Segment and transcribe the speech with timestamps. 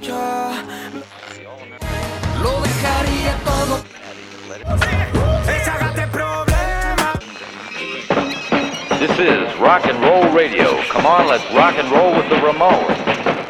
[0.00, 0.62] ya.
[2.42, 3.82] Lo dejaría todo.
[5.46, 7.12] Deshágate problema.
[8.98, 10.82] This is rock and roll radio.
[10.90, 13.45] Come on, let's rock and roll with the Ramones.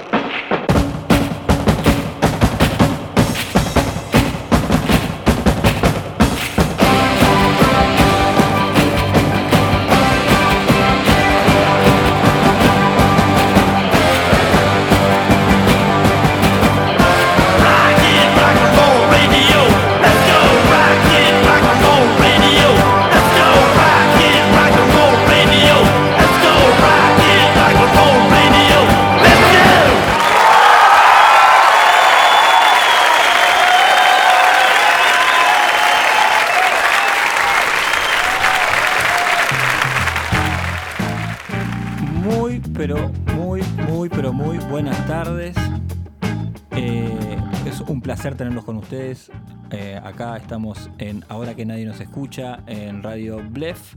[48.96, 49.30] Ustedes.
[49.70, 53.94] Eh, acá estamos en Ahora que nadie nos escucha, en Radio Blef.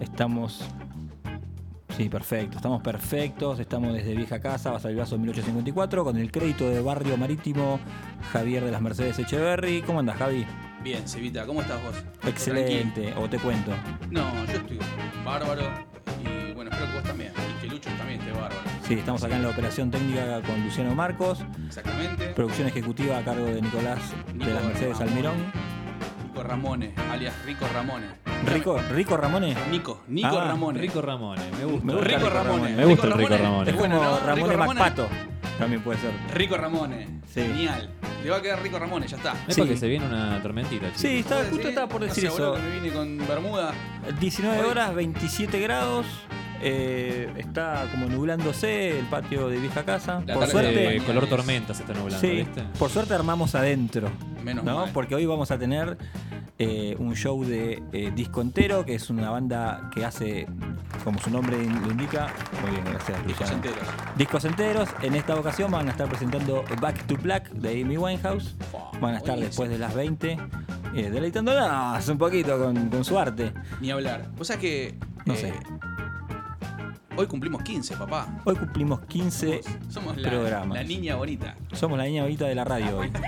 [0.00, 0.64] Estamos.
[1.96, 2.56] Sí, perfecto.
[2.56, 3.58] Estamos perfectos.
[3.58, 7.78] Estamos desde Vieja Casa, Basalvazo 1854, con el crédito de Barrio Marítimo
[8.32, 9.82] Javier de las Mercedes Echeverry.
[9.82, 10.46] ¿Cómo andas, Javi?
[10.82, 12.04] Bien, Cevita, ¿cómo estás vos?
[12.26, 13.14] Excelente.
[13.16, 13.72] O te cuento.
[14.10, 14.78] No, yo estoy
[15.24, 15.93] bárbaro
[16.94, 17.32] vos también.
[17.58, 18.54] Y que Lucho también esté bárbaro.
[18.86, 21.40] Sí, estamos acá en la operación técnica con Luciano Marcos.
[21.66, 22.28] Exactamente.
[22.28, 25.08] Producción ejecutiva a cargo de Nicolás de Nico las Mercedes Ramón.
[25.08, 25.34] Almirón.
[26.34, 28.06] Rico Ramone, alias Rico Ramone.
[28.46, 29.54] Rico, Rico Ramone.
[29.70, 30.80] Nico, Nico Ah, Ramone.
[30.80, 31.86] Rico Ramone, me gusta.
[31.86, 32.44] Me gusta Rico Rico Ramone.
[32.54, 32.76] Ramone.
[32.76, 33.70] Me gusta el Rico Ramone.
[33.70, 34.16] Es Bueno, como ¿no?
[34.18, 34.80] Ramone Rico Ramone.
[34.80, 35.08] Macpato.
[35.58, 36.10] También puede ser.
[36.34, 37.20] Rico Ramone.
[37.32, 37.40] Sí.
[37.42, 37.90] Genial.
[38.24, 39.34] Le va a quedar Rico Ramone, ya está.
[39.46, 39.60] Es Sí.
[39.60, 41.00] porque se viene una tormentita, chicos.
[41.00, 41.34] Sí, ¿Sí?
[41.50, 42.62] justo estaba por No decir sé, boludo, eso.
[42.64, 43.72] que me vine con Bermuda.
[44.18, 46.06] 19 Hoy- horas, 27 grados.
[46.66, 50.22] Eh, está como nublándose el patio de vieja casa.
[50.26, 50.72] La por suerte.
[50.74, 52.62] de- color tormenta se está nublando, Sí, ¿viste?
[52.78, 54.10] por suerte armamos adentro.
[54.42, 54.76] Menos ¿no?
[54.80, 54.90] mal.
[54.92, 55.96] Porque hoy vamos a tener
[56.58, 60.46] eh, un show de eh, Disco Entero, que es una banda que hace,
[61.02, 62.28] como su nombre lo indica,
[62.62, 63.26] muy bien, gracias.
[63.26, 63.54] Discos Luciano.
[63.56, 63.88] enteros.
[64.16, 64.88] Discos enteros.
[65.02, 68.54] En esta ocasión van a estar presentando Back to Black de Amy Winehouse.
[69.00, 70.38] Van a estar después de las 20,
[70.94, 73.52] eh, deleitándonos un poquito con, con su arte.
[73.80, 74.30] Ni hablar.
[74.36, 74.86] Vos sabés que.
[74.88, 74.94] eh,
[75.26, 75.52] No sé.
[77.16, 78.26] Hoy cumplimos 15, papá.
[78.44, 80.76] Hoy cumplimos 15 Somos la, programas.
[80.76, 81.54] la niña bonita.
[81.72, 83.10] Somos la niña bonita de la radio hoy.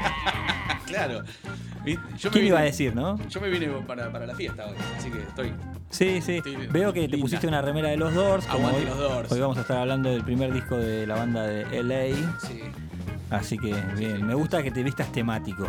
[0.87, 1.25] Claro.
[1.85, 3.19] Yo me ¿Quién vine- iba a decir, no?
[3.29, 5.53] Yo me vine para, para la fiesta hoy, así que estoy.
[5.91, 6.37] Sí, sí.
[6.37, 8.47] Estoy Veo que te pusiste una remera de los Doors.
[8.47, 9.33] Como Aguante hoy, los Doors.
[9.33, 12.17] hoy vamos a estar hablando del primer disco de la banda de LA.
[12.41, 12.61] Sí.
[13.31, 15.67] Así que bien, me gusta que te vistas temático.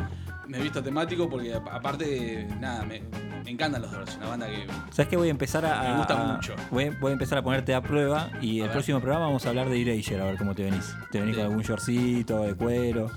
[0.48, 3.02] Me he visto temático porque aparte, nada, me,
[3.44, 4.66] me encantan los Doors, una banda que.
[4.92, 5.18] ¿Sabes qué?
[5.18, 5.84] Voy a empezar a.
[5.92, 6.56] Me gusta a- mucho.
[6.72, 8.72] Voy a, voy a empezar a ponerte a prueba y A el ver.
[8.72, 10.96] próximo programa vamos a hablar de Erasure, a ver cómo te venís.
[11.12, 13.12] ¿Te venís con algún shortcito de cuero?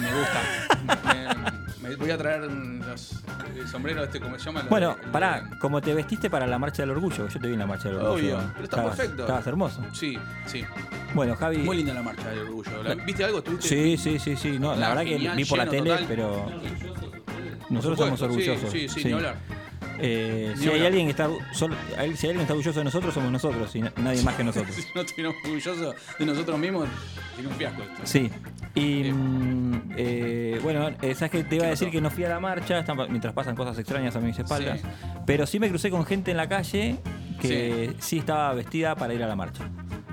[0.00, 1.49] Me gusta.
[1.90, 3.22] me voy a traer los
[3.56, 4.62] el sombrero este, ¿cómo se llama?
[4.70, 7.58] Bueno, el pará, como te vestiste para la marcha del orgullo, yo te vi en
[7.58, 8.12] la marcha del orgullo.
[8.38, 9.22] Obvio, pero está Estabas- perfecto.
[9.22, 9.84] Estabas hermoso.
[9.92, 10.64] Sí, sí.
[11.14, 11.58] Bueno, Javi.
[11.58, 12.82] Muy linda la marcha del orgullo.
[12.82, 13.38] ¿La- ¿Viste algo?
[13.38, 13.68] ¿Estuviste?
[13.68, 14.58] Sí, sí, sí, sí.
[14.58, 16.04] No, la verdad que vi por la tele, total.
[16.08, 18.70] pero Por nosotros supuesto, somos orgullosos.
[18.70, 19.36] Sí, sí, sí, ni hablar.
[20.02, 21.64] Eh, si, hay alguien que está, si
[21.96, 24.74] hay alguien que está orgulloso de nosotros, somos nosotros y na- nadie más que nosotros.
[24.74, 26.88] Si no estuviéramos orgullosos de nosotros mismos,
[27.34, 28.00] tiene un fiasco esto.
[28.04, 28.30] Sí.
[28.74, 31.92] Y mm, eh, bueno, eh, sabes que te iba a ¿Qué decir pasó?
[31.92, 34.80] que no fui a la marcha están mientras pasan cosas extrañas a mis espaldas.
[34.80, 34.86] Sí.
[35.26, 36.96] Pero sí me crucé con gente en la calle
[37.40, 38.18] que sí.
[38.18, 39.68] estaba vestida para ir a la marcha.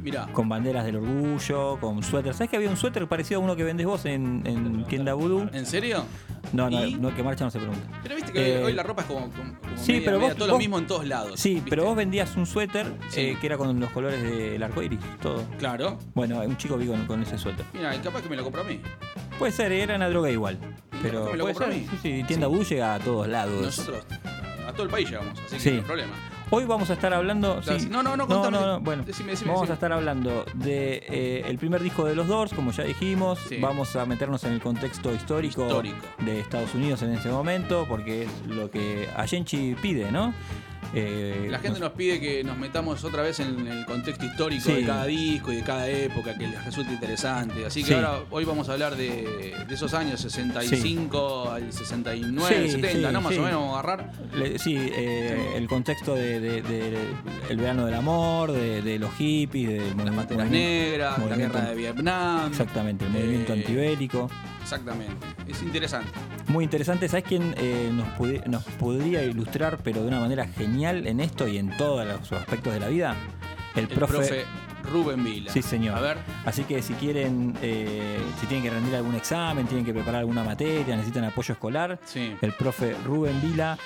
[0.07, 2.33] Mirá, Con banderas del orgullo, con suéter.
[2.33, 5.49] ¿Sabes que había un suéter parecido a uno que vendes vos en, en Tienda Vudú?
[5.51, 6.05] ¿en serio?
[6.53, 6.93] No, no, ¿Y?
[6.95, 7.85] no, que marcha no se pregunta.
[8.03, 10.29] Pero viste que Eh, hoy la ropa es como, como, como sí, media, pero media,
[10.29, 11.37] vos- todo vos- lo mismo en todos lados.
[11.39, 11.69] Sí, ¿viste?
[11.69, 13.19] pero vos vendías un suéter Sí.
[13.19, 15.43] eh, que era con los colores del arco iris, todo.
[15.59, 15.97] Claro.
[16.15, 17.65] Bueno, un chico vi con, con ese suéter.
[17.73, 18.79] Mira, y capaz que me lo compro a mí.
[19.37, 20.57] Puede ser, era una droga igual.
[21.01, 21.81] Pero me lo puede compro a ser.
[21.81, 21.87] mí.
[21.91, 22.53] Sí, sí, tienda Sí.
[22.53, 23.61] Vudú llega a todos lados.
[23.61, 24.05] Nosotros
[24.65, 26.13] a todo el país llegamos, así que no hay problema.
[26.49, 27.59] Hoy vamos a estar hablando.
[27.61, 27.85] Claro, sí.
[27.85, 27.91] sí.
[27.91, 28.57] No, no, no, no, contame.
[28.57, 29.73] no, no, Bueno, Decime, decime, vamos decime.
[29.73, 33.37] a estar hablando de eh, el primer disco de los Doors, como ya dijimos.
[33.49, 33.57] Sí.
[33.59, 35.97] Vamos a meternos en el contexto histórico, Histórico.
[36.19, 40.33] de Estados Unidos en ese momento, porque es lo que Ayenchi pide, ¿no?
[40.93, 44.73] Eh, La gente nos pide que nos metamos otra vez en el contexto histórico Sí.
[44.73, 47.65] de cada disco y de cada época que les resulte interesante.
[47.65, 47.93] Así que Sí.
[47.93, 53.13] ahora hoy vamos a hablar de, de esos años 65 al 69, Sí, 70, sí,
[53.13, 53.21] ¿no?
[53.21, 53.39] Más sí.
[53.39, 54.11] o menos vamos a agarrar.
[54.33, 56.97] Le- sí, eh, el contexto de, de- de-
[57.49, 61.75] el verano del amor, de, de los hippies, del Las Panteras Negras, la guerra de
[61.75, 62.47] Vietnam.
[62.49, 64.29] Exactamente, el movimiento Eh, antibélico.
[64.67, 65.25] Exactamente.
[65.47, 66.11] Es interesante.
[66.47, 67.07] Muy interesante.
[67.07, 67.89] ¿Sabes quién eh,
[68.45, 72.73] nos, podría ilustrar, pero de una manera genial en esto y en todos los aspectos
[72.73, 73.15] de la vida?
[73.75, 74.45] El, El profe, profe
[74.83, 75.51] Rubén Vila.
[75.51, 75.97] Sí, señor.
[75.97, 79.93] A ver, Así que si quieren, eh, si tienen que rendir algún examen, tienen que
[79.93, 82.33] preparar alguna materia, necesitan apoyo escolar, Sí.
[82.41, 83.77] el profe Rubén Vila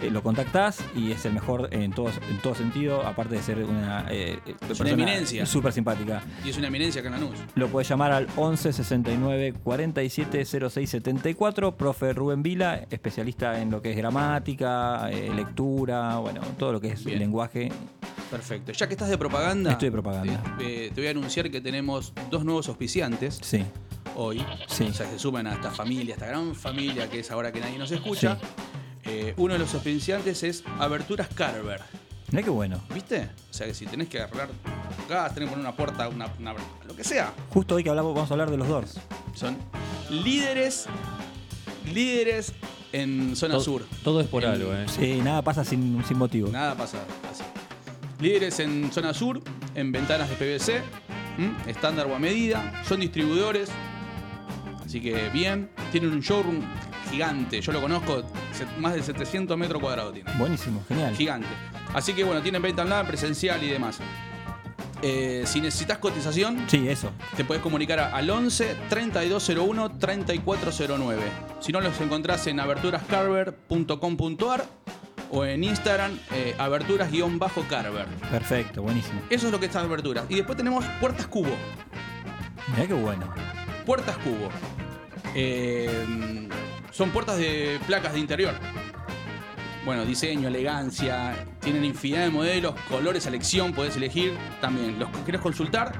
[0.00, 3.58] eh, lo contactás y es el mejor en todo, en todo sentido, aparte de ser
[3.64, 5.44] una, eh, persona eminencia.
[5.44, 6.22] súper simpática.
[6.44, 7.38] y es una eminencia en Lanús.
[7.54, 11.76] Lo puedes llamar al 11 69 47 06 74.
[11.76, 16.88] Profe Rubén Vila, especialista en lo que es gramática, eh, lectura, bueno, todo lo que
[16.88, 17.18] es Bien.
[17.18, 17.70] lenguaje.
[18.30, 18.72] Perfecto.
[18.72, 20.27] Ya que estás de propaganda, Estoy de propaganda.
[20.58, 23.64] Te, eh, te voy a anunciar que tenemos dos nuevos auspiciantes Sí,
[24.16, 24.44] hoy.
[24.68, 24.84] Sí.
[24.84, 27.60] O sea, se suman a esta familia, a esta gran familia que es ahora que
[27.60, 28.38] nadie nos escucha.
[29.04, 31.80] Eh, uno de los auspiciantes es Aberturas Carver.
[32.30, 32.80] mira qué bueno.
[32.92, 33.30] ¿Viste?
[33.50, 34.48] O sea que si tenés que arreglar
[35.08, 36.54] gas, tenés que poner una puerta, una, una-
[36.86, 37.32] lo que sea.
[37.50, 38.98] Justo hoy que hablamos, vamos a hablar de los Doors.
[39.34, 39.56] Son
[40.10, 40.86] líderes,
[41.94, 42.52] líderes
[42.92, 43.86] en zona Todo, sur.
[44.04, 44.86] todo es por En- algo, ¿eh?
[44.88, 46.50] Sí, nada pasa sin, sin motivo.
[46.50, 46.98] Nada pasa
[47.30, 47.42] así.
[48.20, 49.40] Líderes en zona sur,
[49.74, 50.82] en ventanas de PVC,
[51.68, 53.70] estándar o a medida, son distribuidores,
[54.84, 55.70] así que bien.
[55.92, 56.60] Tienen un showroom
[57.10, 58.24] gigante, yo lo conozco,
[58.78, 60.32] más de 700 metros cuadrados tiene.
[60.34, 61.14] Buenísimo, genial.
[61.14, 61.46] Gigante.
[61.94, 63.98] Así que bueno, tienen venta online, presencial y demás.
[65.00, 67.12] Eh, si necesitas cotización, Sí, eso.
[67.36, 71.22] te puedes comunicar al 11 3201 3409.
[71.60, 74.64] Si no, los encontrás en aberturascarver.com.ar
[75.30, 78.06] o en Instagram eh, aberturas-carver.
[78.30, 79.20] Perfecto, buenísimo.
[79.30, 80.24] Eso es lo que está en aberturas.
[80.28, 81.54] Y después tenemos Puertas Cubo.
[82.74, 83.32] Mira qué bueno.
[83.86, 84.50] Puertas Cubo.
[85.34, 86.48] Eh,
[86.90, 88.54] son puertas de placas de interior.
[89.84, 94.98] Bueno, diseño, elegancia, tienen infinidad de modelos, colores, elección, podés elegir también.
[94.98, 95.92] ¿Los querés consultar?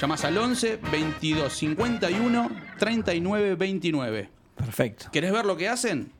[0.00, 4.30] Llamás al 11 22 51 39 29.
[4.56, 5.06] Perfecto.
[5.12, 6.12] ¿Querés ver lo que hacen?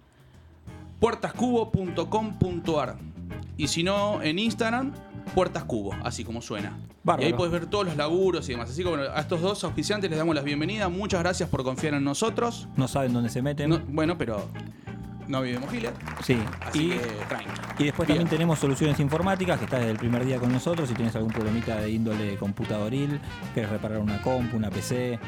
[1.00, 2.96] puertascubo.com.ar
[3.56, 4.92] Y si no, en Instagram,
[5.34, 6.76] puertascubo, así como suena.
[7.04, 7.22] Bárbaro.
[7.22, 8.70] Y ahí puedes ver todos los laburos y demás.
[8.70, 10.88] Así que bueno, a estos dos auspiciantes les damos la bienvenida.
[10.88, 12.68] Muchas gracias por confiar en nosotros.
[12.76, 13.70] No saben dónde se meten.
[13.70, 14.48] No- bueno, pero
[15.28, 15.92] no vivimos giles.
[16.24, 16.36] Sí.
[16.60, 16.98] Así Y, que
[17.28, 17.48] tranqui.
[17.78, 18.18] y después Bien.
[18.18, 20.88] también tenemos soluciones informáticas, que está desde el primer día con nosotros.
[20.88, 23.20] Si tienes algún problemita de índole computadoril,
[23.54, 25.18] quieres reparar una compu, una PC,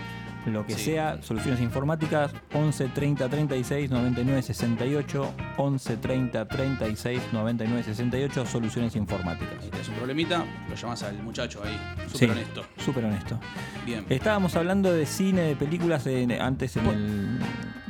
[0.48, 0.86] lo que Sí.
[0.92, 9.62] sea, soluciones informáticas 11 30 36 99 68 11 30 36 99 68 soluciones informáticas.
[9.64, 11.78] Si tenés un problemita, lo llamas al muchacho ahí.
[12.06, 12.64] Súper Sí, honesto.
[12.78, 13.40] Súper honesto.
[13.84, 14.04] Bien.
[14.08, 17.38] Estábamos hablando de cine, de películas en- antes en Vos- el.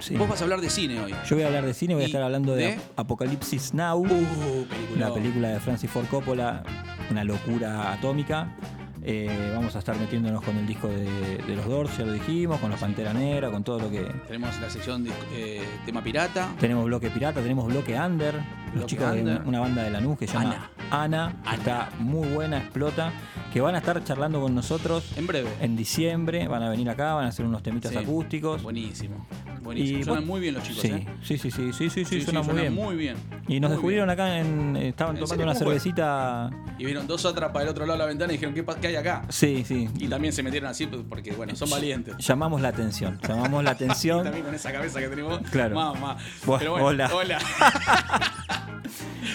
[0.01, 0.17] sí.
[0.17, 1.15] Vos vas a hablar de cine hoy.
[1.29, 2.81] Yo voy a hablar de cine, voy a ¿Y estar hablando de, de?
[2.97, 5.07] Apocalipsis Now, Uh, película.
[5.07, 6.63] una película de Francis Ford Coppola,
[7.11, 8.49] una locura atómica.
[9.11, 12.61] Eh, vamos a estar metiéndonos con el disco de, de los Doors, ya lo dijimos,
[12.61, 14.03] con la Pantera Negra, con todo lo que.
[14.27, 16.51] Tenemos la sección de eh, tema pirata.
[16.61, 20.27] Tenemos bloque pirata, tenemos bloque under, los Bloque chicos de una banda de Lanús que
[20.27, 23.11] se llama Ana, que está muy buena, explota,
[23.53, 25.49] que van a estar charlando con nosotros En breve.
[25.61, 27.99] en diciembre, van a venir acá, van a hacer unos temitas Sí.
[27.99, 28.63] acústicos.
[28.63, 29.27] Buenísimo.
[29.63, 29.99] Buenísimo.
[30.01, 31.07] Y Suenan muy bien los chicos, sí, ¿eh?
[31.23, 32.75] sí, sí, sí, sí, sí, sí, Sí, suena sí, muy bien.
[32.75, 33.17] muy bien.
[33.49, 34.77] Y nos Muy descubrieron acá en.
[34.77, 36.51] Estaban ¿En tomando una cervecita.
[36.79, 38.87] Y vieron dos otras para el otro lado de la ventana y dijeron, ¿qué, qué
[38.89, 39.25] hay acá?
[39.29, 39.89] Sí, sí.
[39.99, 42.17] Y también se metieron así pues, porque, bueno, son valientes.
[42.19, 43.19] Llamamos la atención.
[43.27, 44.25] Llamamos la Y atención.
[44.25, 45.41] también con esa cabeza que tenemos.
[45.51, 45.75] Claro.
[45.75, 46.17] Mamá.
[46.47, 47.11] Bueno, hola.
[47.13, 47.39] hola.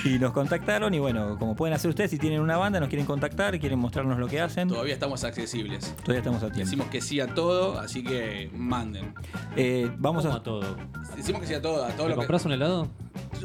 [0.05, 0.93] y nos contactaron.
[0.93, 4.12] Y bueno, como pueden hacer ustedes, si tienen una banda, nos quieren contactar, quieren mostrarnos
[4.19, 5.95] lo que hacen, Todavía estamos accesibles.
[5.97, 6.59] todavía estamos a tiempo.
[6.69, 9.13] Decimos que sí a todo, así que manden.
[9.55, 10.35] Eh, vamos a.
[10.35, 10.75] a todo.
[11.15, 12.19] Decimos que sí a todo, a todo ¿Me lo que.
[12.21, 12.89] compras un helado?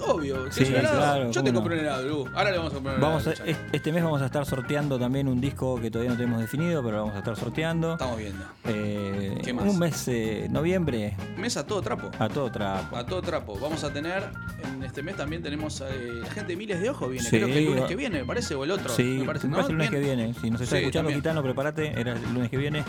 [0.01, 1.59] Obvio, Sí, claro, Yo te no.
[1.59, 2.27] compré un helado, Lu.
[2.35, 3.45] Ahora le vamos a comprar un Vamos helado.
[3.73, 6.97] este mes vamos a estar sorteando también un disco que todavía no tenemos definido, pero
[6.97, 7.93] lo vamos a estar sorteando.
[7.93, 8.45] Estamos viendo.
[8.67, 9.65] Eh, ¿Qué más?
[9.67, 12.11] Un mes, eh, noviembre, Mesa a todo trapo.
[12.19, 12.97] a todo trapo.
[12.97, 13.59] A todo trapo.
[13.61, 14.23] Vamos a tener,
[14.63, 15.85] en este mes también tenemos eh,
[16.23, 17.25] la gente de Miles de Ojos viene.
[17.29, 18.89] Sí, Creo que el lunes que viene, me parece, o el otro.
[18.91, 19.55] Sí, me parece, ¿no?
[19.57, 20.35] parece el lunes que viene.
[20.41, 21.11] Si nos está Sí, escuchando.
[21.11, 21.99] Gitano, prepárate.
[22.01, 22.85] Era el lunes que viene.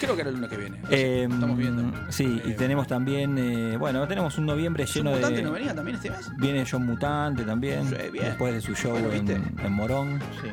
[0.00, 0.78] Creo que era el lunes que viene.
[1.28, 1.92] No estamos viendo.
[2.10, 5.42] Sí, y Eh, tenemos también, eh, bueno, tenemos un noviembre ¿Son lleno de...
[5.42, 6.30] no venía también este mes?
[6.38, 8.24] Viene John Mutante también, Sí, bien.
[8.26, 9.32] después de su show Bueno,
[9.62, 10.20] en, Morón.
[10.42, 10.48] Sí.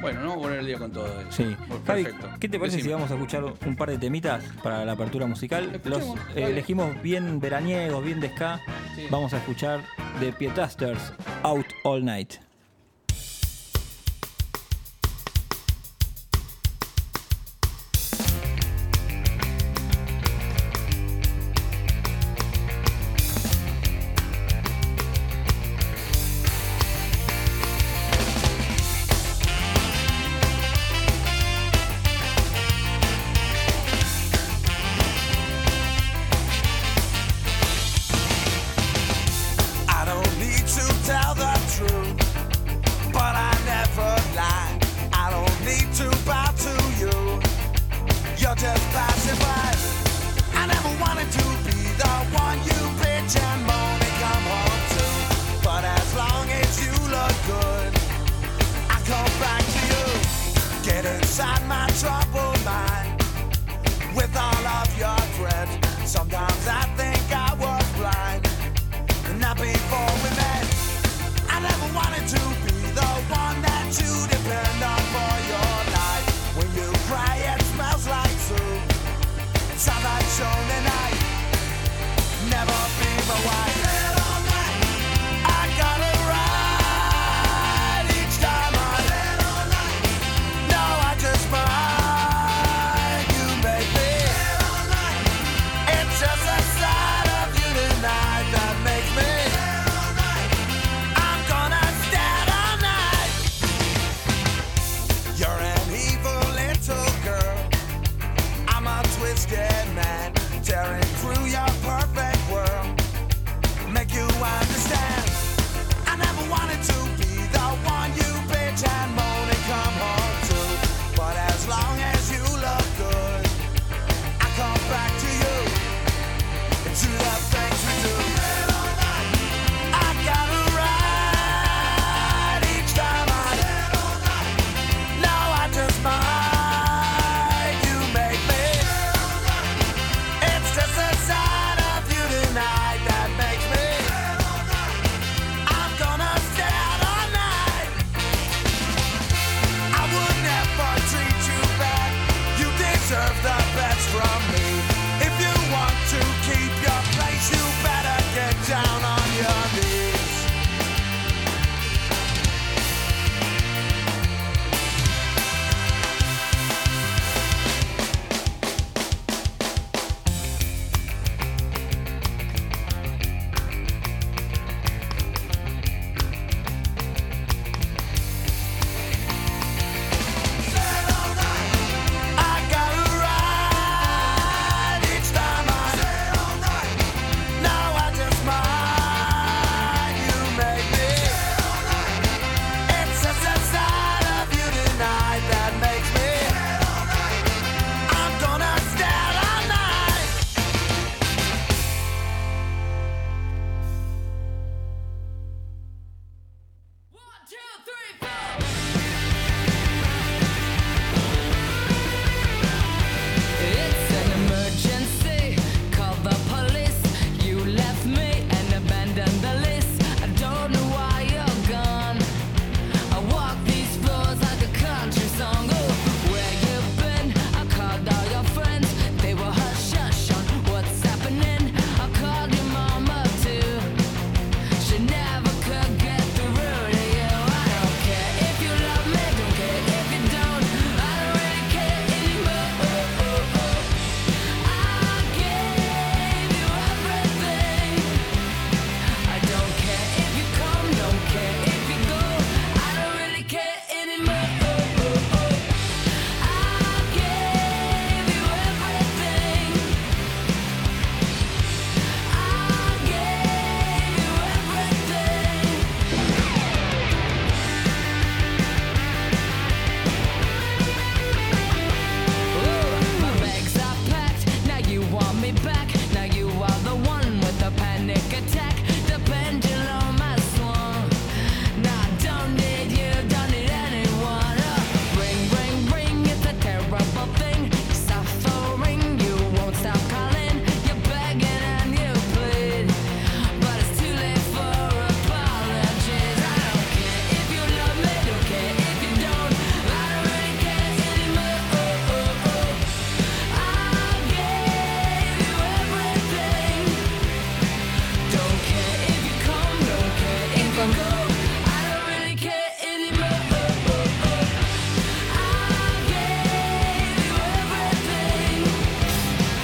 [0.00, 1.30] Bueno, no vamos a poner el día con todo eso.
[1.30, 1.56] Sí.
[1.86, 2.28] Javi, perfecto.
[2.40, 2.90] ¿qué te parece Decime.
[2.90, 5.80] si vamos a escuchar un par de temitas para la apertura musical?
[5.84, 6.02] Los
[6.34, 8.60] eh, elegimos bien veraniegos, bien de ska.
[8.96, 9.06] Sí.
[9.10, 9.80] Vamos a escuchar
[10.18, 11.12] de Pietasters,
[11.44, 12.34] Out All Night.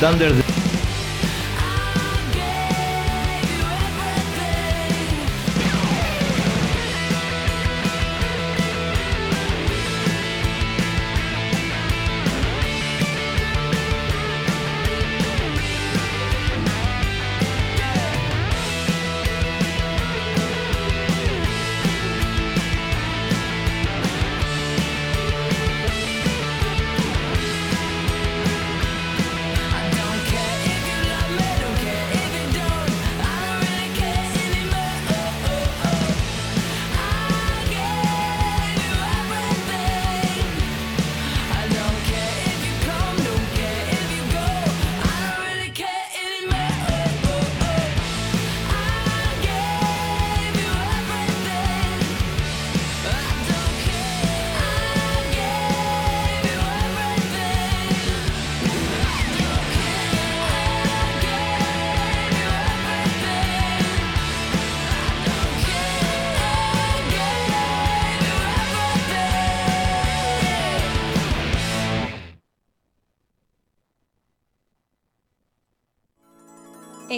[0.08, 0.47] Thunder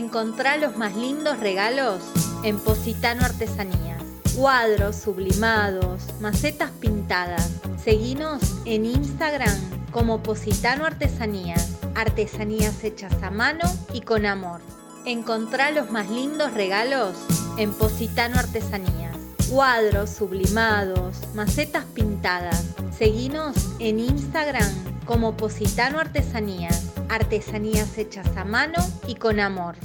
[0.01, 2.03] Encontrá los más lindos regalos
[2.43, 4.03] en Positano Artesanías.
[4.35, 7.51] Cuadros sublimados, macetas pintadas.
[7.85, 9.55] Seguinos en Instagram
[9.91, 11.77] como Positano Artesanías.
[11.95, 14.63] Artesanías hechas a mano y con amor.
[15.05, 17.19] Encontrá los más lindos regalos
[17.59, 19.19] en Positano Artesanías.
[19.51, 22.65] Cuadros sublimados, macetas pintadas.
[22.97, 26.93] Seguinos en Instagram como Positano Artesanías.
[27.09, 29.77] Artesanías hechas a mano y con amor.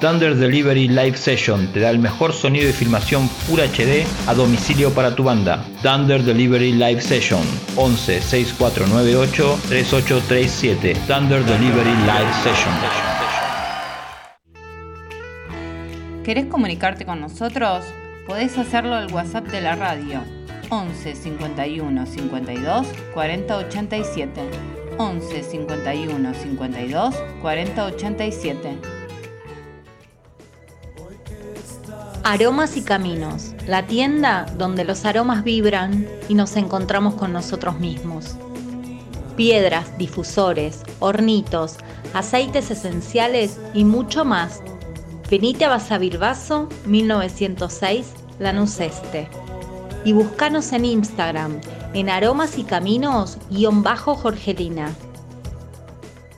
[0.00, 4.90] Thunder Delivery Live Session te da el mejor sonido y filmación Full HD a domicilio
[4.92, 5.64] para tu banda.
[5.82, 7.42] Thunder Delivery Live Session
[7.76, 10.94] 11 6498 3837.
[11.06, 12.74] Thunder Delivery Live Session.
[16.22, 17.84] ¿Querés comunicarte con nosotros?
[18.26, 20.43] Podés hacerlo al WhatsApp de la radio
[20.74, 24.40] 11 51 52 40 87.
[24.98, 28.78] 11 51 52 40 87.
[32.24, 38.34] Aromas y Caminos, la tienda donde los aromas vibran y nos encontramos con nosotros mismos.
[39.36, 41.76] Piedras, difusores, hornitos,
[42.14, 44.60] aceites esenciales y mucho más.
[45.30, 49.43] Venite a Basavilbaso 1906, Lanús Este.
[50.04, 51.60] Y buscanos en Instagram
[51.94, 54.94] en aromas y caminos guion bajo Jorgelina.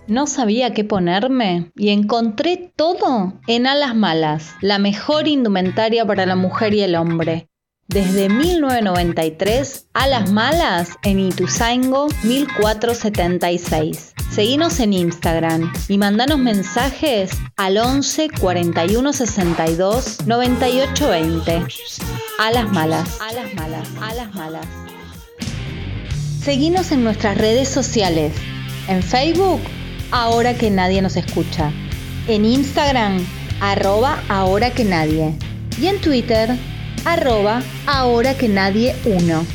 [0.06, 6.36] No sabía qué ponerme y encontré todo en Alas Malas, la mejor indumentaria para la
[6.36, 7.48] mujer y el hombre.
[7.88, 14.12] Desde 1993, Alas Malas en Ituzaingo 1476.
[14.28, 21.62] Seguinos en Instagram y mandanos mensajes al 11 41 62 98 20.
[22.40, 24.66] Alas Malas, Alas Malas, Alas Malas.
[26.42, 28.34] Seguinos en nuestras redes sociales.
[28.88, 29.60] En Facebook,
[30.10, 31.70] ahora que nadie nos escucha.
[32.26, 33.24] En Instagram,
[33.60, 35.38] arroba ahora que nadie.
[35.80, 36.56] Y en Twitter,
[37.06, 39.46] arroba ahora que nadie uno.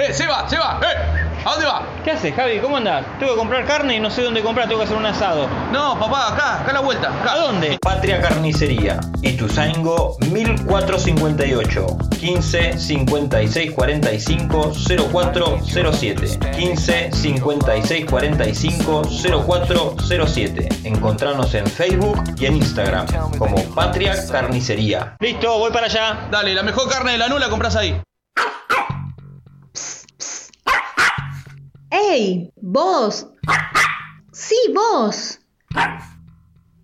[0.00, 0.80] ¡Eh, se va, se va!
[0.82, 1.20] ¡Eh!
[1.44, 1.82] ¿A dónde va?
[2.02, 2.58] ¿Qué haces, Javi?
[2.60, 3.04] ¿Cómo andás?
[3.18, 5.46] Tengo que comprar carne y no sé dónde comprar, tengo que hacer un asado.
[5.72, 7.08] No, papá, acá, acá a la vuelta.
[7.20, 7.32] Acá.
[7.34, 7.78] ¿A dónde?
[7.82, 11.86] Patria Carnicería, Ituzaingo 1458
[12.18, 14.72] 15 56 45
[15.12, 25.16] 0407 15 56 45 0407 Encontranos en Facebook y en Instagram como Patria Carnicería.
[25.20, 26.28] Listo, voy para allá.
[26.30, 28.00] Dale, la mejor carne de la nula compras ahí.
[31.90, 32.52] ¡Ey!
[32.62, 33.26] ¡Vos!
[34.30, 35.40] ¡Sí, vos!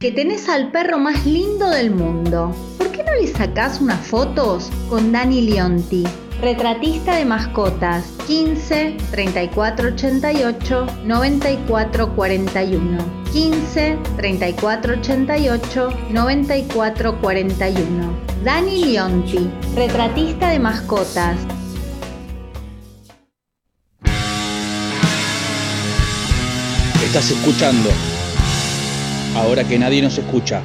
[0.00, 2.52] Que tenés al perro más lindo del mundo.
[2.76, 6.02] ¿Por qué no le sacás unas fotos con Dani Leonti?
[6.40, 12.98] Retratista de mascotas 15 34 88 94 41
[13.32, 21.38] 15 34 88 94 41 Dani Leonti, retratista de mascotas
[27.16, 27.88] Estás escuchando.
[29.34, 30.60] Ahora que nadie nos escucha.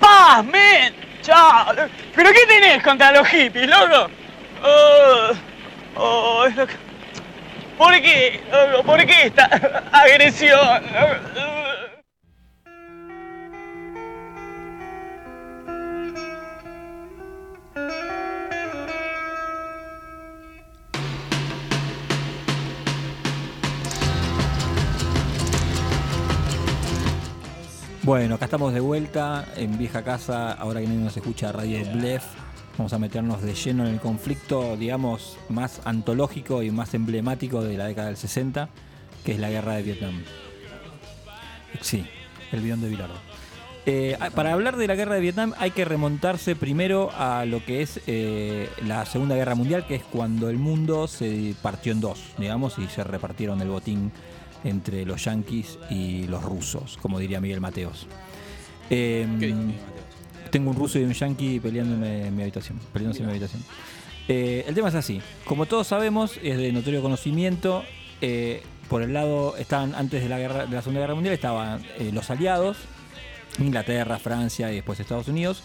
[0.00, 0.94] ¡Paz, men!
[1.22, 1.76] ¡Chao!
[2.16, 4.10] ¿Pero qué tenés contra los hippies, loco?
[4.64, 5.30] Oh,
[5.94, 6.44] oh,
[7.78, 8.40] ¿Por qué?
[8.50, 8.82] loco?
[8.82, 9.44] ¿Por qué esta
[9.92, 10.82] agresión?
[28.10, 32.24] Bueno, acá estamos de vuelta en vieja casa, ahora que no nos escucha Radio Blef.
[32.76, 37.76] Vamos a meternos de lleno en el conflicto, digamos, más antológico y más emblemático de
[37.78, 38.68] la década del 60,
[39.24, 40.24] que es la guerra de Vietnam.
[41.82, 42.04] Sí,
[42.50, 43.14] el bidón de Bilardo.
[43.86, 47.80] Eh, para hablar de la guerra de Vietnam hay que remontarse primero a lo que
[47.80, 52.20] es eh, la Segunda Guerra Mundial, que es cuando el mundo se partió en dos,
[52.38, 54.10] digamos, y se repartieron el botín
[54.64, 58.06] entre los yanquis y los rusos, como diría Miguel Mateos.
[58.90, 60.00] Eh, ¿Qué dice Miguel Mateos?
[60.50, 63.62] tengo un ruso y un yanqui peleándome en mi habitación, peleándose en mi habitación.
[64.28, 67.84] Eh, el tema es así, como todos sabemos, es de notorio conocimiento.
[68.20, 71.80] eh, por el lado, estaban antes de la guerra, de la Segunda Guerra Mundial, estaban
[72.00, 72.76] eh, los aliados,
[73.60, 75.62] Inglaterra, Francia y después Estados Unidos,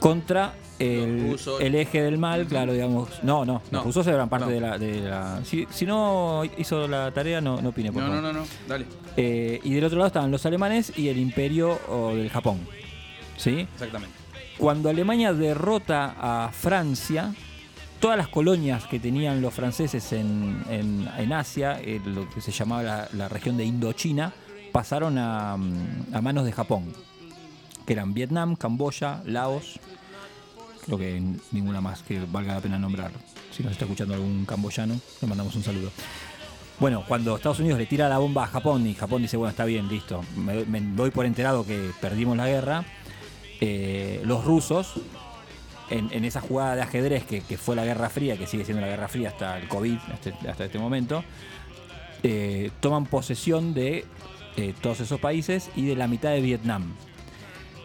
[0.00, 3.08] contra el, eje del mal, claro, digamos.
[3.22, 4.52] No, no, No, los rusos eran parte no.
[4.52, 4.78] de la.
[4.78, 8.22] de la- si, si no hizo la tarea, no, no opine, por No, favor.
[8.22, 8.46] no, no, no.
[8.68, 8.86] Dale.
[9.16, 11.78] Eh, y del otro lado estaban los alemanes y el imperio
[12.14, 12.58] del Japón.
[13.36, 13.60] ¿Sí?
[13.72, 14.14] Exactamente.
[14.58, 17.34] Cuando Alemania derrota a Francia,
[18.00, 22.52] todas las colonias que tenían los franceses en, en- en Asia, eh, lo que se
[22.52, 24.32] llamaba la, la región de Indochina,
[24.72, 26.92] pasaron a, mm, a manos de Japón,
[27.86, 29.78] que eran Vietnam, Camboya, Laos,
[30.84, 33.10] creo que ninguna más que valga la pena nombrar.
[33.50, 35.90] Si nos está escuchando algún camboyano, le mandamos un saludo.
[36.78, 39.64] Bueno, cuando Estados Unidos le tira la bomba a Japón y Japón dice, bueno, está
[39.64, 42.84] bien, listo, me, doy por enterado que perdimos la guerra,
[43.60, 44.94] eh, los rusos,
[45.90, 48.80] en, en esa jugada de ajedrez que, que fue la Guerra Fría, que sigue siendo
[48.80, 51.22] la Guerra Fría hasta el COVID, hasta, hasta este momento,
[52.22, 54.04] eh, toman posesión de
[54.56, 56.94] eh, todos esos países y de la mitad de Vietnam.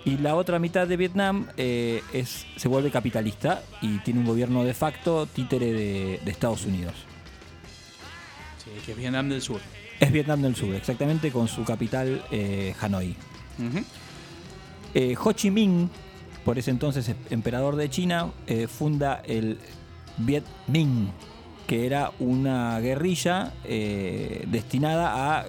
[0.07, 4.63] Y la otra mitad de Vietnam eh, es, se vuelve capitalista y tiene un gobierno
[4.63, 6.93] de facto títere de, de Estados Unidos.
[8.63, 9.59] Sí, que es Vietnam del Sur.
[9.99, 13.17] Es Vietnam del Sur, exactamente con su capital eh, Hanoi.
[14.93, 15.89] Eh, Ho Chi Minh,
[16.45, 19.59] por ese entonces emperador de China, eh, funda el
[20.19, 21.09] Viet Minh,
[21.67, 25.45] que era una guerrilla destinada a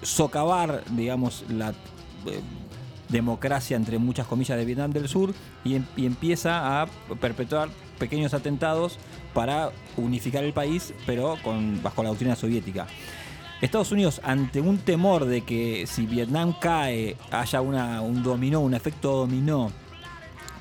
[0.00, 1.74] socavar, digamos, la
[3.08, 6.86] democracia, entre muchas comillas, de Vietnam del Sur y, em- y empieza a
[7.20, 8.98] perpetuar pequeños atentados
[9.32, 11.36] para unificar el país, pero
[11.82, 12.86] bajo la doctrina soviética.
[13.62, 19.12] Estados Unidos, ante un temor de que si Vietnam cae haya un dominó, un efecto
[19.16, 19.72] dominó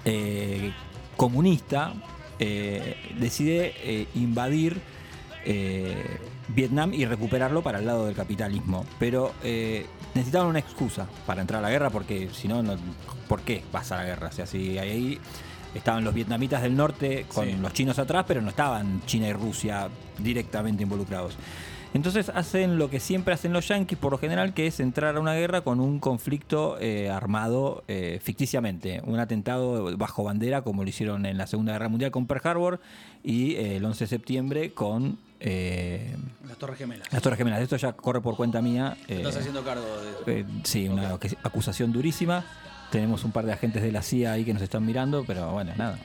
[0.05, 0.71] eh,
[1.17, 1.93] comunista,
[2.39, 4.79] eh, decide eh, invadir
[5.45, 6.03] eh,
[6.49, 8.85] Vietnam y recuperarlo para el lado del capitalismo.
[8.99, 12.63] Pero eh, necesitaban una excusa para entrar a la guerra porque si no,
[13.27, 14.27] ¿por qué pasa la guerra?
[14.29, 15.19] O sea, si ahí
[15.73, 17.55] estaban los vietnamitas del norte con Sí.
[17.61, 21.35] los chinos atrás, pero no estaban China y Rusia directamente involucrados.
[21.95, 25.19] Entonces hacen lo que siempre hacen los yanquis por lo general, que es entrar a
[25.21, 29.01] una guerra con un conflicto eh, armado eh, ficticiamente.
[29.05, 32.81] Un atentado bajo bandera, como lo hicieron en la Segunda Guerra Mundial con Pearl Harbor
[33.23, 36.13] y eh, el 11 de septiembre con eh,
[36.45, 37.07] Las Torres Gemelas.
[37.13, 37.61] las Torres Gemelas.
[37.61, 38.97] Esto ya corre por cuenta mía.
[39.07, 39.85] eh, Estás haciendo cargo
[40.25, 42.43] de eh, sí, una acu- acusación durísima.
[42.91, 45.71] Tenemos un par de agentes de la CIA ahí que nos están mirando, pero bueno,
[45.77, 45.97] nada.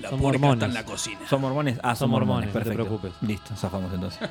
[0.00, 0.54] La Son mormones.
[0.54, 1.20] está en la cocina.
[1.28, 1.78] ¿Son mormones?
[1.82, 2.98] Ah, son, Son mormones, mormones, no te perfecto.
[2.98, 3.28] preocupes.
[3.28, 4.18] Listo, zafamos entonces.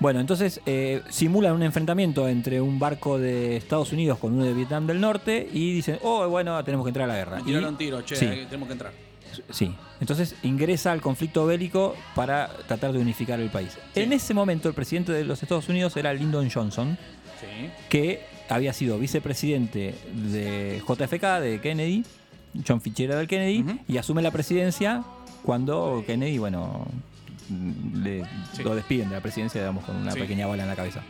[0.00, 4.54] bueno, entonces eh, simulan un enfrentamiento entre un barco de Estados Unidos con uno de
[4.54, 7.40] Vietnam del Norte y dicen, oh, bueno, tenemos que entrar a la guerra.
[7.40, 8.26] Y tiraron tiro, che, sí.
[8.48, 8.92] tenemos que entrar.
[9.50, 13.76] Sí, entonces ingresa al conflicto bélico para tratar de unificar el país.
[13.94, 14.00] Sí.
[14.00, 16.96] En ese momento el presidente de los Estados Unidos era Lyndon Johnson,
[17.40, 17.70] Sí.
[17.88, 22.04] que había sido vicepresidente de JFK, de Kennedy,
[22.66, 25.04] John Fitzgerald del Kennedy, y asume la presidencia
[25.44, 26.86] cuando Kennedy, bueno,
[27.94, 28.62] le- Sí.
[28.62, 30.20] lo despiden de la presidencia, digamos, con una Sí.
[30.20, 31.02] pequeña bala en la cabeza.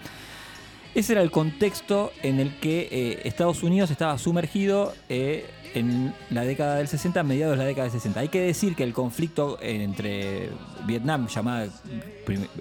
[0.95, 6.45] Ese era el contexto en el que eh, Estados Unidos estaba sumergido eh, en la
[6.45, 8.21] década del 60, mediados de la década del 60.
[8.21, 10.49] Hay que decir que el conflicto entre
[10.87, 11.69] Vietnam, llamada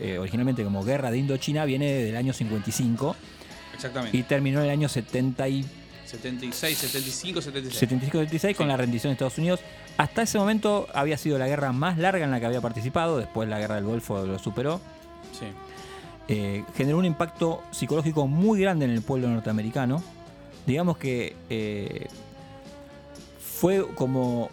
[0.02, 3.16] eh, originalmente como Guerra de Indochina, viene del año 55
[3.74, 4.18] Exactamente.
[4.18, 5.66] y terminó en el año 70 y
[6.06, 7.80] 76, 75, 76.
[7.80, 8.70] 75-76 con Sí.
[8.70, 9.62] la rendición de Estados Unidos.
[9.98, 13.50] Hasta ese momento había sido la guerra más larga en la que había participado, después
[13.50, 14.80] la guerra del Golfo lo superó.
[15.38, 15.46] Sí.
[16.28, 20.04] Eh, generó un impacto psicológico muy grande en el pueblo norteamericano.
[20.66, 22.08] Digamos que eh,
[23.40, 24.50] fue como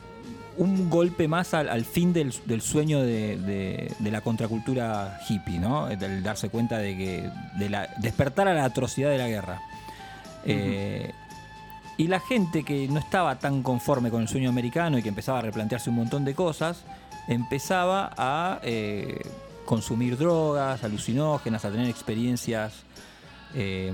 [0.57, 5.59] un golpe más al, al fin del, del sueño de, de- de la contracultura hippie,
[5.59, 5.89] ¿no?
[5.89, 9.61] Del darse cuenta de que de la, despertar a la atrocidad de la guerra.
[10.47, 11.13] Eh,
[11.97, 15.39] y la gente que no estaba tan conforme con el sueño americano y que empezaba
[15.39, 16.85] a replantearse un montón de cosas,
[17.29, 19.21] empezaba a eh,
[19.65, 22.73] consumir drogas, alucinógenas, a tener experiencias
[23.55, 23.93] eh,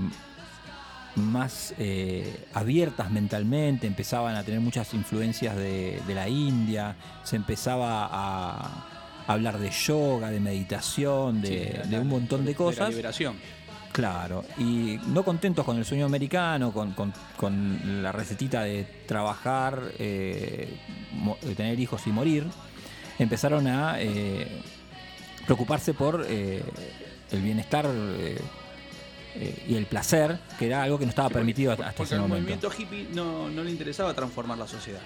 [1.15, 8.07] más eh, abiertas mentalmente, empezaban a tener muchas influencias de, de la India, se empezaba
[8.11, 8.85] a
[9.27, 12.89] hablar de yoga, de meditación, de, Sí, de un montón de De la cosas.
[12.89, 13.35] liberación.
[13.91, 19.81] Claro, y no contentos con el sueño americano, con, con- con la recetita de trabajar,
[19.99, 20.77] eh,
[21.41, 22.45] de tener hijos y morir,
[23.19, 24.61] empezaron a eh,
[25.45, 26.63] preocuparse por eh,
[27.31, 28.39] el bienestar eh,
[29.67, 32.15] y el placer, que era algo que no estaba Sí, porque- permitido hasta Porque ese
[32.15, 32.35] momento.
[32.35, 35.01] movimiento hippie no, no le interesaba transformar la sociedad.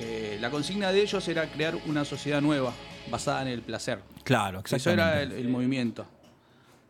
[0.00, 2.72] Eh, la consigna de ellos era crear una sociedad nueva,
[3.10, 4.00] basada en el placer.
[4.24, 5.02] Claro, Eso exactamente.
[5.12, 6.06] era el, el movimiento.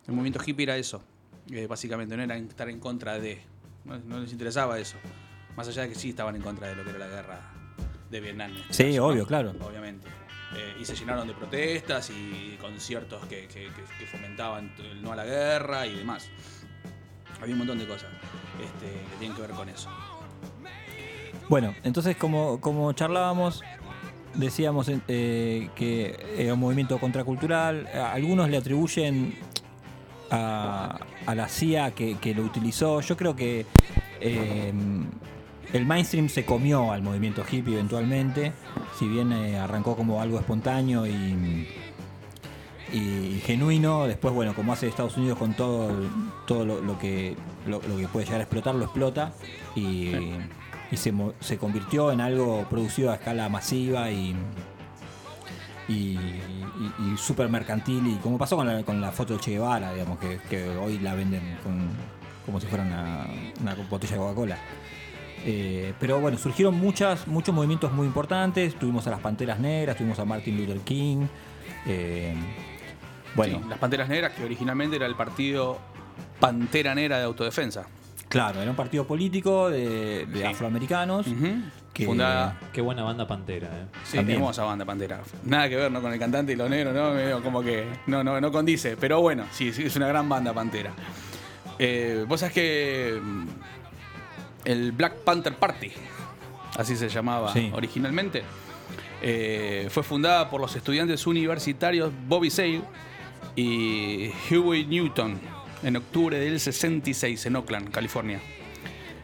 [0.07, 1.01] El movimiento hippie era eso,
[1.51, 3.41] eh, básicamente, no era estar en contra de.
[3.85, 4.97] No, no les interesaba eso.
[5.55, 7.39] Más allá de que sí estaban en contra de lo que era la guerra
[8.09, 8.51] de Vietnam.
[8.69, 9.53] este Sí, obvio, claro.
[9.61, 10.07] Obviamente.
[10.55, 15.11] Eh, y se llenaron de protestas y conciertos que, que- que- que fomentaban el no
[15.11, 16.27] a la guerra y demás.
[17.41, 18.09] Había un montón de cosas
[18.63, 19.89] este, que tienen que ver con eso.
[21.49, 23.61] Bueno, entonces como, como charlábamos,
[24.35, 29.35] decíamos eh, que era un movimiento contracultural, algunos le atribuyen
[30.33, 33.65] a, la CIA que, lo utilizó, yo creo que
[34.19, 34.73] eh,
[35.73, 38.53] el mainstream se comió al movimiento hippie eventualmente,
[38.97, 41.67] si bien eh, arrancó como algo espontáneo y,
[43.45, 45.89] genuino, después bueno, como hace Estados Unidos con todo,
[46.45, 49.33] todo lo, que, lo, que puede llegar a explotar, lo explota.
[49.75, 50.11] Y,
[50.95, 54.35] se, se convirtió en algo producido a escala masiva y,
[56.79, 59.93] y- y súper mercantil y como pasó con la, con la foto de Che Guevara,
[59.93, 61.87] digamos, que, hoy la venden con,
[62.45, 64.57] como si fuera una, botella de Coca-Cola.
[65.45, 68.75] Eh, pero bueno, surgieron muchas, muchos movimientos muy importantes.
[68.75, 71.25] Tuvimos a las Panteras Negras, tuvimos a Martin Luther King.
[71.85, 72.33] eh,
[73.35, 75.79] bueno, las Panteras Negras, que originalmente era el partido
[76.39, 77.87] Pantera Negra de Autodefensa.
[78.33, 80.43] Claro, era un partido político de, de Sí.
[80.43, 81.25] afroamericanos.
[81.93, 82.59] que- Fundada.
[82.73, 83.85] Qué buena banda Pantera, eh.
[84.03, 84.39] Sí, También.
[84.39, 85.21] hermosa banda Pantera.
[85.45, 86.01] Nada que ver ¿no?
[86.01, 87.11] con el cantante y los negros, ¿no?
[87.11, 88.97] Medio como que no, no, no condice.
[88.97, 90.91] Pero bueno, sí, sí, es una gran banda Pantera.
[91.77, 93.45] Eh, Vos sabés que mm,
[94.65, 95.91] el Black Panther Party,
[96.77, 97.69] así se llamaba Sí.
[97.73, 98.41] originalmente,
[99.21, 102.81] eh, fue fundada por los estudiantes universitarios Bobby Seale
[103.55, 105.39] y Huey Newton
[105.83, 108.39] en octubre del 66 en Oakland, California.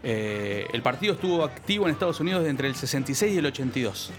[0.03, 4.11] Eh, el partido estuvo activo en Estados Unidos entre el 66 y el 82,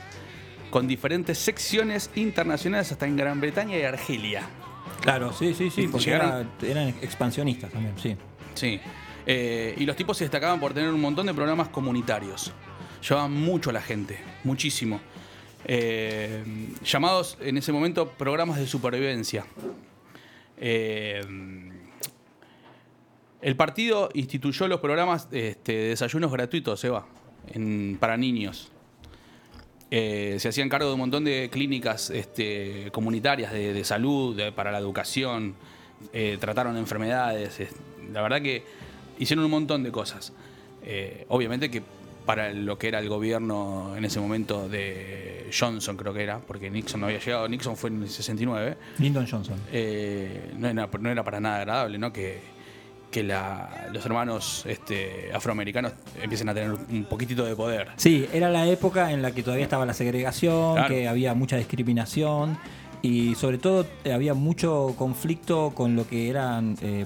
[0.71, 4.43] con diferentes secciones internacionales hasta en Gran Bretaña y Argelia.
[5.01, 8.17] Claro, sí, sí, sí, porque era- eran expansionistas también, sí.
[8.55, 8.81] Sí.
[9.27, 12.53] Eh, y los tipos se destacaban por tener un montón de programas comunitarios.
[13.07, 15.01] Llevaban mucho a la gente, muchísimo.
[15.65, 16.43] Eh,
[16.85, 19.47] llamados en ese momento programas de supervivencia.
[20.59, 21.23] Eh,
[23.43, 27.07] el partido instituyó los programas este, de desayunos gratuitos, Eva,
[27.53, 28.71] en- para niños.
[29.91, 34.53] Eh, se hacían cargo de un montón de clínicas este, comunitarias de, de salud, de-
[34.53, 35.55] para la educación,
[36.13, 37.59] eh, trataron enfermedades.
[37.61, 37.75] es-
[38.13, 38.65] la verdad que
[39.19, 40.33] hicieron un montón de cosas.
[40.85, 41.83] Eh, obviamente que
[42.25, 46.71] para lo que era el gobierno en ese momento de Johnson, creo que era, porque
[46.71, 49.59] Nixon no había llegado, Nixon fue en el 69, Lyndon Johnson.
[50.57, 52.13] no, era, no era para nada agradable, ¿no?
[52.13, 52.39] Que,
[53.11, 55.93] que la- los hermanos este, afroamericanos
[56.23, 57.89] empiecen a tener un poquitito de poder.
[57.97, 60.89] Sí, era la época en la que todavía estaba la segregación, Claro.
[60.89, 62.57] que había mucha discriminación
[63.03, 67.05] y sobre todo eh, había mucho conflicto con lo que eran eh,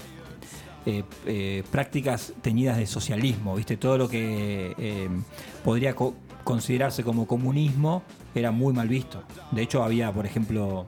[0.87, 3.77] eh, eh, prácticas teñidas de socialismo, ¿viste?
[3.79, 5.09] Todo lo que
[5.65, 6.15] podría co-
[6.45, 8.03] considerarse como comunismo
[8.35, 9.23] era muy mal visto.
[9.53, 10.85] De hecho, había, por ejemplo,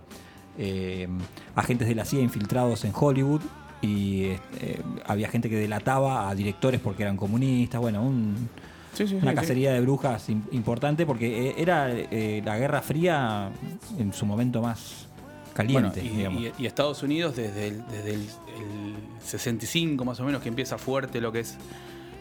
[0.59, 1.09] eh,
[1.55, 3.41] agentes de la CIA infiltrados en Hollywood
[3.83, 4.25] y
[4.61, 7.81] eh, había gente que delataba a directores porque eran comunistas.
[7.81, 8.49] Bueno, un,
[8.95, 12.81] Sí, sí, una sí, cacería de brujas im- importante porque eh, era eh, la Guerra
[12.81, 13.51] Fría
[13.99, 15.07] en su momento más
[15.53, 16.01] caliente.
[16.01, 16.43] Bueno, y, digamos.
[16.43, 20.79] y- y Estados Unidos desde, el, desde el, el 65 más o menos que empieza
[20.79, 21.57] fuerte lo que es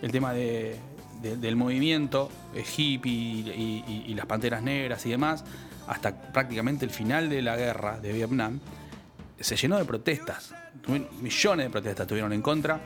[0.02, 0.76] el tema de-
[1.22, 5.46] de- del movimiento eh, hippie y, y- y las panteras negras y demás,
[5.88, 8.60] hasta prácticamente el final de la guerra de Vietnam,
[9.40, 10.54] se llenó de protestas.
[11.22, 12.80] Millones de protestas tuvieron en contra.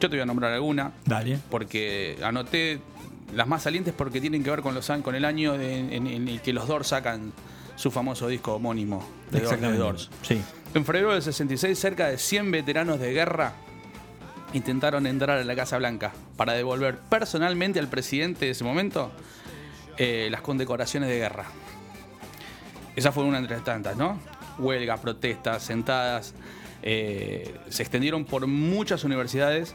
[0.00, 1.38] Yo te voy a nombrar alguna, Dale.
[1.50, 2.80] porque anoté
[3.34, 6.06] las más salientes porque tienen que ver con, los, an- con el año de- en,
[6.06, 7.32] en el que los Doors sacan
[7.76, 10.10] su famoso disco homónimo de de Doors.
[10.22, 10.40] Sí.
[10.74, 13.54] En febrero del 66, cerca de 100 veteranos de guerra
[14.52, 19.10] intentaron entrar a la Casa Blanca para devolver personalmente al presidente de ese momento
[19.96, 21.44] eh, las condecoraciones de guerra.
[22.96, 24.18] Esa fue una entre tantas, ¿no?
[24.58, 26.34] huelgas, protestas, sentadas,
[26.82, 29.74] eh, se extendieron por muchas universidades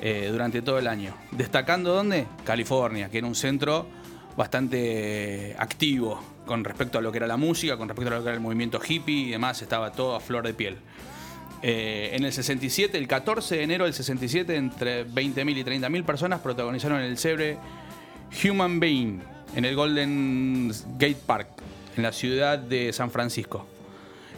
[0.00, 1.14] eh, durante todo el año.
[1.30, 2.26] Destacando dónde?
[2.44, 3.86] California, que era un centro
[4.36, 8.28] bastante activo con respecto a lo que era la música, con respecto a lo que
[8.28, 10.78] era el movimiento hippie y demás, estaba todo a flor de piel.
[11.62, 16.40] Eh, en el 67, el 14 de enero del 67, entre 20.000 y 30.000 personas
[16.40, 17.58] protagonizaron el célebre
[18.42, 19.20] Human Being
[19.54, 21.48] en el Golden Gate Park,
[21.96, 23.66] en la ciudad de San Francisco.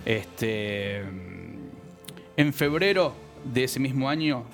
[0.05, 1.05] Este,
[2.37, 3.15] en febrero
[3.45, 4.45] de ese mismo año,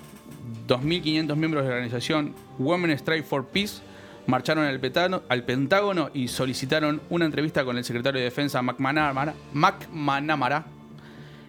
[0.67, 3.81] 2.500 miembros de la organización Women Strike for Peace
[4.27, 9.33] marcharon al, petano- al Pentágono y solicitaron una entrevista con el secretario de Defensa McManamara,
[9.53, 10.65] McManamara,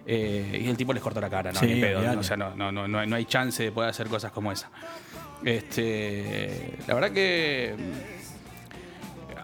[0.05, 2.17] eh, y el tipo les cortó la cara, no, Sí, ni pedo, olvidate.
[2.17, 4.69] o sea, no, no, no, no hay, no chance de poder hacer cosas como esa.
[5.43, 7.75] Este, la verdad que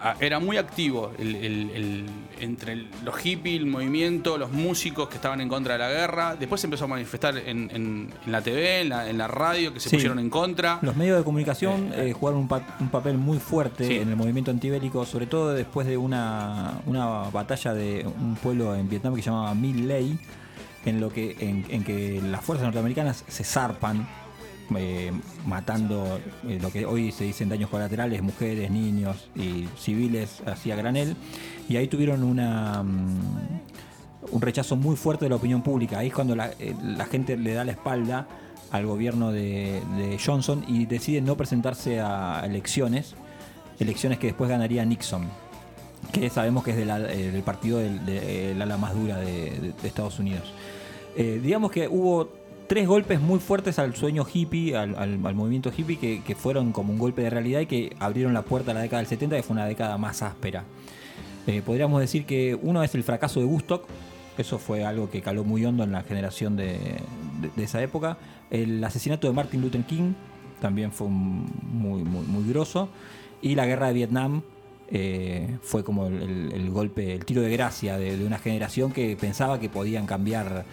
[0.02, 2.06] a- era muy activo el- el- el-
[2.40, 6.36] entre los hippies, el movimiento, los músicos que estaban en contra de la guerra.
[6.36, 9.74] Después se empezó a manifestar en, en- en la TV, en la, en la radio,
[9.74, 9.96] que se Sí.
[9.98, 10.80] pusieron en contra.
[10.82, 13.96] Los medios de comunicación eh, jugaron un, pa- un papel muy fuerte Sí.
[13.98, 18.90] en el movimiento antibélico, sobre todo después de una, una batalla de un pueblo en
[18.90, 20.20] Vietnam que se llamaba Mil Ley,
[20.86, 24.08] en, lo que, en que las fuerzas norteamericanas se zarpan,
[24.76, 25.12] eh,
[25.46, 30.76] matando eh, lo que hoy se dicen daños colaterales, mujeres, niños y civiles así a
[30.76, 31.16] granel.
[31.70, 32.84] Y ahí tuvieron una...
[32.84, 33.60] mm,
[34.32, 36.00] un rechazo muy fuerte de la opinión pública.
[36.00, 36.76] Ahí es cuando la, eh,
[37.10, 38.28] gente le da la espalda
[38.72, 39.82] al gobierno de,
[40.24, 43.16] Johnson y decide no presentarse a elecciones,
[43.80, 45.30] elecciones que después ganaría Nixon,
[46.12, 50.54] que sabemos que es del partido del, de- ala más dura de, Estados Unidos.
[51.16, 52.30] Digamos que hubo
[52.68, 57.22] tres golpes muy fuertes al sueño hippie, al, movimiento hippie, que, fueron como un golpe
[57.22, 59.66] de realidad y que abrieron la puerta a la década del 70, que fue una
[59.66, 60.66] década más áspera.
[61.48, 63.88] Eh, podríamos decir que uno es el fracaso de Woodstock,
[64.38, 67.02] eso fue algo que caló muy hondo en la generación de,
[67.58, 68.18] esa época.
[68.52, 70.14] El asesinato de Martin Luther King
[70.62, 72.90] también fue muy, muy, grosso.
[73.42, 74.44] Y la guerra de Vietnam
[74.90, 79.60] eh, fue como el golpe, el tiro de gracia de, de una generación que pensaba
[79.60, 80.66] que podían cambiar.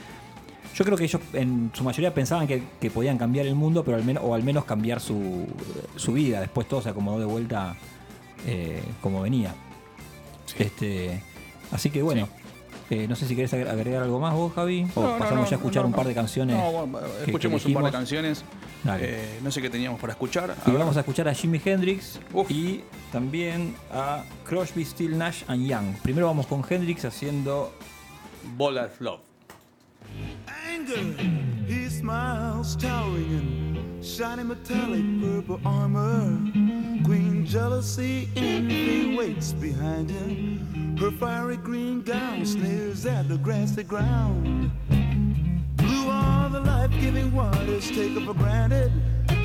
[0.75, 3.97] Yo creo que ellos en su mayoría pensaban que, que podían cambiar el mundo, pero
[3.97, 5.47] al menos, o al menos cambiar su,
[5.97, 6.41] su vida.
[6.41, 7.77] Después todo se acomodó de vuelta
[8.47, 9.55] eh, como venía.
[10.59, 11.23] Este,
[11.73, 12.29] así que bueno,
[12.91, 15.51] eh, no sé si querés agre- agregar algo más vos, Javi, o No, pasamos no,
[15.51, 16.57] ya a escuchar un par de canciones.
[16.57, 18.45] No, bueno, escuchemos que un par de canciones.
[19.01, 20.55] Eh, no sé qué teníamos para escuchar.
[20.67, 22.81] Y vamos a escuchar a Jimi Hendrix y
[23.13, 25.95] también a Crosby, Still Nash and Young.
[26.03, 27.73] Primero vamos con Hendrix haciendo
[28.57, 29.21] Ball of Love.
[30.67, 31.23] Anger.
[31.67, 36.39] He smiles, towering in shiny metallic purple armor.
[37.05, 40.97] Queen jealousy, envy waits behind him.
[40.99, 44.71] Her fiery green gown sneers at the grassy ground.
[45.77, 48.93] Blue are the life-giving waters taken for granted.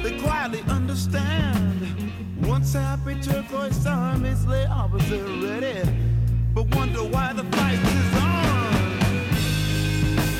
[0.04, 2.12] They quietly understand.
[2.42, 5.90] Once happy turquoise armies lay opposite ready,
[6.54, 8.29] but wonder why the fight is on.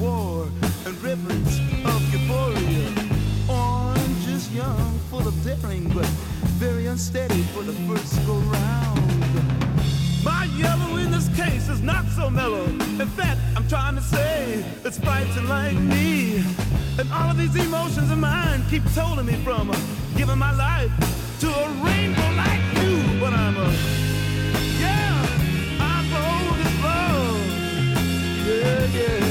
[0.00, 0.48] war
[0.86, 2.88] and ribbons of euphoria.
[3.48, 6.06] Orange is young, full of daring, but
[6.56, 9.00] very unsteady for the first go round.
[10.24, 12.64] My yellow in this case is not so mellow.
[12.64, 16.44] In fact, I'm trying to say it's fighting like me.
[16.98, 19.70] And all of these emotions of mine keep tolling me from
[20.16, 20.90] giving my life
[21.40, 23.20] to a rainbow like you.
[23.20, 23.68] But I'm a,
[24.80, 25.26] yeah,
[25.80, 27.46] I'm bold as love.
[28.46, 29.29] Yeah, yeah.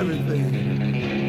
[0.00, 1.19] Everything.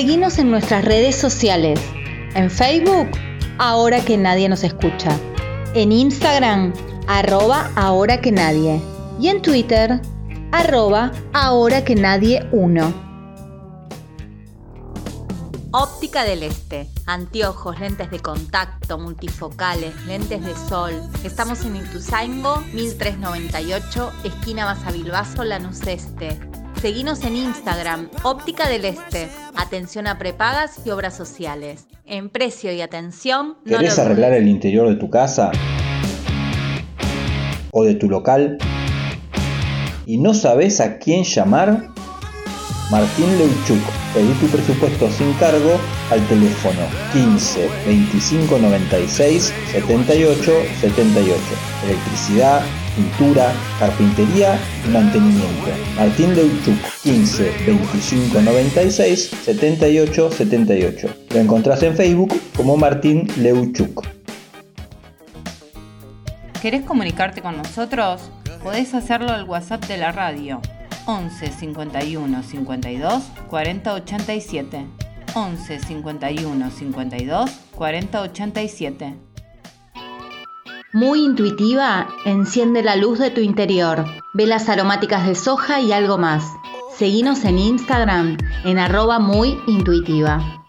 [0.00, 1.78] Seguinos en nuestras redes sociales.
[2.34, 3.10] En Facebook,
[3.58, 5.10] ahora que nadie nos escucha.
[5.74, 6.72] En Instagram,
[7.06, 8.80] arroba ahora que nadie.
[9.20, 10.00] Y en Twitter,
[10.52, 12.94] arroba ahora que nadie 1.
[15.72, 16.88] Óptica del Este.
[17.04, 20.94] Anteojos, lentes de contacto, multifocales, lentes de sol.
[21.24, 26.40] Estamos en Ituzaingo, 1398, esquina Basavilbaso, Lanús Este.
[26.80, 29.28] Seguinos en Instagram, Óptica del Este.
[29.60, 31.86] Atención a prepagas y obras sociales.
[32.06, 35.50] En precio y atención, no ¿Querés lo arreglar el interior de tu casa?
[37.70, 38.56] ¿O de tu local?
[40.06, 41.88] ¿Y no sabes a quién llamar?
[42.90, 43.82] Martín Leuchuk.
[44.14, 45.78] Pedí tu presupuesto sin cargo
[46.10, 46.80] al teléfono
[47.12, 51.38] 15 25 96 78 78.
[51.84, 52.62] Electricidad,
[52.96, 55.70] pintura, carpintería y mantenimiento.
[55.96, 61.08] Martín Leuchuk 15 25 96 78 78.
[61.34, 64.06] Lo encontrás en Facebook como Martín Leuchuk.
[66.60, 68.30] ¿Querés comunicarte con nosotros?
[68.62, 70.60] Podés hacerlo al WhatsApp de la radio
[71.06, 74.86] 11 51 52 40 87.
[75.34, 79.29] 11 51 52 40 87.
[80.92, 84.04] Muy intuitiva, enciende la luz de tu interior.
[84.34, 86.42] Velas aromáticas de soja y algo más.
[86.98, 90.64] Seguinos en Instagram en arroba muy intuitiva.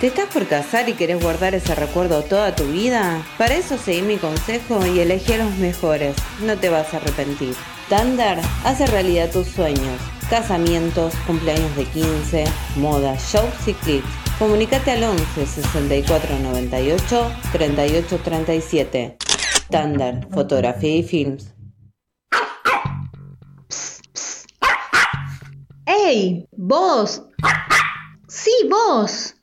[0.00, 3.22] ¿Te estás por casar y querés guardar ese recuerdo toda tu vida?
[3.36, 6.16] Para eso seguí mi consejo y elegí a los mejores.
[6.40, 7.54] No te vas a arrepentir.
[7.90, 10.00] Thunder hace realidad tus sueños.
[10.30, 12.44] Casamientos, cumpleaños de 15,
[12.76, 14.19] moda, shows y clips.
[14.40, 19.16] Comunicate al 11 64 98 38 37.
[19.68, 21.52] Thunder, fotografía y films.
[25.84, 26.48] ¡Ey!
[26.52, 27.22] ¡Vos!
[28.28, 29.34] ¡Sí, vos!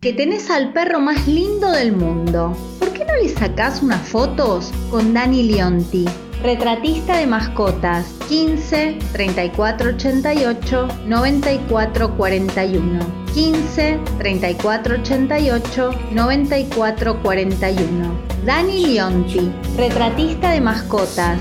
[0.00, 2.56] Que tenés al perro más lindo del mundo.
[2.80, 6.06] ¿Por qué no le sacás unas fotos con Dani Leonti?
[6.42, 19.52] Retratista de mascotas 15 34 88 94 41 15 34 88 94 41 Dani Leonti,
[19.76, 21.38] retratista de mascotas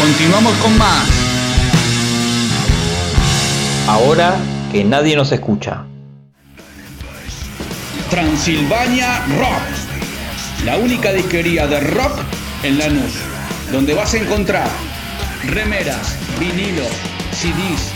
[0.00, 1.08] Continuamos con más.
[3.86, 4.34] Ahora
[4.72, 5.84] que nadie nos escucha.
[8.08, 10.64] Transilvania Rock.
[10.64, 12.18] La única disquería de rock
[12.62, 13.12] en Lanús,
[13.72, 14.68] donde vas a encontrar
[15.44, 16.90] remeras, vinilos,
[17.32, 17.92] CDs,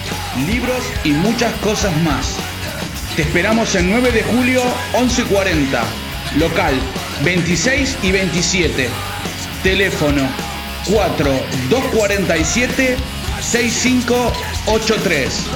[0.47, 2.37] libros y muchas cosas más.
[3.17, 4.63] Te esperamos el 9 de julio
[4.93, 5.83] 11:40,
[6.39, 6.75] local
[7.23, 8.91] 26 y 27.
[9.63, 10.29] Teléfono
[10.87, 12.97] 4247
[13.41, 15.47] 6583.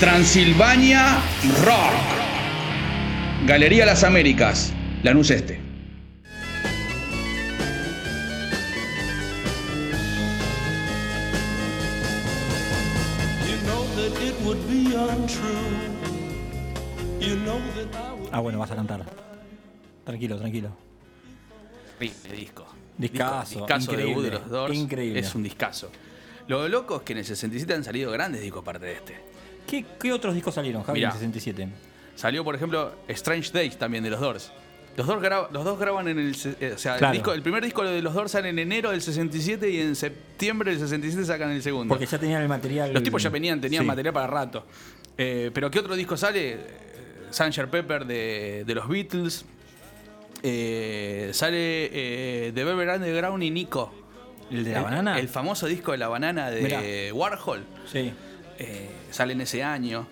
[0.00, 1.16] Transilvania
[1.64, 1.94] Rock.
[3.46, 5.61] Galería Las Américas, Lanús Este.
[18.30, 19.04] Ah, bueno, vas a cantar.
[20.04, 20.70] Tranquilo, tranquilo.
[21.96, 22.66] Horrible disco.
[22.98, 24.74] Discazo, Discazo de increíble, de los Doors.
[24.74, 25.20] increíble.
[25.20, 25.90] Es un discazo.
[26.48, 29.16] Lo loco es que en el 67 han salido grandes discos aparte de este.
[29.66, 31.68] ¿Qué, qué otros discos salieron, Javi, en el 67?
[32.16, 34.52] Salió, por ejemplo, Strange Days también de los Doors.
[34.96, 36.36] Los, Doors gra- los dos graban en el.
[36.60, 37.12] eh, O sea, Claro.
[37.12, 39.96] el, disco- el primer disco de los Doors sale en enero del 67 y en
[39.96, 41.88] septiembre del 67 sacan el segundo.
[41.88, 42.92] Porque ya tenían el material.
[42.92, 43.86] Los tipos ya venían, tenían Sí.
[43.86, 44.66] material para rato.
[45.18, 46.58] Eh, pero ¿qué otro disco sale?
[47.30, 49.44] Sanger Pepper de, de los Beatles.
[50.42, 51.56] Eh, sale
[51.92, 53.92] eh, The Velvet Underground y Nico.
[54.50, 55.18] ¿El de la banana?
[55.18, 57.14] El famoso disco de la banana de Mirá.
[57.14, 57.64] Warhol.
[57.90, 58.12] Sí.
[58.58, 60.06] Eh, sale en ese año.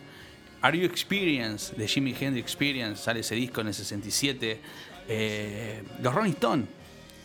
[0.62, 4.61] Are You Experience de Jimi Hendrix Experience sale ese disco en el 67.
[5.09, 6.66] Eh, los Rolling Stones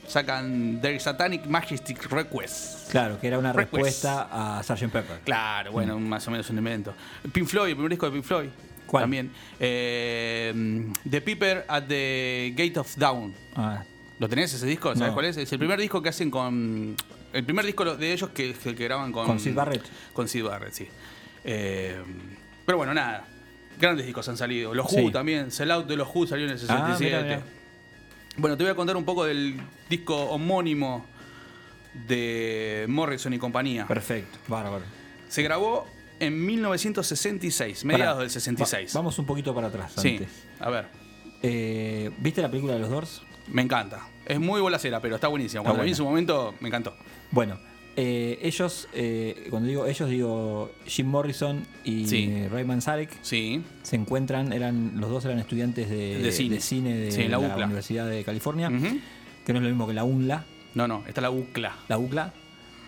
[0.08, 2.92] sacan The Satanic Majestic Request.
[2.92, 3.74] Claro, que era una Request.
[3.74, 4.92] respuesta a Sgt.
[4.92, 5.20] Pepper.
[5.24, 6.94] Claro, bueno, más o menos un invento.
[7.32, 8.50] Pink Floyd, el primer disco de Pink Floyd.
[8.86, 9.04] ¿Cuál?
[9.04, 9.32] También.
[9.60, 13.34] Eh, the Piper at the Gate of Dawn.
[13.56, 13.84] Ah,
[14.20, 14.90] ¿Lo tenés ese disco?
[14.94, 15.14] ¿Sabes No.
[15.14, 15.38] cuál es?
[15.38, 16.96] Es el primer disco que hacen con.
[17.34, 19.26] El primer disco de ellos que, graban con.
[19.26, 19.84] Con Sid Barrett.
[20.14, 20.88] Con Sid Barrett, sí.
[21.44, 21.98] Eh,
[22.66, 23.26] pero bueno, nada.
[23.80, 24.74] Grandes discos han salido.
[24.74, 25.02] Los Sí.
[25.02, 25.52] Who también.
[25.52, 27.34] Sell Out de los Who salió en el 67.
[27.34, 27.40] Ah.
[28.38, 29.60] Bueno, te voy a contar un poco del
[29.90, 31.06] disco homónimo
[32.08, 33.88] de Morrison y compañía.
[33.88, 34.84] perfecto, bárbaro.
[35.30, 35.88] Se grabó
[36.20, 38.96] en 1966, mediados Pará, del 66.
[38.96, 40.30] va- vamos un poquito para atrás Sí, antes.
[40.60, 40.88] a ver.
[41.42, 43.22] Eh, ¿Viste la película de los Doors?
[43.48, 44.08] Me encanta.
[44.26, 45.62] Es muy bolacera, pero está buenísima.
[45.64, 46.96] Cuando la vi en su momento, me encantó.
[47.32, 47.60] Bueno,
[47.98, 52.30] eh, ellos, eh, cuando digo ellos, digo Jim Morrison y Sí.
[52.30, 53.10] eh, Ray Manzarek.
[53.22, 53.62] Sí.
[53.84, 56.56] Se encuentran, eran los dos eran estudiantes de, De cine.
[56.56, 57.40] de, Sí, en la.
[57.40, 58.70] Universidad de California,
[59.46, 61.74] que no es lo mismo que la UNLA, No, no, está la UCLA.
[61.88, 62.34] la UCLA.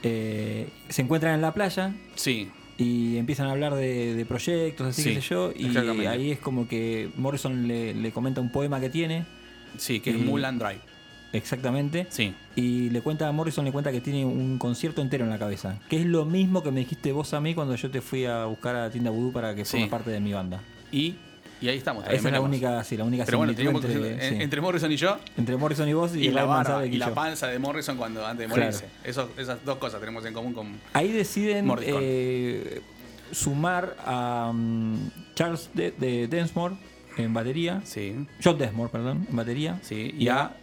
[0.03, 2.49] Eh, se encuentran en la playa Sí.
[2.77, 6.39] y empiezan a hablar de, de proyectos, así Sí, que sé yo, y ahí es
[6.39, 9.25] como que Morrison le, le comenta un poema que tiene,
[9.77, 10.79] Sí, que es Y- Mulan Drive.
[11.37, 12.33] Exactamente, Sí.
[12.55, 15.79] y le cuenta a Morrison le cuenta que tiene un concierto entero en la cabeza,
[15.89, 18.45] que es lo mismo que me dijiste vos a mí cuando yo te fui a
[18.45, 19.85] buscar a Tienda Voodoo para que Sí.
[19.89, 20.61] parte de mi banda.
[20.91, 21.15] Y,
[21.59, 22.03] y ahí estamos.
[22.05, 24.43] Esa es la única, sí, la única Pero bueno, entre, en- sí.
[24.43, 25.17] entre Morrison y yo.
[25.37, 28.25] Entre Morrison y vos y, Y, la barba y, y la panza de Morrison cuando
[28.25, 28.71] antes de Claro.
[28.71, 28.85] morirse.
[29.03, 30.73] Eso- esas dos cosas tenemos en común con.
[30.93, 32.81] Ahí deciden eh,
[33.31, 34.95] sumar a mm,
[35.35, 36.75] Charles de, de Densmore
[37.17, 37.81] en batería.
[37.83, 38.15] Sí.
[38.43, 39.79] John Densmore, perdón, en batería.
[39.81, 40.13] Sí.
[40.17, 40.55] Y a.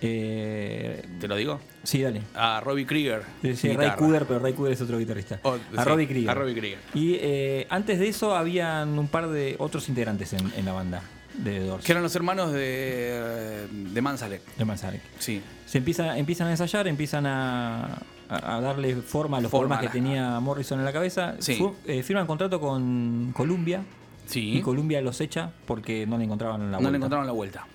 [0.00, 1.60] eh, ¿Te lo digo?
[1.82, 2.22] sí, dale.
[2.34, 3.22] A Robbie Krieger.
[3.42, 3.90] Sí, sí, Ray.
[3.96, 5.40] Cooder, pero Ray Cooder es otro guitarrista.
[5.42, 6.30] Oh, a sí, Robbie Krieger.
[6.30, 6.78] A Robbie Krieger.
[6.94, 11.02] Y eh, antes de eso habían un par de otros integrantes en, en la banda
[11.34, 11.84] de Doors.
[11.84, 14.42] Que eran los hermanos de, de Manzarek.
[14.56, 15.00] De Manzarek.
[15.18, 15.42] Sí.
[15.66, 20.38] Se empieza, empiezan a ensayar, empiezan a, darle forma a los Forma problemas que tenía
[20.40, 21.36] Morrison en la cabeza.
[21.38, 21.58] Sí.
[21.86, 23.82] Eh, firman contrato con Columbia
[24.26, 24.58] Sí.
[24.58, 26.90] y Columbia los echa porque no le encontraban la no vuelta.
[26.90, 27.66] le encontraron la vuelta.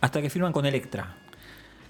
[0.00, 1.14] Hasta que firman con Electra.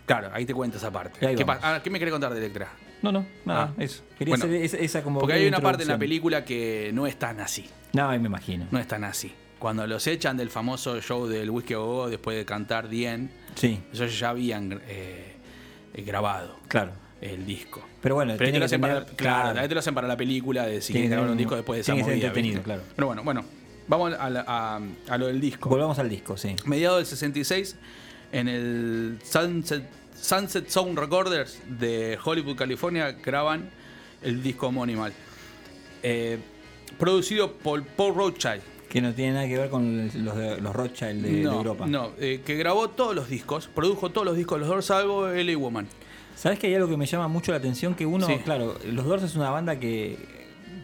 [0.06, 1.18] Claro, ahí te cuento esa parte.
[1.20, 2.68] ¿Qué, ah, ¿qué me querés contar de Electra?
[3.02, 3.82] No, no, nada, Ah.
[3.82, 4.02] eso.
[4.18, 5.20] Quería Bueno, hacer esa, esa como.
[5.20, 7.68] Porque hay una parte en la película que no es tan así.
[7.92, 8.66] No, ahí me imagino.
[8.70, 9.32] No es tan así.
[9.58, 13.80] Cuando los echan del famoso show del Whisky Go Go después de cantar Dien, Sí,
[13.92, 15.34] ellos ya habían eh,
[16.04, 16.92] grabado claro.
[17.20, 17.82] el disco.
[18.00, 20.08] Pero bueno, Pero ahí te tiene que hacen para, tener- claro, te lo hacen para
[20.08, 22.32] la película de si grabar tener un disco después de esa movida.
[22.62, 22.82] claro.
[22.96, 23.44] Pero bueno, bueno.
[23.88, 25.68] Vamos a, la- a- a lo del disco.
[25.68, 26.54] Volvamos al disco, sí.
[26.66, 27.76] Mediados del 66,
[28.32, 29.84] en el Sunset,
[30.20, 33.70] Sunset Zone Recorders de Hollywood, California, graban
[34.22, 35.06] el disco homónimo.
[36.02, 36.38] Eh,
[36.98, 38.62] producido por Paul Rothchild.
[38.88, 41.86] Que no tiene nada que ver con los, de, los Rothschild de, Europa.
[41.86, 45.28] no, eh, que grabó todos los discos, produjo todos los discos de los Doors, salvo
[45.28, 45.86] LA Woman.
[46.36, 47.94] ¿Sabes que hay algo que me llama mucho la atención?
[47.94, 48.36] Que uno, Sí.
[48.44, 50.18] claro, Los Doors es una banda que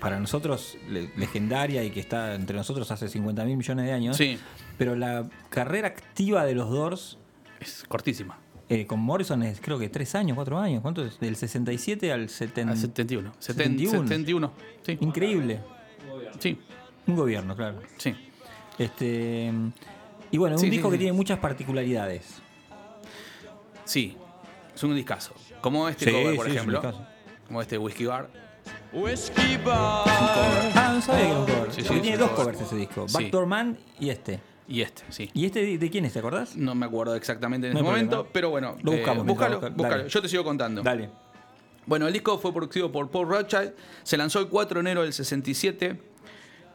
[0.01, 4.17] para nosotros le- legendaria y que está entre nosotros hace 50 mil millones de años.
[4.17, 4.39] Sí.
[4.79, 7.19] Pero la carrera activa de los Doors
[7.61, 8.39] Es cortísima.
[8.69, 10.83] eh, con Morrison es creo que 3 años, 4 años.
[10.83, 11.19] ¿Cuánto es?
[11.19, 12.73] Del 67 al 70.
[12.73, 13.33] Al 71.
[13.39, 14.03] 71.
[14.09, 14.53] 71.
[14.85, 14.99] Sí.
[15.01, 15.61] Increíble.
[16.39, 16.59] Sí.
[17.07, 17.81] Un gobierno, claro.
[17.97, 18.15] Sí.
[18.79, 19.51] Este
[20.31, 20.99] y bueno, es Sí, un sí, disco que sí.
[21.05, 22.41] tiene muchas particularidades.
[23.85, 24.17] Sí.
[24.75, 25.35] Es un discazo.
[25.61, 26.83] Como este Sí, cover, por es ejemplo.
[27.47, 28.29] Como este Whiskey Bar.
[28.93, 30.05] Whiskey bar.
[30.07, 31.73] Ah, no sabía que era un cover.
[32.03, 32.55] Tiene dos cover.
[32.55, 33.09] covers ese disco.
[33.09, 33.15] Sí.
[33.15, 34.41] Backdoor Man y este.
[34.69, 35.31] Y este, sí.
[35.33, 36.13] ¿Y este de, de quién es?
[36.13, 36.55] ¿Te acordás?
[36.57, 38.31] No me acuerdo exactamente en No este momento, problema.
[38.33, 38.77] pero bueno.
[38.83, 39.97] Lo buscamos, búscalo, mientras busca- búscalo.
[39.99, 40.09] dale.
[40.11, 40.83] Yo te sigo contando.
[40.83, 41.09] Dale.
[41.87, 43.73] Bueno, el disco fue producido por Paul Rothchild.
[44.03, 45.99] Se lanzó el 4 de enero del 67.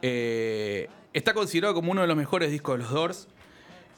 [0.02, 3.28] Eh, está considerado como uno de los mejores discos de los Doors.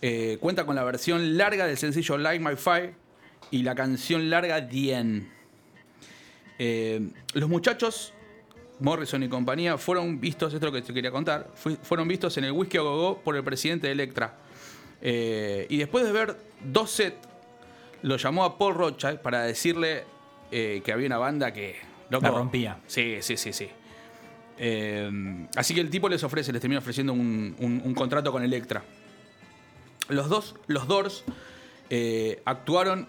[0.03, 2.95] Eh, cuenta con la versión larga del sencillo Light My Fire
[3.51, 5.31] y la canción larga Dien.
[6.59, 8.13] Eh, los muchachos,
[8.81, 11.49] Morrison y compañía, fueron vistos, esto es lo que te quería contar,
[11.83, 14.37] fueron vistos en el Whisky a Go Go por el presidente de Electra.
[15.01, 17.17] Eh, y después de ver dos sets,
[18.03, 20.05] lo llamó a Paul Rothchild para decirle
[20.51, 21.77] eh, que había una banda que...
[22.11, 22.79] loco, La rompía.
[22.87, 23.69] Sí, sí, sí, sí.
[24.59, 28.43] Eh, así que el tipo les ofrece, les termina ofreciendo un, un- un contrato con
[28.43, 28.83] Electra.
[30.09, 31.25] Los dos, los Doors,
[32.45, 33.09] actuaron,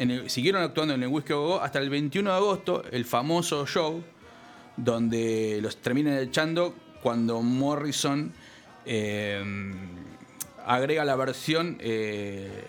[0.00, 3.66] en el- siguieron actuando en el Whisky Go hasta el 21 de agosto, el famoso
[3.66, 4.02] show
[4.76, 8.32] donde los terminan echando cuando Morrison
[8.86, 9.42] eh,
[10.66, 12.64] agrega la versión eh,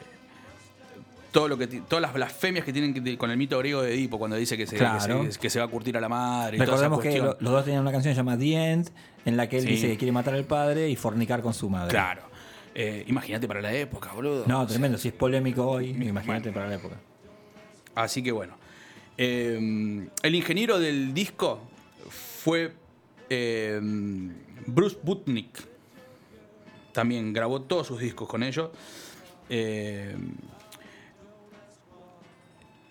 [1.31, 4.19] todo lo que todas las blasfemias que tienen que- con el mito griego de Edipo
[4.19, 5.21] cuando dice que se, Claro.
[5.23, 7.19] que se, que se va a curtir a la madre y toda esa Recordemos que
[7.19, 8.89] lo- los dos tenían una canción llamada The End,
[9.23, 9.69] en la que él Sí.
[9.69, 11.89] dice que quiere matar al padre y fornicar con su madre.
[11.91, 12.23] Claro.
[12.75, 14.43] Eh, imagínate para la época, boludo.
[14.47, 14.97] No, tremendo.
[14.97, 16.95] Si es polémico hoy, imagínate para la época.
[17.95, 18.55] Así que bueno.
[19.17, 21.59] Eh, el ingeniero del disco
[22.09, 22.73] fue
[23.33, 23.79] Eh,
[24.67, 25.65] Bruce Butnick
[26.91, 28.69] también grabó todos sus discos con ellos.
[29.47, 30.15] Eh,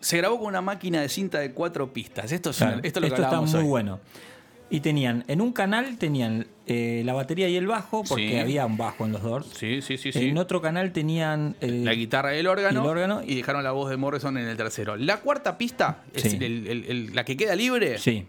[0.00, 2.32] se grabó con una máquina de cinta de cuatro pistas.
[2.32, 3.64] Esto, es Claro, una- esto es lo que está muy hoy.
[3.64, 4.00] bueno.
[4.72, 8.38] Y tenían, en un canal tenían eh, la batería y el bajo, porque Sí.
[8.38, 9.48] había un bajo en los Doors.
[9.56, 10.12] Sí, sí, sí.
[10.12, 10.28] sí.
[10.28, 13.22] En otro canal tenían la guitarra y el órgano, y el órgano.
[13.26, 14.96] y dejaron la voz de Morrison en el tercero.
[14.96, 16.38] La cuarta pista, es Sí.
[16.40, 18.26] el- la que queda libre, Sí,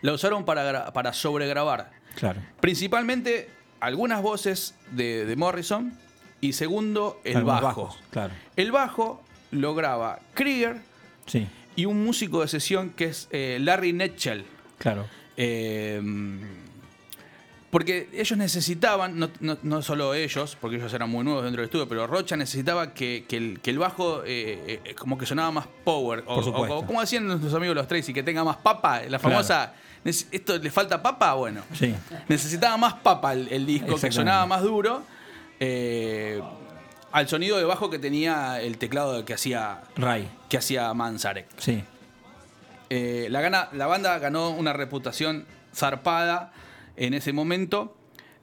[0.00, 1.90] la usaron para, para sobregrabar.
[2.14, 2.40] claro.
[2.60, 3.50] Principalmente
[3.80, 5.92] algunas voces de, de Morrison
[6.40, 7.82] y segundo, el Algunos bajo.
[7.84, 8.32] bajos, claro.
[8.56, 10.76] El bajo lo graba Krieger
[11.76, 14.44] y un músico de sesión que es eh, Larry Netchell.
[14.82, 15.06] Claro.
[15.36, 16.00] Eh,
[17.70, 21.68] porque ellos necesitaban, no, no- no solo ellos, porque ellos eran muy nuevos dentro del
[21.68, 25.50] estudio, pero Rocha necesitaba que, que el, que el bajo eh, eh, como que sonaba
[25.52, 26.22] más power.
[26.26, 29.00] O, o- o como decían nuestros amigos los Tracy, que tenga más papa.
[29.08, 29.72] La famosa,
[30.04, 31.32] "Nece- ¿esto le falta papa?
[31.32, 31.94] Bueno, Sí,
[32.28, 35.02] necesitaba más papa el, el disco, que sonaba más duro.
[35.58, 36.42] eh,
[37.12, 40.28] al sonido de bajo que tenía el teclado que hacía, Ray.
[40.48, 41.46] que hacía Manzarek.
[41.58, 41.84] Sí,
[42.94, 46.52] Eh, la, gana, la banda ganó una reputación zarpada
[46.96, 47.96] en ese momento.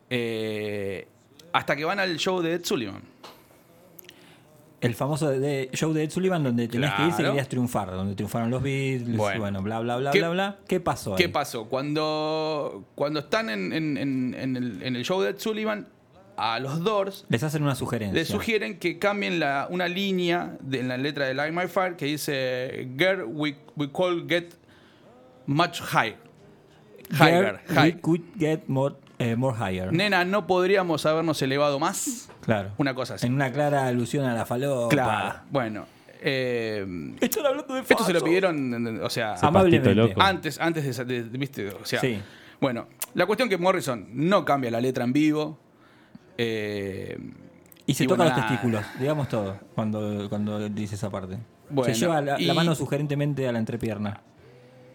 [0.10, 1.08] eh,
[1.54, 3.04] hasta que van al show de Ed Sullivan.
[4.82, 8.16] el famoso de- show de Ed Sullivan donde tenías que ir si querías triunfar, donde
[8.16, 9.40] triunfaron los Beatles, Bueno.
[9.42, 10.58] bueno, bla, bla, bla, ¿Qué- bla, bla.
[10.68, 11.18] ¿Qué pasó ahí?
[11.18, 11.66] ¿Qué pasó?
[11.66, 15.88] Cuando, cuando están en, en- en- en el, en el show de Ed Sullivan,
[16.40, 18.14] a los Doors Les hacen una sugerencia.
[18.18, 21.96] les sugieren que cambien la, una línea de, en la letra de Light My Fire
[21.96, 24.54] que dice Girl, we, we call get
[25.46, 26.18] much higher.
[27.12, 27.92] Higher, Girl, high.
[27.96, 29.92] We could get more, eh, more higher.
[29.92, 32.30] Nena, no podríamos habernos elevado más.
[32.42, 32.72] Claro.
[32.78, 33.26] Una cosa así.
[33.28, 34.90] En una clara alusión a la falopa.
[34.90, 35.40] Claro.
[35.50, 35.88] Bueno.
[36.22, 36.86] eh,
[37.20, 40.14] Están hablando de esto se lo pidieron, o sea, Amablemente.
[40.20, 41.70] Antes, antes de, esa- de- de- ¿viste?
[41.70, 42.20] O sea, Sí.
[42.62, 45.60] bueno, la cuestión que Morrison no cambia la letra en vivo.
[46.42, 47.18] Eh,
[47.86, 51.38] Y se Y toca bueno, los testículos, digamos todo, cuando, cuando dice esa parte.
[51.70, 54.22] Bueno, se lleva la, mano sugerentemente a la entrepierna.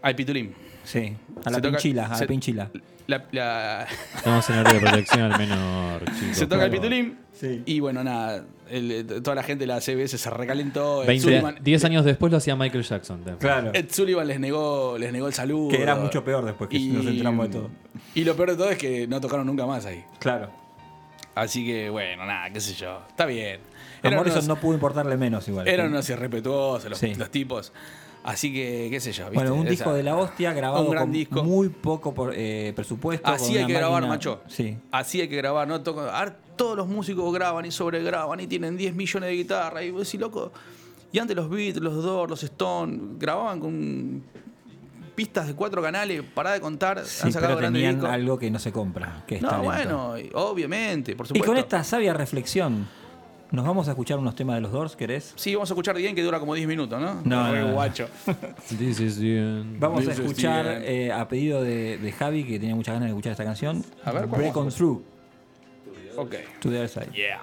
[0.02, 0.54] al pitulín.
[0.84, 2.70] Sí, a la Se toca- pinchila, a se- la pinchila.
[3.06, 3.86] La- la-
[4.16, 6.36] Estamos en área de protección al menor, chicos.
[6.36, 7.18] se toca el pitulín.
[7.32, 7.62] Sí.
[7.66, 8.44] Y bueno, nada.
[8.70, 11.02] el- toda la gente de la CBS se recalentó.
[11.02, 13.22] Ed 20 Sullivan, 10 años después lo hacía Michael Jackson.
[13.38, 13.70] Claro.
[13.74, 15.68] Ed Sullivan les negó, les negó el saludo.
[15.70, 17.70] Que era mucho peor después que nos enteramos de todo.
[18.14, 20.04] Y lo peor de todo es que no tocaron nunca más ahí.
[20.18, 20.50] Claro.
[21.34, 23.00] Así que, bueno, nada, qué sé yo.
[23.08, 23.60] Está bien.
[24.02, 25.66] A Morrison unos, no pudo importarle menos igual.
[25.66, 27.14] eran unos irrespetuosos los, Sí.
[27.14, 27.72] los tipos.
[28.22, 29.24] Así que, qué sé yo.
[29.24, 29.34] ¿viste?
[29.36, 31.44] Bueno, un Esa- disco de la hostia grabado Un gran con disco.
[31.44, 33.28] muy poco por, eh, presupuesto.
[33.30, 34.42] Así hay que grabar, macho.
[34.48, 34.76] Sí.
[34.90, 35.82] Así hay que grabar, ¿no?
[35.82, 36.08] Toco-
[36.56, 39.82] todos los músicos graban y sobregraban y tienen 10 millones de guitarras.
[39.82, 40.52] Y vos decís, loco.
[41.12, 44.22] Y antes los Beatles, los Doors, los Stones, grababan con
[45.14, 47.04] pistas de cuatro canales, pará de contar.
[47.04, 48.10] Sí, han sacado pero tenían discos.
[48.10, 49.72] algo que no se compra, que es No, talento.
[49.72, 51.46] bueno, y- obviamente, por Y supuesto.
[51.48, 52.86] con esta sabia reflexión,
[53.50, 55.32] ¿nos vamos a escuchar unos temas de los Doors, querés?
[55.36, 57.20] Sí, vamos a escuchar bien que dura como 10 minutos, ¿no?
[57.24, 57.72] No, Re no, no.
[57.74, 58.08] guacho.
[58.78, 59.78] This is the end.
[59.78, 63.10] Vamos a This escuchar eh, a pedido de, de Javi, que tenía muchas ganas de
[63.10, 64.68] escuchar esta canción, A ver, ¿cómo Break on?
[64.70, 65.02] Through
[66.16, 66.34] ok.
[66.60, 67.12] to the Other Side.
[67.12, 67.42] Yeah.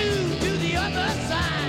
[0.00, 1.59] Break on through to the other side.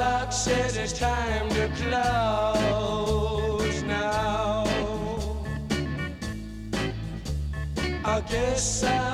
[0.00, 4.64] Clock says it's time to close now.
[8.02, 9.09] I guess I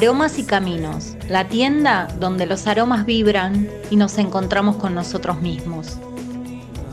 [0.00, 5.98] Aromas y Caminos, la tienda donde los aromas vibran y nos encontramos con nosotros mismos.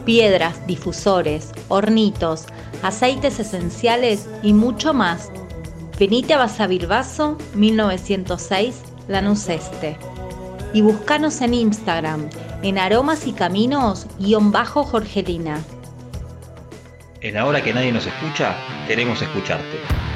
[0.04, 2.48] Piedras, difusores, hornitos,
[2.84, 5.32] aceites esenciales y mucho más.
[5.98, 9.98] Venite a Basavilbaso 1906, Lanús Este.
[10.74, 12.30] Y buscanos en Instagram
[12.62, 15.62] en aromas y caminos guion bajo Jorgelina.
[17.22, 18.54] En Ahora que nadie nos escucha,
[18.86, 20.07] queremos escucharte.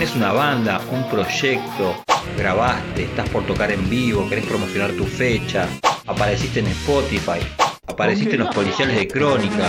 [0.00, 1.94] ¿Tenés una banda, un proyecto?
[2.38, 3.02] ¿Grabaste?
[3.02, 4.26] ¿Estás por tocar en vivo?
[4.30, 5.68] ¿Querés promocionar tu fecha?
[6.06, 7.38] ¿Apareciste en Spotify?
[7.86, 9.68] ¿Apareciste en los policiales de Crónica?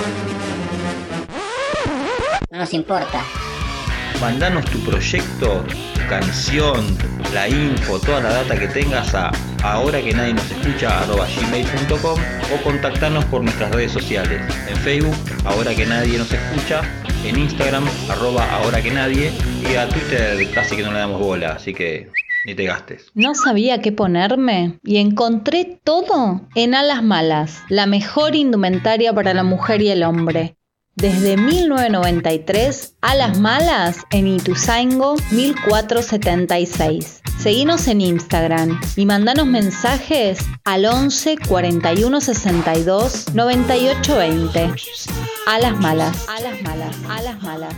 [2.50, 3.22] No nos importa.
[4.22, 5.66] Mandanos tu proyecto,
[5.96, 6.98] tu canción,
[7.34, 9.32] la info, toda la data que tengas a
[9.64, 12.20] ahora que nadie nos escucha gmail.com
[12.54, 14.42] o contactarnos por nuestras redes sociales.
[14.70, 16.84] En Facebook, ahora que nadie nos escucha,
[17.24, 19.32] en Instagram, arroba ahora que nadie,
[19.70, 22.10] y a Twitter casi que no le damos bola, así que
[22.46, 23.12] ni te gastes.
[23.14, 29.44] No sabía qué ponerme y encontré todo en Alas Malas, la mejor indumentaria para la
[29.44, 30.56] mujer y el hombre.
[30.96, 37.22] Desde 1993, Alas Malas en Ituzaingo 1476.
[37.40, 44.74] Seguinos en Instagram y mandanos mensajes al 11 41 62 98 20.
[45.48, 47.74] Alas Malas, Alas Malas, Alas Malas.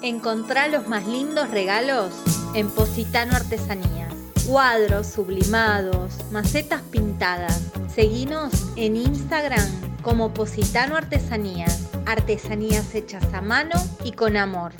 [0.00, 2.14] Encontrá los más lindos regalos
[2.54, 4.14] en Positano Artesanías.
[4.46, 7.60] Cuadros sublimados, macetas pintadas.
[7.92, 9.68] Seguinos en Instagram
[10.08, 11.90] como Positano Artesanías.
[12.06, 14.72] Artesanías hechas a mano y con amor.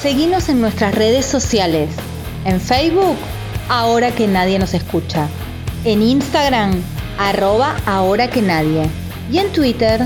[0.00, 1.94] Seguinos en nuestras redes sociales.
[2.44, 3.16] En Facebook,
[3.68, 5.28] ahora que nadie nos escucha.
[5.84, 6.82] En Instagram,
[7.16, 8.90] arroba ahora que nadie.
[9.30, 10.00] Y en Twitter,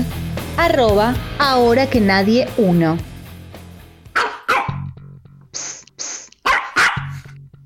[0.57, 2.99] arroba ahora que nadie uno.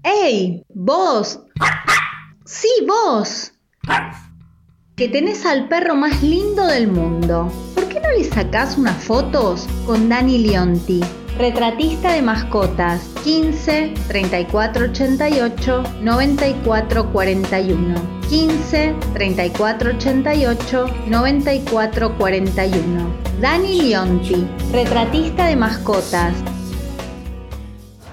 [0.02, 0.64] ¡Ey!
[0.70, 1.42] ¡Vos!
[2.46, 3.52] ¡Sí, vos!
[4.96, 7.52] Que tenés al perro más lindo del mundo.
[7.76, 11.02] ¿Por qué no le sacás unas fotos con Dani Leonti?
[11.38, 17.96] Retratista de mascotas 15 34 88 94 41
[18.30, 26.34] 15 34 88 94 41 Dani Leonti, retratista de mascotas.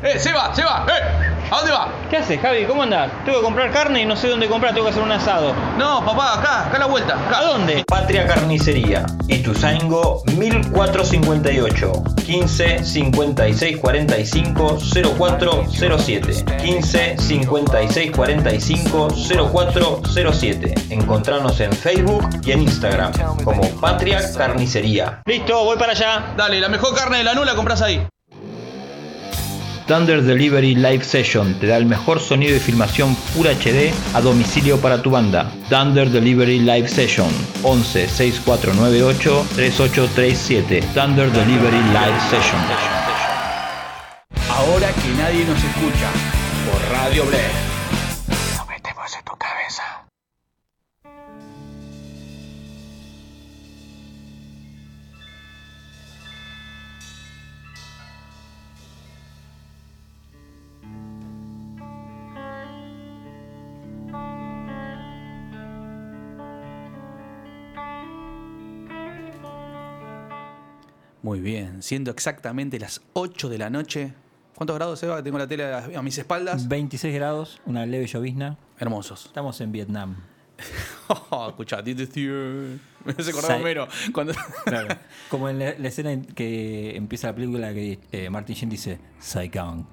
[0.03, 0.53] ¡Eh, Seba!
[0.53, 0.85] ¡Seba!
[0.89, 1.33] ¡Eh!
[1.49, 2.02] ¿A dónde va?
[2.13, 2.67] ¿Qué haces, Javi?
[2.67, 3.11] ¿Cómo andás?
[3.25, 5.55] Tengo que comprar carne y no sé dónde comprar, tengo que hacer un asado.
[5.79, 7.17] No, papá, acá, acá a la vuelta.
[7.35, 7.85] ¿A dónde?
[7.87, 11.93] Patria Carnicería, Ituzaingo 1458
[12.27, 14.79] 15 56 45
[15.19, 25.23] 0407 15 56 45 0407 Encontranos en Facebook y en Instagram como Patria Carnicería.
[25.25, 26.35] Listo, voy para allá.
[26.37, 28.07] Dale, la mejor carne de la nula compras ahí.
[29.93, 34.81] Thunder Delivery Live Session te da el mejor sonido y filmación Full HD a domicilio
[34.81, 35.53] para tu banda.
[35.69, 37.29] Thunder Delivery Live Session
[37.63, 42.63] 11 6498 3837 Thunder Delivery Live Session.
[44.49, 46.09] Ahora que nadie nos escucha.
[46.65, 47.72] Por Radio Blair.
[71.33, 74.13] Muy bien, siendo exactamente las 8 de la noche.
[74.55, 75.23] ¿Cuántos grados, Seba?
[75.23, 76.69] Tengo la tele a, mis espaldas.
[76.69, 78.59] 26 grados, una leve llovizna.
[78.79, 79.25] Hermosos.
[79.25, 80.17] Estamos en Vietnam.
[81.31, 82.79] Oh, Steer.
[83.07, 83.89] Me hace acordar Homero.
[84.13, 84.35] Cuando...
[84.67, 84.95] Claro.
[85.31, 89.01] Como en la, la escena en que empieza la película que eh, Martin Sheen dice
[89.19, 89.87] Saigon.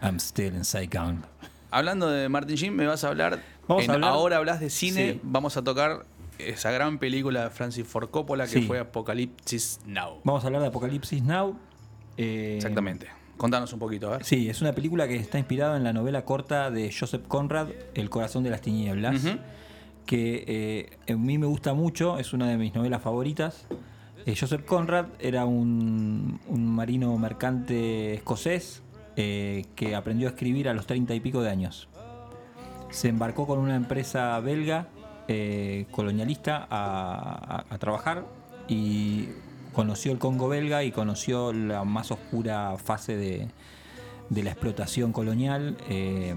[0.00, 1.22] I'm still in Saigon.
[1.70, 3.42] Hablando de Martin Sheen, me vas a hablar.
[3.68, 5.12] Vamos en a hablar- Ahora hablas de cine.
[5.12, 5.20] Sí.
[5.22, 6.06] Vamos a tocar
[6.38, 8.62] esa gran película de Francis Ford Coppola que Sí.
[8.62, 10.20] fue Apocalipsis Now.
[10.24, 11.56] Vamos a hablar de Apocalipsis Now.
[12.16, 13.08] Eh, Exactamente.
[13.36, 14.24] Contanos un poquito, a ver.
[14.24, 18.10] Sí, es una película que está inspirada en la novela corta de Joseph Conrad, El
[18.10, 19.22] corazón de las tinieblas,
[20.06, 20.44] que
[21.06, 23.66] eh, a mí me gusta mucho, es una de mis novelas favoritas.
[24.26, 28.82] Eh, Joseph Conrad era un, un marino mercante escocés
[29.14, 31.88] que aprendió a escribir a los treinta y pico de años.
[32.90, 34.86] Se embarcó con una empresa belga
[35.28, 38.24] eh, colonialista a, a- a trabajar
[38.66, 39.28] y
[39.72, 43.48] conoció el Congo belga y conoció la más oscura fase de,
[44.30, 46.34] de la explotación colonial, eh,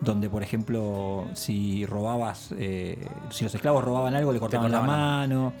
[0.00, 2.98] donde por ejemplo si robabas, eh,
[3.30, 5.52] si los esclavos robaban algo le cortaban la cortaban la mano.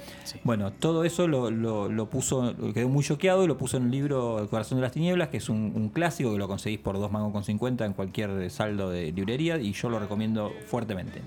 [0.42, 3.90] Bueno, todo eso lo, lo- lo puso, quedó muy choqueado y lo puso en el
[3.92, 6.98] libro El corazón de las tinieblas, que es un, un clásico que lo conseguís por
[6.98, 11.20] dos mangos con 50 en cualquier saldo de librería y yo lo recomiendo fuertemente.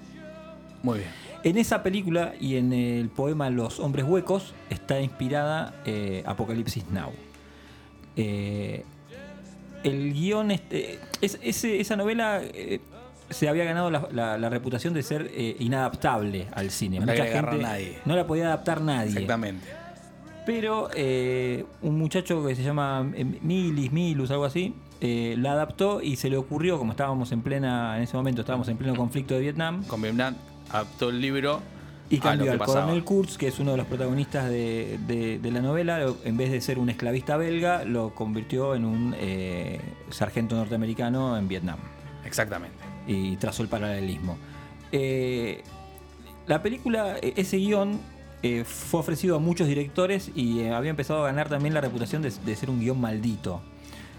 [0.84, 1.10] Muy bien.
[1.46, 7.12] En esa película y en el poema Los hombres huecos está inspirada eh, Apocalipsis Now.
[8.18, 8.84] Eh,
[9.84, 12.80] el guion, este, es- ese- esa novela eh,
[13.30, 17.00] se había ganado la, la- la reputación de ser eh, inadaptable al cine.
[17.00, 17.98] No la Mucha agarrar gente- nadie.
[18.06, 19.10] No la podía adaptar nadie.
[19.10, 19.68] Exactamente.
[20.48, 26.02] Pero eh, un muchacho que se llama eh, Milis, Milus, algo así, eh, la adaptó
[26.02, 29.36] y se le ocurrió, como estábamos en plena, en ese momento estábamos en pleno conflicto
[29.36, 30.36] de Vietnam, Con Vietnam
[30.76, 31.62] adaptó el libro
[32.10, 35.60] y cambió al coronel Kurtz, que es uno de los protagonistas de, de- de la
[35.62, 39.80] novela, en vez de ser un esclavista belga, lo convirtió en un eh,
[40.12, 41.80] sargento norteamericano en Vietnam.
[42.24, 42.78] Exactamente.
[43.08, 44.38] Y trazó el paralelismo.
[44.92, 45.64] Eh,
[46.48, 48.00] la película, eh, ese guion,
[48.44, 52.22] eh, fue ofrecido a muchos directores y eh, había empezado a ganar también la reputación
[52.22, 53.62] de, de ser un guion maldito.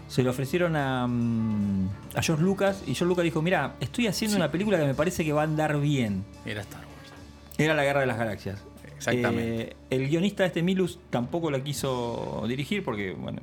[0.07, 4.37] Se lo ofrecieron a, mm, a George Lucas y George Lucas dijo, mira, estoy haciendo
[4.37, 6.23] una película que me parece que va a andar bien.
[6.45, 7.11] Era Star Wars.
[7.57, 8.63] Era la Guerra de las Galaxias.
[8.95, 9.61] Exactamente.
[9.61, 13.41] Eh, el guionista este Milus tampoco la quiso dirigir porque, bueno,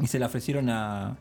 [0.00, 1.16] y se la ofrecieron a,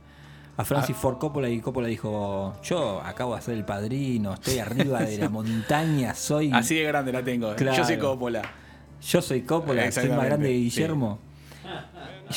[0.55, 0.99] a Francis Ah.
[0.99, 5.29] Ford Coppola y Coppola dijo, yo acabo de ser el padrino, estoy arriba de la
[5.29, 6.51] montaña, soy...
[6.53, 7.53] Así de grande la tengo.
[7.55, 7.77] Claro.
[7.77, 8.41] Yo soy Coppola.
[9.01, 10.61] Yo soy Coppola, soy más grande que sí.
[10.63, 11.19] Guillermo.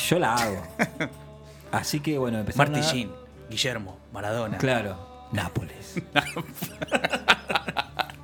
[0.09, 0.61] Yo la hago.
[1.71, 4.57] Así que bueno, empezaron Marty a- Guillermo, Maradona.
[4.57, 4.97] Claro,
[5.31, 5.95] Nápoles.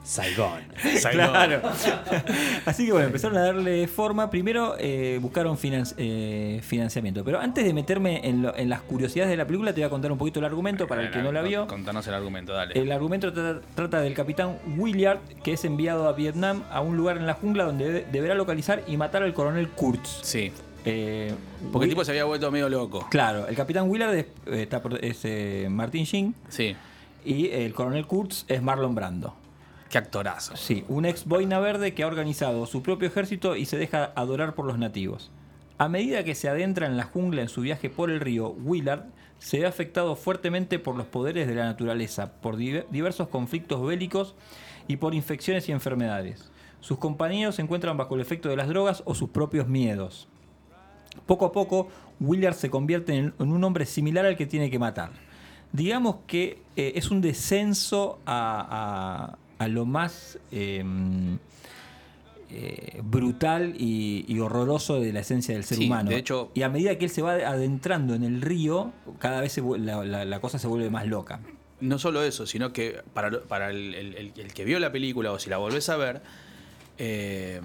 [0.03, 0.61] Saigón.
[1.01, 1.29] Saigón.
[1.31, 1.61] Claro.
[2.65, 4.29] Así que bueno, empezaron a darle forma.
[4.29, 7.25] Primero eh, buscaron finan- eh, financiamiento.
[7.25, 9.89] Pero antes de meterme en, lo- en las curiosidades de la película, te voy a
[9.89, 11.67] contar un poquito el argumento para el que no la vio.
[11.67, 12.79] Contanos el argumento, dale.
[12.81, 17.17] El argumento trata, trata del capitán Willard, que es enviado a Vietnam a un lugar
[17.17, 20.21] en la jungla donde debe- deberá localizar y matar al coronel Kurtz.
[20.23, 20.53] Sí.
[20.89, 21.33] Eh,
[21.71, 23.07] Porque el tipo se había vuelto medio loco.
[23.09, 26.75] Claro, el capitán Willard es, eh, está es, eh, Martin Sheen Sí.
[27.25, 29.35] y el coronel Kurtz es Marlon Brando.
[29.89, 30.55] Qué actorazo.
[30.57, 34.53] Sí, un ex boina verde que ha organizado su propio ejército y se deja adorar
[34.53, 35.31] por los nativos.
[35.77, 39.05] A medida que se adentra en la jungla en su viaje por el río, Willard
[39.39, 44.33] se ve afectado fuertemente por los poderes de la naturaleza, por diver- diversos conflictos bélicos
[44.87, 46.49] y por infecciones y enfermedades.
[46.81, 50.27] Sus compañeros se encuentran bajo el efecto de las drogas o sus propios miedos.
[51.25, 51.89] Poco a poco,
[52.19, 55.11] Willard se convierte en, en un hombre similar al que tiene que matar.
[55.73, 60.83] Digamos que eh, es un descenso a, a- a lo más eh,
[62.49, 66.09] eh, brutal y, y horroroso de la esencia del ser Sí, humano.
[66.09, 69.51] de hecho- y a medida que él se va adentrando en el río, cada vez
[69.51, 71.41] se la, la- la cosa se vuelve más loca.
[71.81, 74.91] No solo eso, sino que para, lo- para el, el- el- el que vio la
[74.91, 76.21] película o si la volvés a ver,
[76.97, 77.59] eh,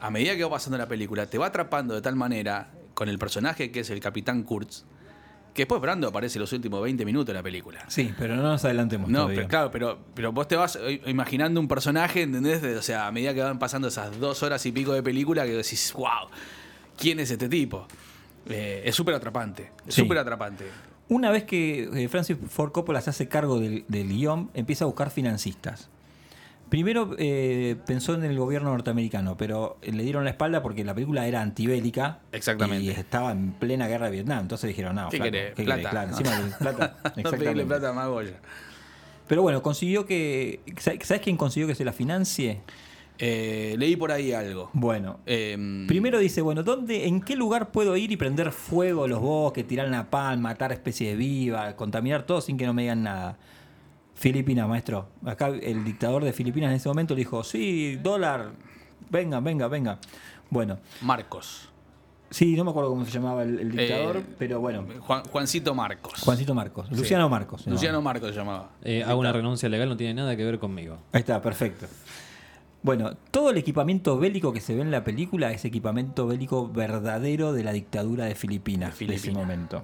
[0.00, 3.18] a medida que va pasando la película, te va atrapando de tal manera con el
[3.18, 4.84] personaje que es el Capitán Kurtz,
[5.52, 7.84] que después Brando aparece los últimos 20 minutos de la película.
[7.88, 9.36] Sí, pero no nos adelantemos No, todavía.
[9.36, 12.62] pero claro, pero, pero vos te vas imaginando un personaje, ¿entendés?
[12.76, 15.52] O sea, a medida que van pasando esas dos horas y pico de película, que
[15.52, 16.28] decís, wow,
[16.98, 17.86] ¿quién es este tipo?
[18.48, 20.00] Eh, es súper atrapante, es Sí.
[20.02, 20.64] súper atrapante.
[21.08, 24.86] Una vez que eh, Francis Ford Coppola se hace cargo del, del guion, empieza a
[24.86, 25.88] buscar financistas.
[26.74, 31.24] Primero eh, pensó en el gobierno norteamericano, pero le dieron la espalda porque la película
[31.24, 32.18] era antibélica.
[32.32, 32.84] Exactamente.
[32.84, 34.40] Y estaba en plena guerra de Vietnam.
[34.40, 35.54] Entonces dijeron, no, ¿Qué querés?
[35.54, 35.76] ¿qué Plata.
[35.78, 35.90] querés?
[35.92, 36.96] Claro, encima de plata.
[37.22, 38.40] no pedirle plata a Magoya.
[39.28, 40.62] Pero bueno, consiguió que.
[40.78, 42.60] ¿Sabes quién consiguió que se la financie?
[43.18, 44.70] Eh, leí por ahí algo.
[44.72, 49.20] Bueno, Eh, Primero dice, bueno, ¿dónde, ¿en qué lugar puedo ir y prender fuego los
[49.20, 53.38] bosques, tirar napalm, matar especies vivas, contaminar todo sin que no me digan nada?
[54.14, 55.08] Filipinas, maestro.
[55.24, 58.50] Acá el dictador de Filipinas en ese momento le dijo, sí, dólar,
[59.10, 59.98] venga, venga, venga.
[60.50, 61.68] Bueno, Marcos.
[62.30, 65.74] sí, no me acuerdo cómo se llamaba el, el dictador, Eh, pero bueno, Juan- Juancito
[65.74, 66.20] Marcos.
[66.20, 66.94] Juancito Marcos, Sí.
[66.96, 67.66] Luciano Marcos.
[67.66, 68.00] Luciano.
[68.02, 68.70] Marcos se llamaba.
[68.84, 70.98] Eh, hago una renuncia legal, no tiene nada que ver conmigo.
[71.12, 71.86] Ahí está, perfecto.
[72.82, 77.52] Bueno, todo el equipamiento bélico que se ve en la película es equipamiento bélico verdadero
[77.54, 79.36] de la dictadura de Filipinas de, ese Filipinas.
[79.36, 79.82] momento.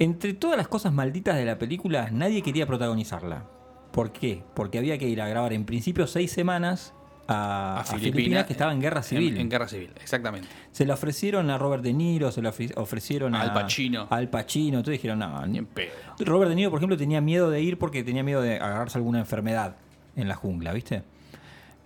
[0.00, 3.44] Entre todas las cosas malditas de la película, nadie quería protagonizarla.
[3.92, 4.42] ¿Por qué?
[4.54, 6.92] Porque había que ir a grabar en principio seis semanas
[7.28, 9.34] a, a Filipinas, que estaba en guerra civil.
[9.34, 10.48] En, en guerra civil, exactamente.
[10.72, 14.08] Se la ofrecieron a Robert De Niro, se la ofre- ofrecieron a Al Pacino.
[14.10, 15.92] a Al Pacino, entonces dijeron, no, Ni en pedo.
[16.20, 19.18] Robert De Niro, por ejemplo, tenía miedo de ir porque tenía miedo de agarrarse alguna
[19.20, 19.76] enfermedad
[20.16, 21.02] en la jungla, ¿viste?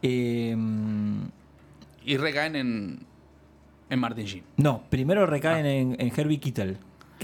[0.02, 0.56] Eh,
[2.04, 2.98] Y recaen en,
[3.90, 4.44] en Martin Sheen.
[4.58, 6.78] no, primero recaen en, en Herbie Kittel.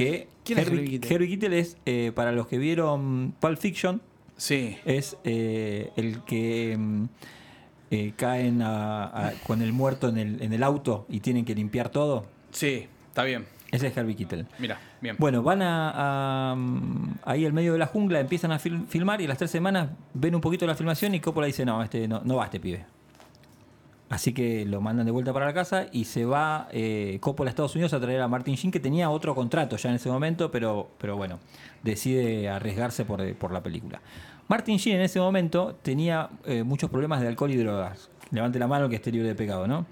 [0.05, 0.29] Que.
[0.45, 1.13] ¿Quién es Herbie, Herbie Keitel?
[1.13, 4.01] Herbie Keitel es, eh, para los que vieron Pulp Fiction,
[4.37, 4.77] Sí.
[4.85, 7.05] es eh, el que mm,
[7.91, 11.55] eh, caen a- a- con el muerto en el, en el auto y tienen que
[11.55, 12.25] limpiar todo.
[12.53, 13.45] Sí, está bien.
[13.71, 14.47] Ese es Herbie Kittel.
[14.59, 15.15] Mira, bien.
[15.19, 19.21] Bueno, van a, a, mm, ahí al medio de la jungla, empiezan a fil- filmar
[19.21, 22.09] y a las tres semanas ven un poquito la filmación y Coppola dice, no, este
[22.09, 22.85] no, no va este pibe.
[24.11, 27.53] Así que lo mandan de vuelta para la casa y se va eh, Coppola a
[27.53, 30.51] Estados Unidos a traer a Martin Sheen, que tenía otro contrato ya en ese momento,
[30.51, 31.39] pero, pero bueno,
[31.85, 34.01] decide arriesgarse por, por la película.
[34.49, 38.11] Martin Sheen en ese momento tenía eh, muchos problemas de alcohol y drogas.
[38.33, 39.87] Levante la mano que esté libre de pecado, ¿no?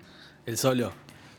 [0.46, 0.90] El solo.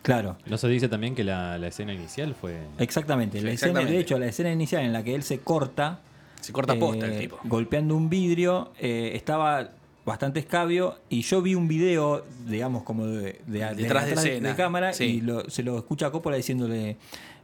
[0.01, 0.37] Claro.
[0.45, 2.61] ¿No se dice también que la, la escena inicial fue.
[2.77, 3.41] Exactamente.
[3.41, 3.91] La escena, Exactamente.
[3.91, 5.99] de hecho, la escena inicial en la que él se corta.
[6.39, 7.39] Se corta posta el eh, tipo.
[7.43, 9.71] Golpeando un vidrio, eh, estaba
[10.05, 10.97] bastante escabio.
[11.09, 14.93] Y yo vi un video, digamos, como de, de- Detrás de escena, cámara.
[14.93, 15.03] sí.
[15.05, 16.97] Y lo- se lo escucha a Coppola diciéndole: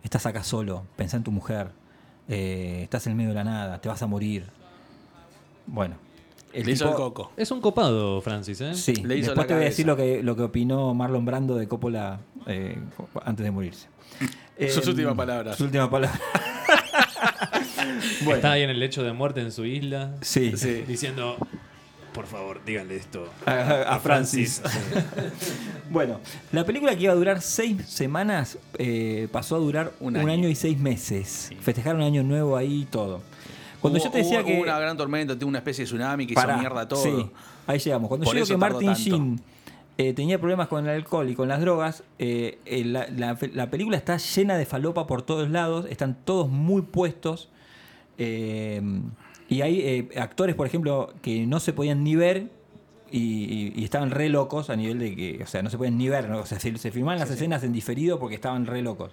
[0.04, 1.70] Estás acá solo, pensá en tu mujer.
[2.28, 4.46] eh, estás en medio de la nada, te vas a morir.
[5.68, 5.96] Bueno.
[6.54, 7.32] Le hizo el coco.
[7.36, 8.74] Es un copado, Francis, ¿eh?
[8.76, 11.56] Sí, Le hizo después te voy a decir lo que, lo que opinó Marlon Brando
[11.56, 12.78] de Coppola eh,
[13.26, 13.88] antes de morirse.
[14.70, 15.58] Sus Eh, últimas palabras.
[15.58, 16.18] Sus últimas palabras.
[18.24, 20.16] bueno, Está ahí en el lecho de muerte en su isla.
[20.22, 20.52] sí,
[20.88, 21.38] Diciendo,
[22.16, 23.28] por favor, díganle esto.
[23.46, 24.62] a, a Francis.
[25.90, 26.20] bueno,
[26.52, 30.32] la película que iba a durar seis semanas eh, pasó a durar un, Un año.
[30.32, 30.50] año.
[30.50, 31.52] y seis meses.
[31.62, 33.22] Festejaron un año nuevo ahí y todo.
[33.82, 34.54] Cuando Hubo- yo te decía hubo- que.
[34.56, 37.04] hubo una gran tormenta, tuvo una especie de tsunami que Pará, hizo mierda todo.
[37.04, 37.30] Sí,
[37.68, 38.08] ahí llegamos.
[38.08, 38.94] Cuando Por yo digo que Martin.
[38.94, 39.42] Sheen
[39.98, 42.04] eh, tenía problemas con el alcohol y con las drogas.
[42.18, 46.50] eh, eh, la, la- la película está llena de falopa por todos lados, están todos
[46.50, 47.50] muy puestos.
[48.18, 48.82] eh,
[49.48, 52.50] y hay eh, actores, por ejemplo, que no se podían ni ver
[53.12, 56.30] y, estaban re locos a nivel de que, o sea, no se pueden ni ver,
[56.30, 56.40] ¿no?
[56.40, 59.12] o sea, se, se filmaban las escenas en diferido porque estaban re locos.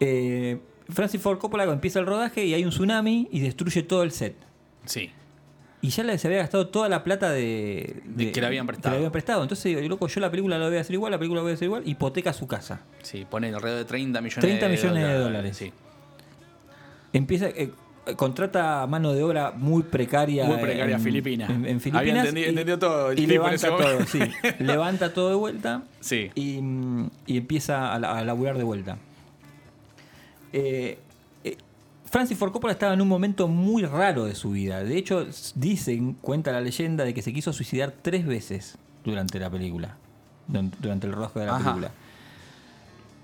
[0.00, 0.58] Eh,
[0.88, 4.36] Francis Ford Coppola empieza el rodaje y hay un tsunami y destruye todo el set.
[4.84, 5.10] Sí.
[5.80, 8.90] Y ya se había gastado toda la plata de, De que le habían prestado.
[8.90, 9.42] que le habían prestado.
[9.42, 11.54] Entonces, loco, yo la película la voy a hacer igual, la película la voy a
[11.54, 12.80] hacer igual, hipoteca su casa.
[13.02, 15.24] Sí, pone alrededor de 30 millones 30 de millones de dólares.
[15.24, 15.56] dólares.
[15.56, 15.72] Sí.
[17.12, 17.70] Empieza, eh,
[18.16, 20.44] contrata mano de obra muy precaria.
[20.44, 21.46] Muy precaria, Filipina.
[21.46, 22.26] En, en Había Filipinas.
[22.28, 24.18] entendi- y- entendió todo el Y en levanta todo, sí.
[24.58, 25.82] levanta todo de vuelta.
[26.00, 26.30] Sí.
[26.34, 28.98] Y, mm, y empieza a, la- a laburar de vuelta.
[30.52, 30.98] Eh,
[31.44, 31.56] eh,
[32.10, 34.82] Francis Ford Coppola estaba en un momento muy raro de su vida.
[34.84, 39.50] De hecho, dicen, cuenta la leyenda, de que se quiso suicidar tres veces durante la
[39.50, 39.96] película.
[40.46, 41.64] Durante durante el rodaje de la Ajá.
[41.64, 41.90] película.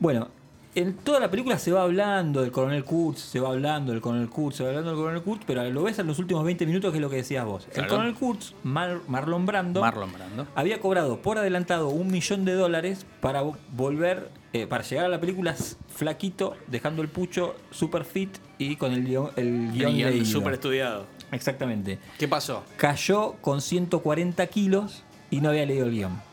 [0.01, 0.29] Bueno,
[0.75, 4.29] en toda la película se va hablando del coronel Kurtz, se va hablando del coronel
[4.29, 6.93] Kurtz, se va hablando del coronel Kurtz, pero lo ves en los últimos 20 minutos
[6.93, 7.67] que es lo que decías vos.
[7.75, 10.47] El coronel Kurtz, Mar- Marlon Brando, Marlon Brando.
[10.55, 15.09] había cobrado por adelantado un millón de dólares para vo- volver, eh, para llegar a
[15.09, 15.57] la película
[15.89, 20.25] flaquito, dejando el pucho super fit y con el guion, el guion El guion leído.
[20.27, 21.07] súper estudiado.
[21.33, 21.99] Exactamente.
[22.19, 22.65] ¿Qué pasó?
[22.77, 26.30] Cayó con 140 kilos y no había leído el guion.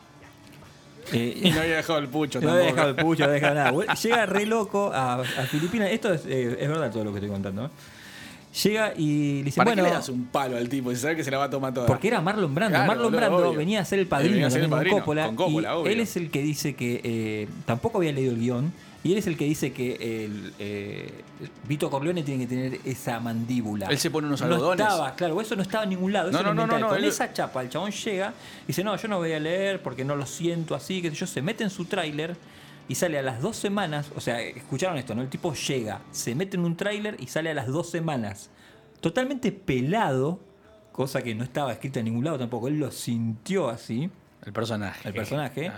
[1.14, 3.56] Eh, Y no había dejado el pucho no había dejado el pucho, no había dejado
[3.84, 3.94] nada.
[4.02, 5.90] Llega re loco a, a Filipinas.
[5.92, 7.66] Esto es, eh, es verdad todo lo que estoy contando.
[7.66, 7.70] ¿eh?
[8.64, 11.16] Llega y le dice, ¿Para bueno, qué le das un palo al tipo si sabe
[11.16, 11.86] que se la va a tomar toda?
[11.86, 12.74] porque era Marlon Brando.
[12.76, 13.54] Claro, Marlon Brando obvio.
[13.60, 15.26] venía a ser el padrino, ser el con padrino, Coppola.
[15.28, 15.92] con Coppola, y obvio.
[15.92, 18.74] él es el que dice que tampoco había leído el guion.
[19.08, 21.24] Y él es el que dice que el, eh,
[21.66, 23.88] Vito Corleone tiene que tener esa mandíbula.
[23.88, 24.86] Él se pone unos No algodones.
[24.86, 26.30] estaba, claro, eso no estaba en ningún lado.
[26.30, 28.84] No, eso no, no, no, no, Con él- esa chapa, el chabón llega y dice,
[28.84, 31.64] no, yo no voy a leer porque no lo siento así, que yo se mete
[31.64, 32.36] en su tráiler
[32.90, 35.22] y sale a las dos semanas, o sea, escucharon esto, ¿no?
[35.22, 38.50] El tipo llega, se mete en un tráiler y sale a las dos semanas.
[39.00, 40.42] Totalmente pelado,
[40.92, 42.68] cosa que no estaba escrita en ningún lado tampoco.
[42.68, 44.10] Él lo sintió así.
[44.46, 45.08] El personaje.
[45.08, 45.72] El personaje.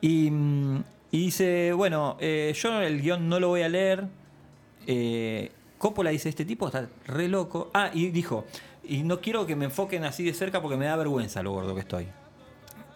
[0.00, 4.04] Y, mm, y dice, bueno, eh, yo el guion no lo voy a leer.
[4.86, 7.70] Eh, Coppola dice, este tipo está re loco.
[7.74, 8.44] Ah, y dijo,
[8.84, 11.74] y no quiero que me enfoquen así de cerca porque me da vergüenza lo gordo
[11.74, 12.08] que estoy.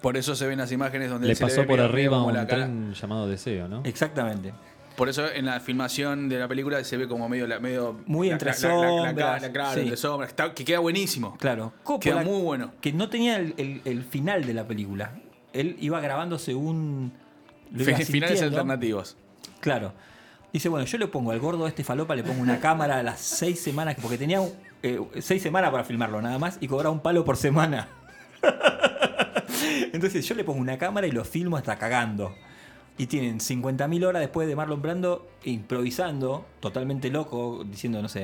[0.00, 2.34] Por eso se ven las imágenes donde Le se pasó ve por medio- arriba un
[2.34, 2.68] la cara.
[3.00, 3.82] llamado Deseo, ¿no?
[3.84, 4.52] Exactamente.
[4.96, 7.46] Por eso en la filmación de la película se ve como medio.
[7.46, 9.80] la- medio Muy la- entre la- la- la- la sombras, cara, claro, sí.
[9.80, 10.30] entre sombras.
[10.30, 11.36] Está- que queda buenísimo.
[11.38, 12.72] Claro, Queda Coppola, muy bueno.
[12.80, 15.12] que no tenía el, el- el final de la película.
[15.52, 17.12] Él iba grabando según...
[18.04, 19.16] Finales alternativos.
[19.60, 19.92] Claro.
[20.52, 23.02] Dice, bueno, yo le pongo al gordo a este falopa, le pongo una cámara a
[23.02, 24.40] las seis semanas, porque tenía
[24.82, 27.88] eh, seis semanas para filmarlo nada más y cobraba un palo por semana.
[29.92, 32.34] Entonces yo le pongo una cámara y lo filmo hasta cagando.
[32.98, 38.20] Y tienen 50.000 horas después de Marlon Brando improvisando, totalmente loco, diciendo, no sé,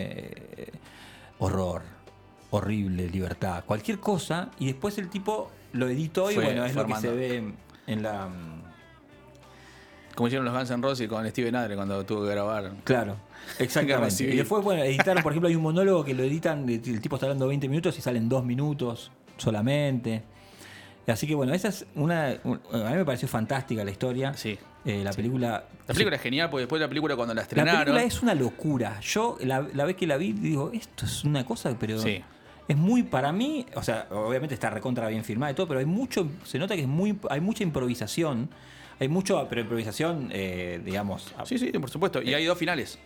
[0.56, 0.72] eh,
[1.38, 1.82] horror,
[2.50, 4.50] horrible, libertad, cualquier cosa.
[4.58, 7.10] Y después el tipo lo editó y Fue bueno, es lo que formando.
[7.10, 7.52] se ve
[7.86, 8.28] en la...
[10.18, 12.72] Como hicieron los Guns N' Roses con Steven Adler cuando tuvo que grabar.
[12.82, 13.14] Claro,
[13.60, 14.24] exactamente.
[14.24, 17.26] Y después, bueno, editaron, por ejemplo, hay un monólogo que lo editan, el tipo está
[17.26, 20.22] hablando 20 minutos y salen 2 minutos solamente.
[21.06, 22.34] Así que bueno, esa es una.
[22.42, 24.34] un- a mí me pareció fantástica la historia.
[24.34, 24.58] Sí.
[24.84, 25.64] Eh, la película.
[25.86, 27.80] La película es genial porque después de la película cuando la La estrenaron.
[27.84, 28.98] película es una locura.
[29.00, 32.20] Yo la, la vez que la vi digo, esto es una cosa, pero Sí.
[32.66, 35.86] es muy para mí, o sea, obviamente está recontra bien filmada y todo, pero hay
[35.86, 38.50] mucho, se nota que es muy, hay mucha improvisación,
[39.00, 42.20] hay mucho, pero improvisación, eh, digamos, Sí, sí, por supuesto.
[42.22, 42.98] Y hay dos finales.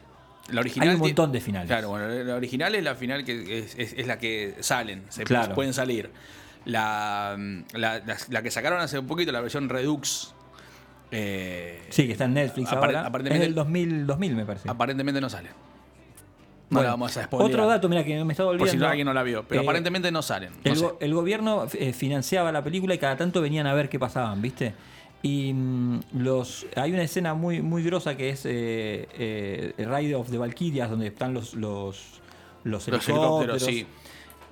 [0.50, 1.68] La original hay un montón de finales.
[1.68, 5.24] Claro, bueno, la original es la final que es, es- es la que salen, se
[5.24, 5.54] Claro.
[5.54, 6.10] pueden salir.
[6.64, 7.36] La,
[7.74, 10.34] la, la- la que sacaron hace un poquito, la versión Redux.
[11.10, 13.00] eh, Sí, que está en Netflix ahora.
[13.02, 14.68] Es aparentemente- del 2000, 2000 me parece.
[14.70, 15.48] Aparentemente no sale.
[15.50, 17.50] No Bueno, la vamos a spoilear.
[17.50, 18.72] Otro dato, mira, que me estaba olvidando.
[18.72, 19.44] Por si alguien no la vio.
[19.46, 20.50] Pero Eh, aparentemente no salen.
[20.64, 20.84] No El, sé.
[20.84, 24.40] go- el gobierno eh, financiaba la película y cada tanto venían a ver qué pasaban,
[24.40, 24.72] ¿viste?
[25.22, 30.30] Y mm, los hay una escena muy muy grosa que es eh, eh, Ride of
[30.30, 32.20] the Valkyrias, donde están los los,
[32.64, 33.86] los Los helicópteros, helicópteros, sí.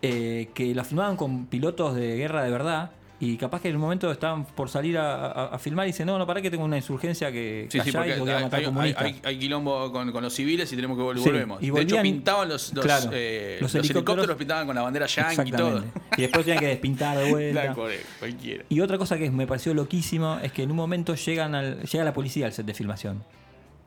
[0.03, 2.91] eh, que la filmaban con pilotos de guerra de verdad.
[3.23, 6.07] Y capaz que en un momento estaban por salir a, a- a filmar y dicen,
[6.07, 8.43] no, no, para que tengo una insurgencia que Sí, sí, y porque voy a hay,
[8.45, 9.05] matar hay- comunistas".
[9.05, 11.63] hay- hay quilombo con, con los civiles y tenemos que vol- Sí, volvemos.
[11.63, 14.81] y de hecho, pintaban los, los, claro, eh, los los helicópteros- helicópteros pintaban con la
[14.83, 15.85] bandera yankee y todo.
[16.17, 17.75] Y después tenían que despintar de vuelta.
[18.19, 18.65] Cualquiera.
[18.71, 22.05] Y otra cosa que me pareció loquísimo es que en un momento llegan al, llega
[22.05, 23.23] la policía al set de filmación.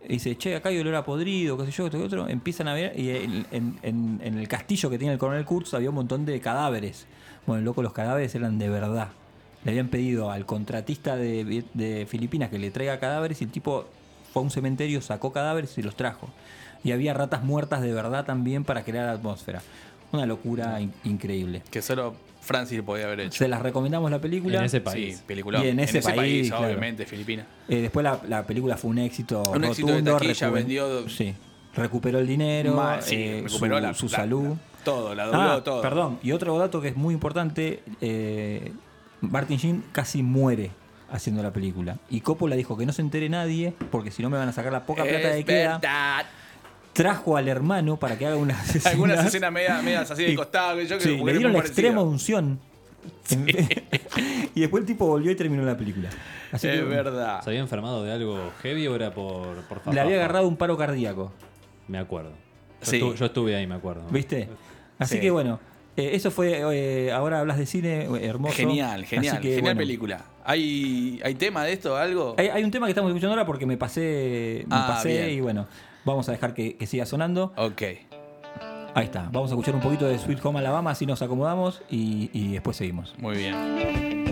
[0.06, 2.28] y dice, che, acá hay olor a podrido, qué sé yo, esto y otro.
[2.28, 5.74] Empiezan a ver y en, en- en- en el castillo que tenía el coronel Kurtz
[5.74, 7.08] había un montón de cadáveres.
[7.48, 9.08] Bueno, loco, los cadáveres eran de verdad.
[9.64, 13.86] Le habían pedido al contratista de, Filipinas que le traiga cadáveres y el tipo
[14.34, 16.30] fue a un cementerio, sacó cadáveres y los trajo.
[16.84, 19.62] Y había ratas muertas de verdad también para crear atmósfera.
[20.12, 21.62] Una locura in- increíble.
[21.72, 23.38] Que solo Francis podía haber hecho.
[23.38, 24.60] Se las recomendamos la película.
[24.60, 25.18] En ese país.
[25.18, 25.64] Sí, peliculón.
[25.64, 26.66] Y en ese, país, claro.
[26.66, 27.46] obviamente, Filipinas.
[27.70, 30.18] Eh, después la, la película fue un éxito Un éxito de rotundo.
[30.18, 31.34] taquilla, vendió- Sí.
[31.76, 34.50] Recuperó el dinero, sí, eh, recuperó su, la- su la- salud.
[34.50, 35.82] la- todo, la dobló Ah, todo.
[35.82, 38.74] Perdón, y otro dato que es muy importante, eh,
[39.32, 40.72] Martin Sheen casi muere
[41.12, 41.98] haciendo la película.
[42.10, 44.72] Y Coppola dijo que no se entere nadie, porque si no me van a sacar
[44.72, 45.74] la poca plata de Es queda.
[45.80, 46.26] verdad.
[46.94, 48.86] Trajo al hermano para que haga unas escenas.
[48.88, 50.78] Algunas escenas medias, medias así de costado.
[50.78, 52.10] que Yo Sí, que le es dieron la extrema parecido.
[52.12, 52.60] unción.
[54.56, 56.10] y después el tipo volvió y terminó la película.
[56.52, 57.42] Así que, verdad.
[57.44, 60.78] ¿Se había enfermado de algo heavy o era por, por Le había agarrado un paro
[60.78, 61.32] cardíaco.
[61.88, 62.32] Me acuerdo.
[62.32, 62.96] Yo, Sí.
[62.98, 64.04] estuve, yo estuve ahí, me acuerdo.
[64.10, 64.50] ¿Viste?
[65.00, 65.22] Así Sí.
[65.22, 65.60] que bueno,
[65.98, 66.62] eh, eso fue.
[66.74, 68.56] eh, ahora hablas de cine, eh, hermoso.
[68.56, 69.38] Genial, genial.
[69.40, 70.26] Que, genial bueno, película.
[70.46, 71.96] ¿Hay, ¿Hay tema de esto?
[71.96, 72.36] ¿Algo?
[72.38, 75.30] Hay, hay un tema que estamos escuchando ahora porque me pasé, me Ah, pasé bien.
[75.38, 75.68] y bueno,
[76.06, 77.54] vamos a dejar que, que siga sonando.
[77.56, 77.82] Ok.
[78.96, 82.30] Ahí está, vamos a escuchar un poquito de Sweet Home Alabama, así nos acomodamos y,
[82.32, 83.16] y después seguimos.
[83.18, 84.23] Muy bien.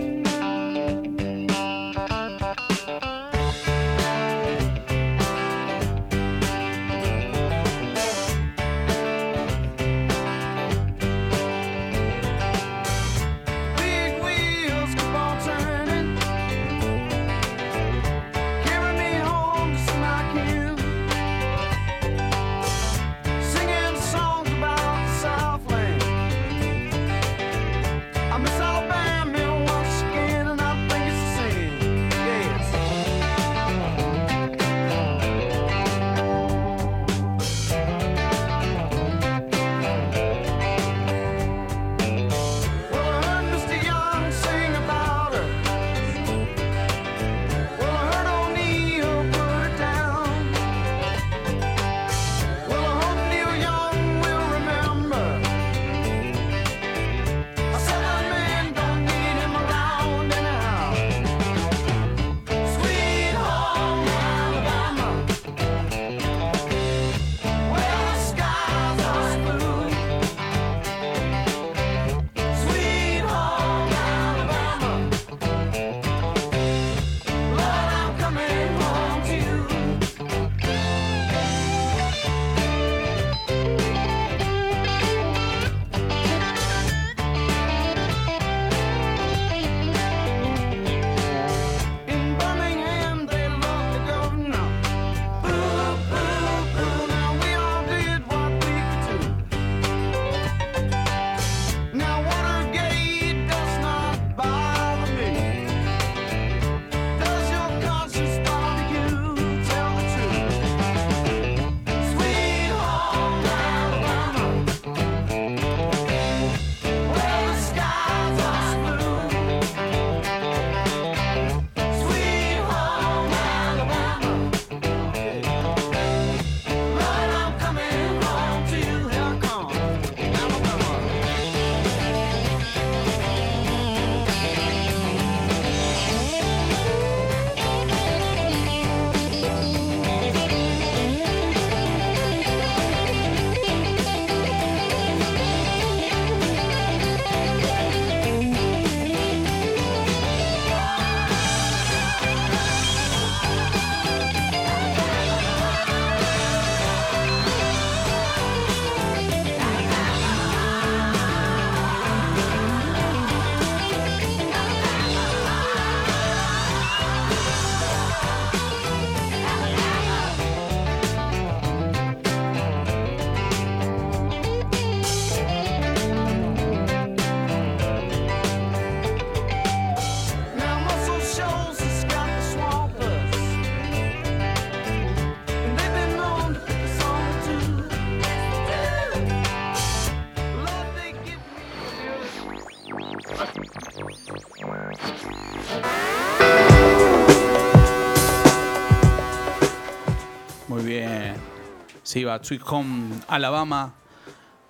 [202.12, 203.94] Sí, va Sweet Home Alabama.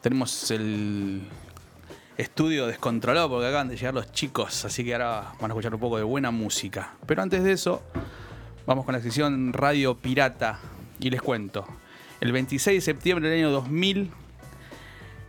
[0.01, 1.23] Tenemos el
[2.17, 5.81] estudio descontrolado porque acaban de llegar los chicos, así que ahora van a escuchar un
[5.81, 6.95] poco de buena música.
[7.05, 7.83] Pero antes de eso,
[8.65, 10.61] vamos con la sección Radio Pirata
[11.01, 11.67] Y les cuento.
[12.21, 14.13] El 26 de septiembre del año 2000,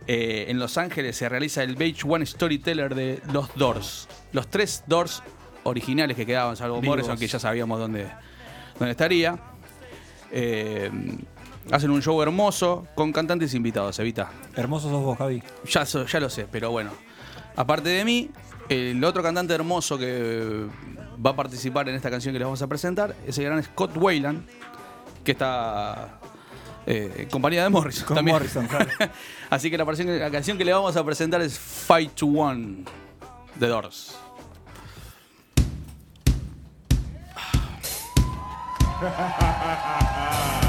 [0.06, 4.06] eh, en Los Ángeles se realiza el Beach One Storyteller de los Doors.
[4.30, 5.20] Los tres Doors
[5.64, 6.80] originales que quedaban, salvo.
[6.80, 8.06] Morrison, que ya sabíamos dónde,
[8.78, 9.36] dónde estaría.
[10.30, 10.92] Eh,
[11.70, 14.30] hacen un show hermoso con cantantes invitados, Evita.
[14.54, 15.42] Hermosos sos vos, Javi.
[15.70, 16.90] Ya, so- ya lo sé, pero bueno.
[17.56, 18.30] Aparte de mí,
[18.68, 20.66] el otro cantante hermoso que
[21.24, 23.96] va a participar en esta canción que les vamos a presentar es el gran Scott
[23.96, 24.44] Wayland,
[25.22, 26.18] que está
[26.86, 28.04] eh, en compañía de Morrison.
[28.06, 28.36] Con también.
[28.36, 28.86] Morrison, claro.
[29.50, 32.84] Así que la, canción- la canción que le vamos a presentar es Fight to One
[33.56, 34.16] de Doors.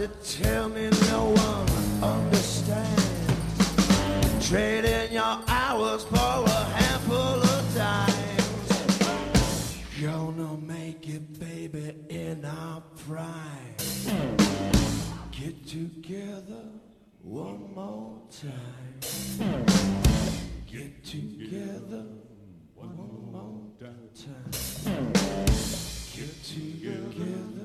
[0.00, 0.08] to
[0.42, 1.68] tell me no one
[2.02, 2.88] understands.
[4.48, 8.96] Trading your hours for a handful of dimes.
[10.00, 13.76] Gonna make it, baby, in our prime.
[15.32, 16.64] Get together
[17.20, 19.66] one more time.
[20.66, 22.06] Get together
[22.74, 25.12] one more time.
[26.16, 27.59] Get together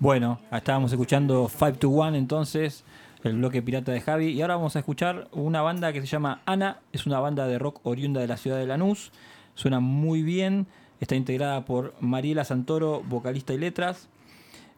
[0.00, 2.84] Bueno, estábamos escuchando 5 to 1 entonces,
[3.22, 4.28] el bloque pirata de Javi.
[4.28, 6.78] Y ahora vamos a escuchar una banda que se llama Ana.
[6.90, 9.12] Es una banda de rock oriunda de la ciudad de Lanús.
[9.54, 10.66] Suena muy bien.
[11.00, 14.08] Está integrada por Mariela Santoro, vocalista y letras.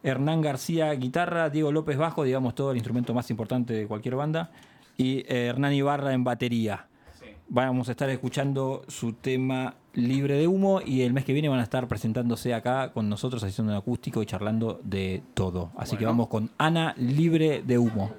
[0.03, 1.49] Hernán García, guitarra.
[1.49, 4.51] Diego López, bajo, digamos todo el instrumento más importante de cualquier banda.
[4.97, 6.87] Y eh, Hernán Ibarra en batería.
[7.47, 11.59] Vamos a estar escuchando su tema Libre de Humo y el mes que viene van
[11.59, 15.71] a estar presentándose acá con nosotros haciendo un acústico y charlando de todo.
[15.77, 18.11] Así que vamos con Ana Libre de Humo.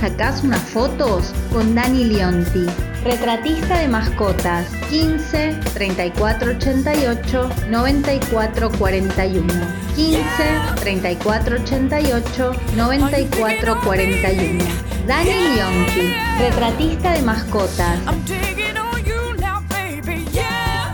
[0.00, 2.66] Sacás unas fotos con Dani Leonti?
[3.04, 9.54] Retratista de mascotas 15 34 88 94 41
[9.94, 10.22] 15
[10.80, 14.64] 34 88 94 41
[15.06, 17.98] Dani Leonti, retratista de mascotas.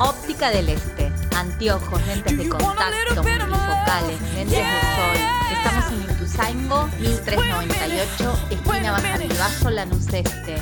[0.01, 1.13] Óptica del Este.
[1.37, 5.17] Anteojos, lentes de contacto, multifocales, lentes de sol.
[5.53, 10.59] Estamos en Ituzaingo, 1398, esquina Baja Ribazo, Lanús Este.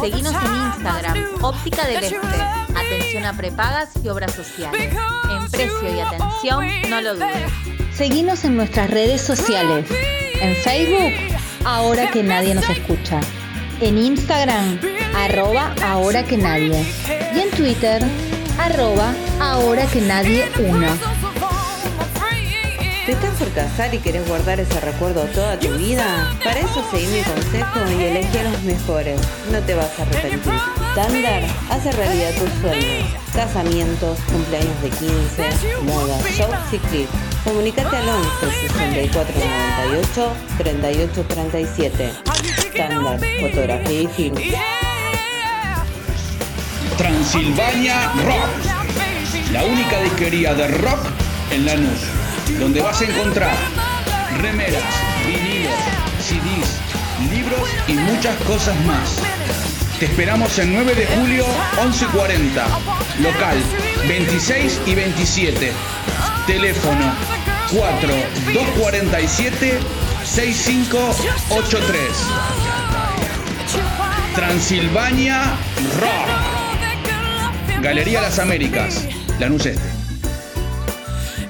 [0.00, 2.16] Seguinos en Instagram, Óptica del Este.
[2.74, 4.90] Atención a prepagas y obras sociales.
[5.30, 7.52] En precio y atención, no lo dudes.
[7.94, 9.86] Seguinos en nuestras redes sociales.
[10.40, 11.12] En Facebook,
[11.64, 13.20] ahora que nadie nos escucha.
[13.82, 14.80] En Instagram,
[15.14, 16.86] arroba ahora que nadie.
[17.34, 18.02] Y en Twitter,
[18.58, 20.88] arroba ahora que nadie uno.
[23.08, 26.30] ¿Te estás por casar y querés guardar ese recuerdo toda tu vida?
[26.44, 29.18] Para eso seguí mi consejo y elegí a los mejores.
[29.50, 30.52] No te vas a arrepentir.
[30.94, 33.08] Tandar hace realidad tus sueños.
[33.34, 37.10] Casamientos, cumpleaños de 15, moda, shows y clips.
[37.44, 38.28] Comunicate al 11
[38.68, 39.34] 64
[39.88, 42.12] 98 38 37.
[42.76, 44.36] Tandar, fotografía y film.
[46.98, 51.00] Transilvania Rock, la única disquería de rock
[51.50, 52.00] en Lanús,
[52.58, 53.56] donde vas a encontrar
[54.40, 54.82] remeras,
[55.26, 55.74] vinilos,
[56.20, 56.78] CDs,
[57.30, 59.16] libros y muchas cosas más.
[59.98, 61.44] Te esperamos el 9 de julio
[61.82, 62.66] 1140,
[63.20, 63.58] local
[64.06, 65.72] 26 y 27,
[66.46, 67.12] teléfono
[67.72, 68.08] 4
[68.54, 69.80] 247
[70.24, 72.00] 6583.
[74.34, 75.56] Transilvania
[76.00, 76.28] Rock.
[77.82, 79.08] Galería Las Américas,
[79.40, 79.97] Lanús Este.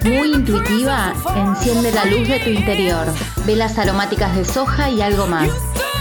[0.08, 3.06] Muy intuitiva, enciende la luz de tu interior.
[3.44, 5.50] Velas aromáticas de soja y algo más.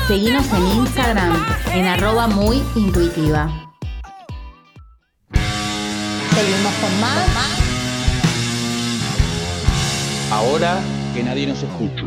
[0.08, 3.50] Seguinos en Instagram en arroba muy intuitiva.
[6.30, 7.28] Seguimos con más.
[10.32, 10.80] Ahora
[11.14, 12.06] que nadie nos escucha.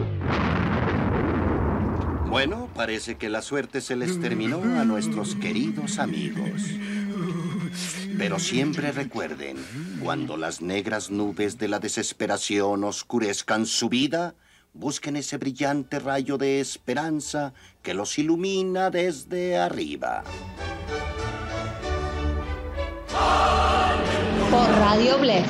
[2.31, 6.63] Bueno, parece que la suerte se les terminó a nuestros queridos amigos.
[8.21, 9.57] Pero siempre recuerden,
[10.03, 14.35] cuando las negras nubes de la desesperación oscurezcan su vida,
[14.75, 20.23] busquen ese brillante rayo de esperanza que los ilumina desde arriba.
[24.51, 25.49] Por Radio Bless.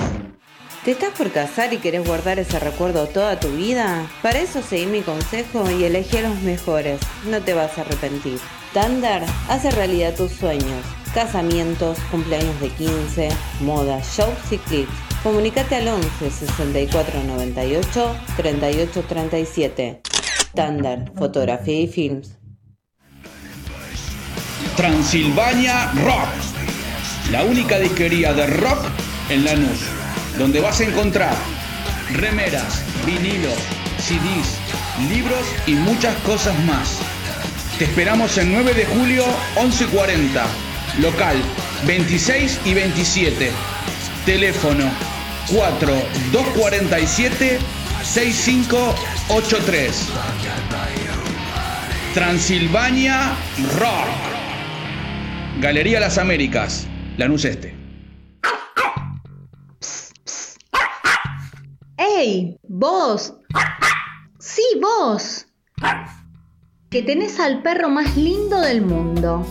[0.85, 4.09] ¿Te estás por casar y querés guardar ese recuerdo toda tu vida?
[4.23, 7.01] Para eso seguí mi consejo y elegí a los mejores.
[7.29, 8.39] No te vas a arrepentir.
[8.73, 11.00] Tandar hace realidad tus sueños.
[11.15, 13.29] Casamientos, cumpleaños de 15,
[13.61, 14.93] moda, shows y clips.
[15.23, 20.01] Comunicate al 11 64 98 38 37.
[20.55, 22.39] Tandar, fotografía y films.
[24.77, 26.29] Transilvania Rock,
[27.31, 28.79] la única disquería de rock
[29.29, 29.81] en Lanús,
[30.39, 31.35] donde vas a encontrar
[32.15, 33.59] remeras, vinilos,
[33.99, 34.59] CDs,
[35.09, 36.99] libros y muchas cosas más.
[37.79, 39.25] Te esperamos el 9 de julio
[39.57, 40.47] 1140,
[40.99, 41.37] local
[41.87, 43.53] 26 y 27,
[44.27, 44.91] teléfono
[45.53, 45.95] 4
[46.33, 47.61] 247
[48.03, 50.09] 6583.
[52.15, 53.37] Transilvania
[53.79, 54.09] Rock.
[55.61, 57.77] Galería Las Américas, Lanús Este.
[61.97, 62.59] ¡Ey!
[62.67, 63.35] ¡Vos!
[64.39, 65.47] ¡Sí, vos!
[66.91, 69.47] Que tenés al perro más lindo del mundo.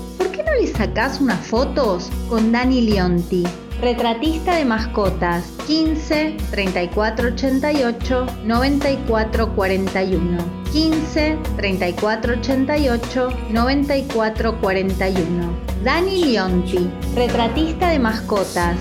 [0.49, 3.43] ¿Por qué no le sacás unas fotos con Dani Leonti?
[3.81, 5.45] Retratista de mascotas.
[5.67, 10.37] 15 34 88 94 41
[10.71, 15.53] 15 34 88 94 41
[15.83, 18.77] Dani Leonti, retratista de mascotas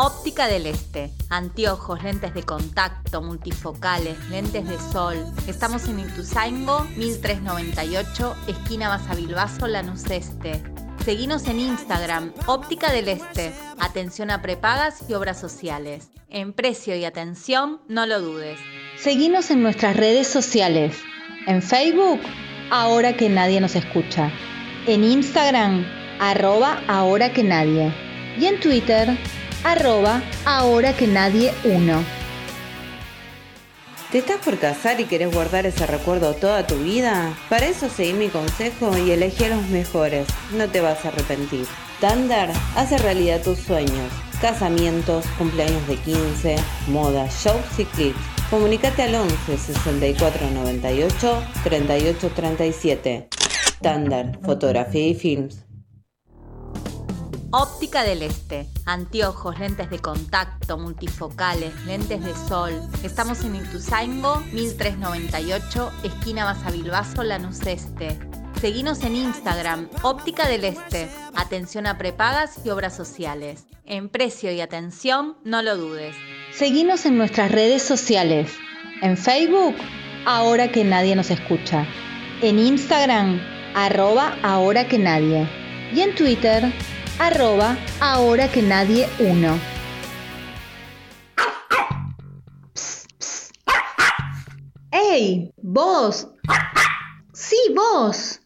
[0.00, 1.10] Óptica del Este.
[1.28, 5.16] Anteojos, lentes de contacto, multifocales, lentes de sol.
[5.48, 10.62] Estamos en Ituzaingo, 1398, esquina Basavilbaso, Lanús Este.
[11.04, 13.52] Seguinos en Instagram, Óptica del Este.
[13.80, 16.10] Atención a prepagas y obras sociales.
[16.28, 18.60] En precio y atención, no lo dudes.
[18.98, 20.96] Seguinos en nuestras redes sociales.
[21.48, 22.20] En Facebook,
[22.70, 24.30] ahora que nadie nos escucha.
[24.86, 25.84] En Instagram,
[26.20, 27.92] arroba ahora que nadie.
[28.38, 29.18] Y en Twitter,
[29.64, 32.04] arroba ahora que nadie uno.
[34.10, 37.36] ¿Te estás por casar y querés guardar ese recuerdo toda tu vida?
[37.50, 40.26] Para eso seguí mi consejo y elegí a los mejores.
[40.56, 41.66] No te vas a arrepentir.
[42.00, 44.10] Tandar hace realidad tus sueños.
[44.40, 46.56] casamientos, cumpleaños de 15,
[46.86, 48.20] moda, shows y clips.
[48.50, 53.28] Comunicate al 11 64 98 38 37.
[53.80, 55.67] Standard, fotografía y films.
[57.50, 58.66] Óptica del Este.
[58.84, 62.78] Anteojos, lentes de contacto, multifocales, lentes de sol.
[63.02, 68.18] Estamos en Ituzaingo, 1398, esquina Basavilbaso, Lanús Este.
[68.60, 71.08] Seguinos en Instagram, Óptica del Este.
[71.36, 73.64] Atención a prepagas y obras sociales.
[73.86, 76.14] En precio y atención, no lo dudes.
[76.52, 78.52] Seguinos en nuestras redes sociales.
[79.00, 79.74] En Facebook,
[80.26, 81.86] ahora que nadie nos escucha.
[82.42, 83.40] En Instagram,
[83.74, 85.48] arroba ahora que nadie.
[85.94, 86.70] Y en Twitter,
[87.18, 89.58] arroba ahora que nadie uno.
[94.90, 95.52] ¡Ey!
[95.62, 96.28] ¡Vos!
[97.32, 98.40] ¡Sí, vos!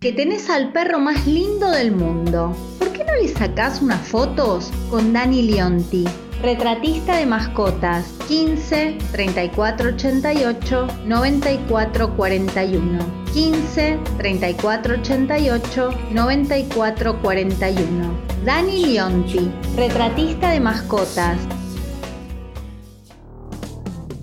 [0.00, 2.73] Que tenés al perro más lindo del mundo.
[3.14, 6.04] ¿Por qué no le sacás unas fotos con Dani Leonti?
[6.42, 8.06] Retratista de mascotas.
[8.26, 12.98] 15 34 88 94 41
[13.32, 19.50] 15 34 88 94 41 Dani Leonti.
[19.76, 21.38] Retratista de mascotas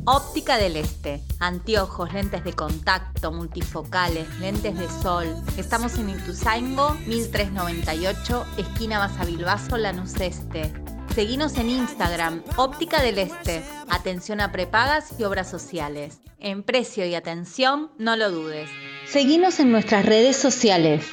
[0.06, 1.22] Óptica del Este.
[1.40, 5.28] Anteojos, lentes de contacto, multifocales, lentes de sol.
[5.57, 10.73] Estamos en Ituzaingo, 1398, esquina Basavilbaso, Lanús Este.
[11.14, 13.61] Seguinos en Instagram, Óptica del Este.
[13.90, 16.19] Atención a prepagas y obras sociales.
[16.40, 18.72] En precio y atención, no lo dudes.
[19.06, 21.06] Seguinos en nuestras redes sociales.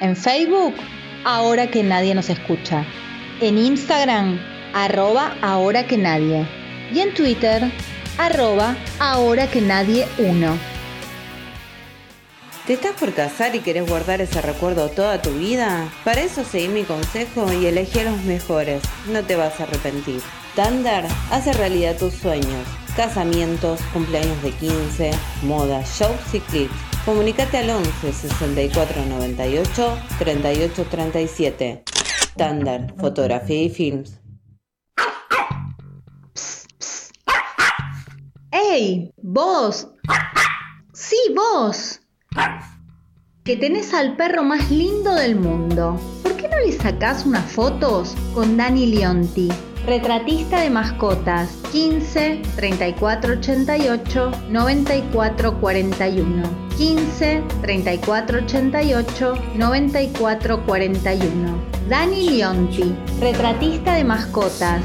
[0.00, 0.74] En Facebook,
[1.24, 2.86] ahora que nadie nos escucha.
[3.40, 4.38] En Instagram,
[4.72, 6.46] arroba ahora que nadie.
[6.92, 7.72] Y en Twitter,
[8.18, 10.58] arroba ahora que nadie uno.
[12.66, 15.88] ¿Te estás por casar y querés guardar ese recuerdo toda tu vida?
[16.04, 18.82] Para eso seguí mi consejo y elegí a los mejores.
[19.08, 20.20] No te vas a arrepentir.
[20.56, 22.66] Thunder hace realidad tus sueños.
[22.96, 25.12] Casamientos, cumpleaños de 15,
[25.42, 26.74] moda, shows y clips.
[27.04, 31.84] Comunicate al 11 64 98 38 37.
[32.36, 34.18] Thunder, fotografía y films.
[39.22, 39.88] ¡Vos!
[40.92, 42.00] ¡Sí, vos!
[43.42, 45.98] Que tenés al perro más lindo del mundo.
[46.22, 49.48] ¿Por qué no le sacás unas fotos con Dani Leonti?
[49.86, 56.42] Retratista de mascotas 15 34 88 94 41
[56.76, 64.82] 15 34 88 94 41 Dani Leonti Retratista de mascotas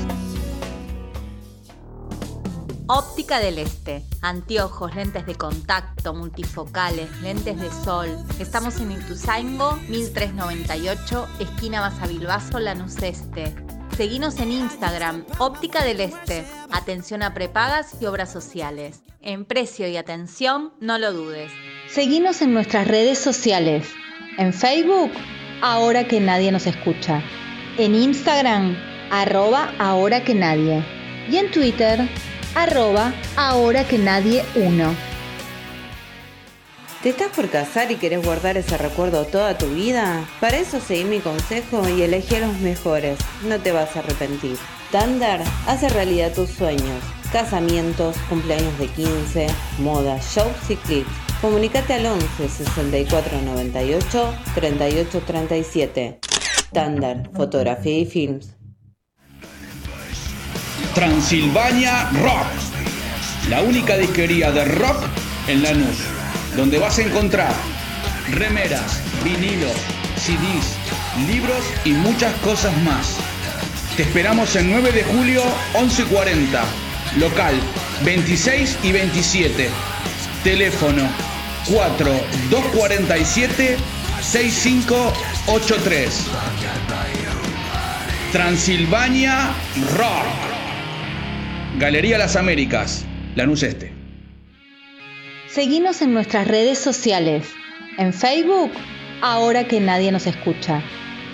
[2.94, 4.04] Óptica del Este.
[4.22, 8.10] Anteojos, lentes de contacto, multifocales, lentes de sol.
[8.38, 13.56] Estamos en Ituzaingo, 1398, esquina Basavilbaso, Lanús Este.
[13.96, 16.44] Seguinos en Instagram, Óptica del Este.
[16.70, 19.04] Atención a prepagas y obras sociales.
[19.22, 21.50] En precio y atención, no lo dudes.
[21.88, 23.88] Seguinos en nuestras redes sociales.
[24.38, 25.12] En Facebook,
[25.62, 27.24] ahora que nadie nos escucha.
[27.78, 28.76] En Instagram,
[29.12, 30.84] arroba ahora que nadie.
[31.30, 32.10] Y en Twitter,
[32.56, 34.94] arroba ahora que nadie uno.
[37.04, 40.24] ¿Te estás por casar y querés guardar ese recuerdo toda tu vida?
[40.40, 43.18] Para eso seguí mi consejo y elegí a los mejores.
[43.48, 44.56] No te vas a arrepentir.
[44.92, 47.04] Thunder hace realidad tus sueños.
[47.32, 49.48] Casamientos, cumpleaños de 15,
[49.80, 51.10] moda, shows y clips.
[51.42, 56.20] Comunicate al 11 64 98 38 37.
[56.72, 58.61] Thunder, fotografía y films.
[60.94, 62.48] Transilvania Rock,
[63.50, 65.06] la única disquería de rock
[65.48, 66.00] en Lanús,
[66.58, 67.54] donde vas a encontrar
[68.32, 69.72] remeras, vinilos,
[70.18, 70.76] CDs,
[71.28, 73.16] libros y muchas cosas más.
[73.96, 75.44] Te esperamos el 9 de julio
[75.80, 76.64] 1140,
[77.20, 77.56] local
[78.04, 79.70] 26 y 27,
[80.44, 81.08] teléfono
[81.70, 83.78] 4247
[84.22, 86.28] 6583.
[88.32, 89.52] Transilvania
[89.98, 90.61] Rock.
[91.80, 93.94] Galería Las Américas, Lanús Este.
[95.48, 97.48] Seguinos en nuestras redes sociales.
[97.98, 98.72] En Facebook,
[99.22, 100.84] ahora que nadie nos escucha.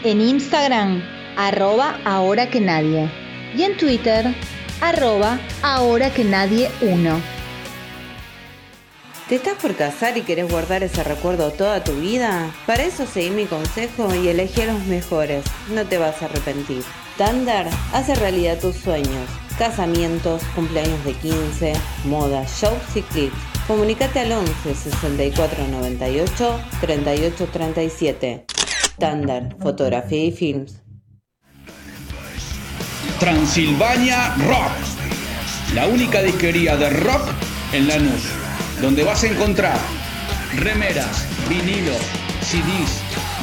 [0.04, 1.04] En Instagram,
[1.38, 3.10] arroba ahora que nadie.
[3.58, 4.34] Y en Twitter,
[4.80, 7.20] arroba ahora que nadie uno.
[9.28, 12.52] ¿Te estás por casar y querés guardar ese recuerdo toda tu vida?
[12.66, 15.44] Para eso seguí mi consejo y elegí a los mejores.
[15.74, 16.84] No te vas a arrepentir.
[17.18, 19.28] Thunder hace realidad tus sueños.
[19.58, 21.74] Casamientos, cumpleaños de 15,
[22.06, 23.36] moda, shows y clips.
[23.66, 28.46] Comunicate al 11 64 98 38 37.
[29.00, 30.84] Thunder, fotografía y films.
[33.20, 37.30] Transilvania Rock, la única disquería de rock
[37.74, 38.30] en Lanús,
[38.80, 39.80] donde vas a encontrar
[40.56, 41.98] remeras, vinilos,
[42.42, 43.02] CDs,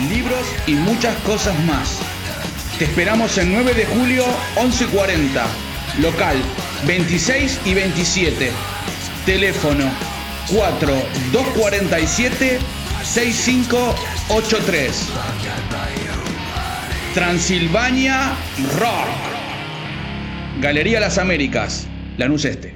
[0.09, 2.14] libros y muchas cosas más.
[2.79, 4.25] Te esperamos el 9 de julio
[4.61, 5.47] 1140,
[6.01, 6.37] local
[6.85, 8.51] 26 y 27,
[9.25, 9.85] teléfono
[10.49, 12.59] 4247
[13.05, 15.09] 6583.
[17.15, 18.33] Transilvania
[18.81, 19.07] Rock.
[20.61, 21.87] Galería Las Américas,
[22.17, 22.75] Lanús Este.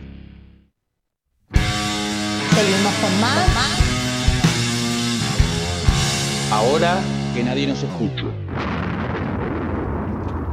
[2.55, 3.49] Seguimos con más.
[6.53, 7.01] Ahora
[7.35, 8.27] que nadie nos escucha.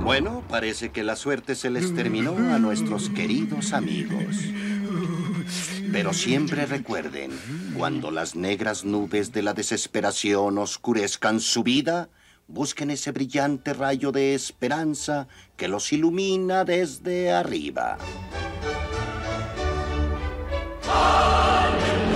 [0.06, 4.36] Bueno, parece que la suerte se les terminó a nuestros queridos amigos.
[5.92, 7.32] Pero siempre recuerden,
[7.76, 12.10] cuando las negras nubes de la desesperación oscurezcan su vida,
[12.48, 15.28] busquen ese brillante rayo de esperanza
[15.58, 17.98] que los ilumina desde arriba.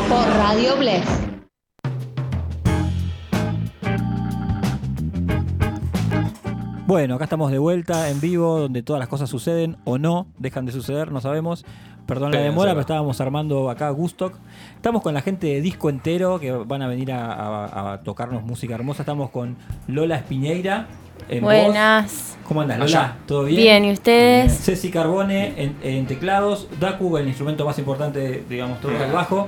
[0.07, 1.28] Por Radio Bless.
[6.89, 10.65] Bueno, acá estamos de vuelta en vivo, donde todas las cosas suceden o no, dejan
[10.65, 11.63] de suceder, no sabemos.
[12.07, 14.33] Perdón la demora, pero estábamos armando acá Gustock.
[14.75, 18.41] Estamos con la gente de disco entero que van a venir a, a- a tocarnos
[18.43, 19.03] música hermosa.
[19.03, 19.55] Estamos con
[19.85, 20.87] Lola Espiñeira.
[21.29, 21.53] en voz.
[21.53, 22.37] Buenas.
[22.47, 23.01] ¿Cómo andas, Allá.
[23.01, 23.17] Lola?
[23.27, 23.61] ¿Todo bien?
[23.61, 24.57] Bien, ¿y ustedes?
[24.59, 26.67] Ceci Carbone en, en teclados.
[26.79, 29.47] Daku, el instrumento más importante, digamos, todo el bajo.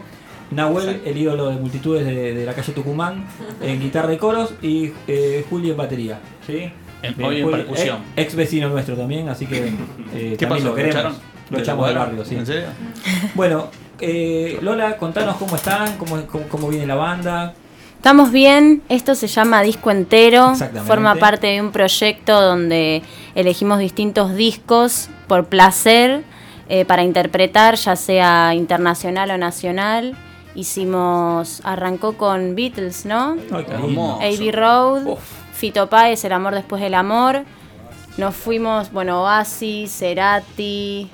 [0.52, 3.26] Nahuel, el ídolo de multitudes de, de la calle Tucumán,
[3.62, 4.54] en guitarra y coros.
[4.62, 6.20] Y eh, Juli en batería.
[6.46, 6.72] ¿sí?
[7.04, 7.98] En- Bien, hoy en Juli, percusión.
[8.16, 10.64] eh, ex vecino nuestro también, así que eh, ¿Qué también pasó?
[10.64, 10.96] lo ¿Lo queremos.
[10.96, 11.16] echaron?
[11.50, 12.36] Lo ¿De echamos del la barrio, sí.
[12.36, 12.68] ¿En serio?
[13.36, 13.68] Bueno,
[14.00, 17.54] eh, Lola, contanos cómo están, cómo, cómo, cómo viene la banda.
[17.98, 20.54] Estamos bien, esto se llama Disco Entero,
[20.88, 23.04] forma parte de un proyecto donde
[23.36, 26.24] elegimos distintos discos por placer
[26.68, 30.16] eh, para interpretar, ya sea internacional o nacional.
[30.56, 33.36] Hicimos, arrancó con Beatles, ¿no?
[33.52, 34.52] A.B.
[34.52, 35.18] Road,
[35.62, 37.44] Fito Páez, El amor después del amor.
[38.18, 41.08] Nos fuimos, bueno, Oasis, Cerati,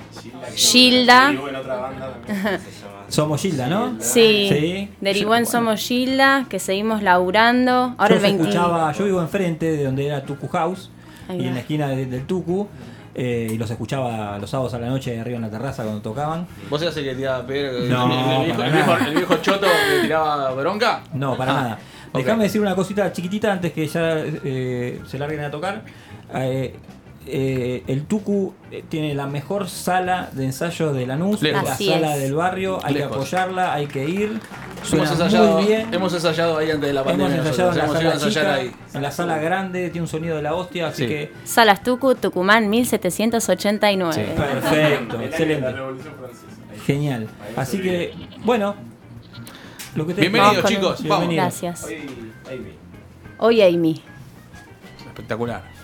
[0.55, 1.33] Gilda.
[3.09, 3.95] Somos Gilda, ¿no?
[3.99, 4.89] Sí, Sí.
[5.01, 7.93] derivó en Somos Gilda, que seguimos laburando.
[7.97, 8.41] Ahora yo el 20...
[8.43, 10.89] escuchaba, yo vivo enfrente de donde era Tucu House
[11.29, 12.69] y en la esquina de- del Tucu
[13.15, 16.47] eh, y los escuchaba los sábados a la noche arriba en la terraza cuando tocaban.
[16.69, 18.05] ¿Vos eras el que tiraba pero No,
[18.39, 19.07] el, viejo, para el, viejo, nada.
[19.07, 21.01] el viejo choto que tiraba bronca?
[21.13, 21.79] No, para Ah, nada.
[22.11, 22.17] Ok.
[22.19, 25.83] Déjame decir una cosita chiquitita antes que ya eh, se larguen a tocar.
[26.33, 26.75] Eh,
[27.29, 31.61] eh, el Tucu eh, tiene la mejor sala de ensayo de Lanús, Lejos.
[31.63, 32.21] la Así sala es.
[32.23, 33.09] del barrio, hay Lejos.
[33.09, 34.39] que apoyarla, hay que ir.
[34.83, 35.93] Suena Hemos ensayado, muy bien.
[35.93, 37.37] hemos ensayado ahí antes de la Hemos pandemia.
[37.37, 38.01] ensayado en la nosotros.
[38.01, 38.95] Hemos ido sala a ensayar chica, ahí.
[38.95, 41.09] en la sala grande, tiene un sonido de la hostia, así Sí.
[41.09, 44.13] que Salas Tucu, Tucumán 1789.
[44.13, 45.67] Sí, perfecto, excelente.
[46.85, 47.27] Genial.
[47.57, 48.13] Así que,
[48.45, 48.75] bueno,
[49.95, 51.33] lo que te Bienvenidos, chicos, vamos.
[51.33, 51.87] Gracias.
[53.39, 54.01] Hoy Amy.
[55.07, 55.77] Espectacular.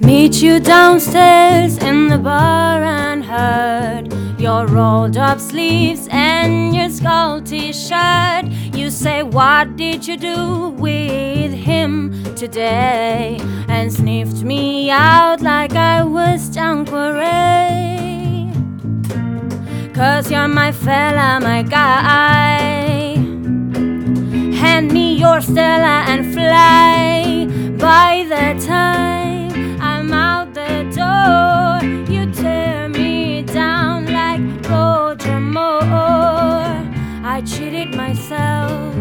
[0.00, 2.69] Meet you downstairs in the bar
[3.30, 8.46] heard your rolled up sleeves and your skull t shirt.
[8.74, 11.92] You say, What did you do with him
[12.34, 13.38] today?
[13.68, 17.70] And sniffed me out like I was Tanqueray.
[19.94, 23.14] Cause you're my fella, my guy.
[24.62, 27.46] Hand me your Stella and fly.
[27.78, 31.59] By the time I'm out the door,
[38.00, 38.94] myself.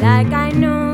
[0.00, 0.93] Like I knew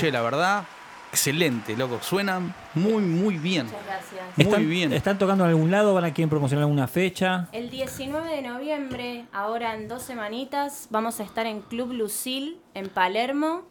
[0.00, 0.64] che, la verdad,
[1.12, 1.98] excelente, loco.
[2.02, 3.66] Suenan muy, muy bien.
[3.66, 4.20] Muchas gracias.
[4.36, 4.92] Muy ¿Están, bien.
[4.92, 5.92] ¿Están tocando en algún lado?
[5.94, 7.48] ¿Van a quieren promocionar alguna fecha?
[7.52, 12.88] El 19 de noviembre, ahora en dos semanitas, vamos a estar en Club Lucil, en
[12.88, 13.68] Palermo.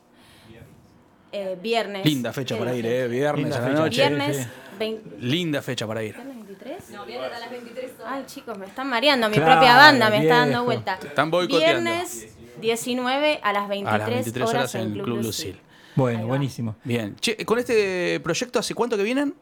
[1.31, 2.03] Eh, viernes.
[2.05, 3.07] Linda fecha para ir, eh.
[3.07, 3.79] Viernes Linda a la fecha.
[3.79, 3.97] noche.
[4.09, 4.47] Viernes,
[4.79, 6.15] vein- Linda fecha para ir.
[6.15, 6.89] ¿Viernes 23?
[6.89, 9.29] No, viernes a las 23 Ay, chicos, me están mareando.
[9.29, 10.65] Mi Claro, propia banda me está dando viejo.
[10.65, 10.97] vuelta.
[10.97, 11.87] Te están boicoteando.
[11.91, 15.59] Viernes 19 a las 23, A las 23 horas en Club Lucil.
[15.95, 16.75] Bueno, buenísimo.
[16.83, 17.15] Bien.
[17.19, 19.33] Che, con este proyecto, ¿hace cuánto que vienen?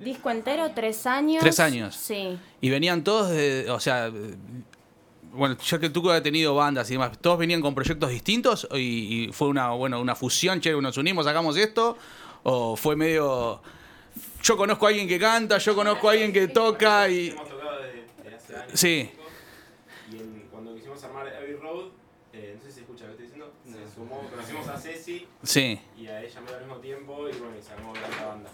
[0.00, 1.40] Disco entero, tres años.
[1.40, 1.94] Tres años.
[1.94, 2.38] Sí.
[2.60, 3.70] Y venían todos de.
[3.70, 4.10] O sea.
[5.32, 8.68] Bueno, ya que tú has tenido bandas y demás, ¿todos venían con proyectos distintos?
[8.72, 8.76] ¿Y,
[9.28, 10.60] y fue una, bueno, una fusión?
[10.60, 11.96] Che, nos unimos, sacamos esto.
[12.44, 13.60] ¿O fue medio.
[14.42, 17.28] Yo conozco a alguien que canta, yo conozco a alguien que toca y.
[17.30, 18.80] Hemos tocado desde, desde hace años.
[18.80, 19.10] Sí.
[20.12, 21.86] Y en- cuando quisimos armar Abbey Road,
[22.32, 25.26] eh, no sé si se escucha lo que estoy diciendo, se sumó, conocimos a Ceci
[25.42, 25.80] Sí.
[25.98, 28.50] y a ella al mismo tiempo y bueno, y se armó la banda.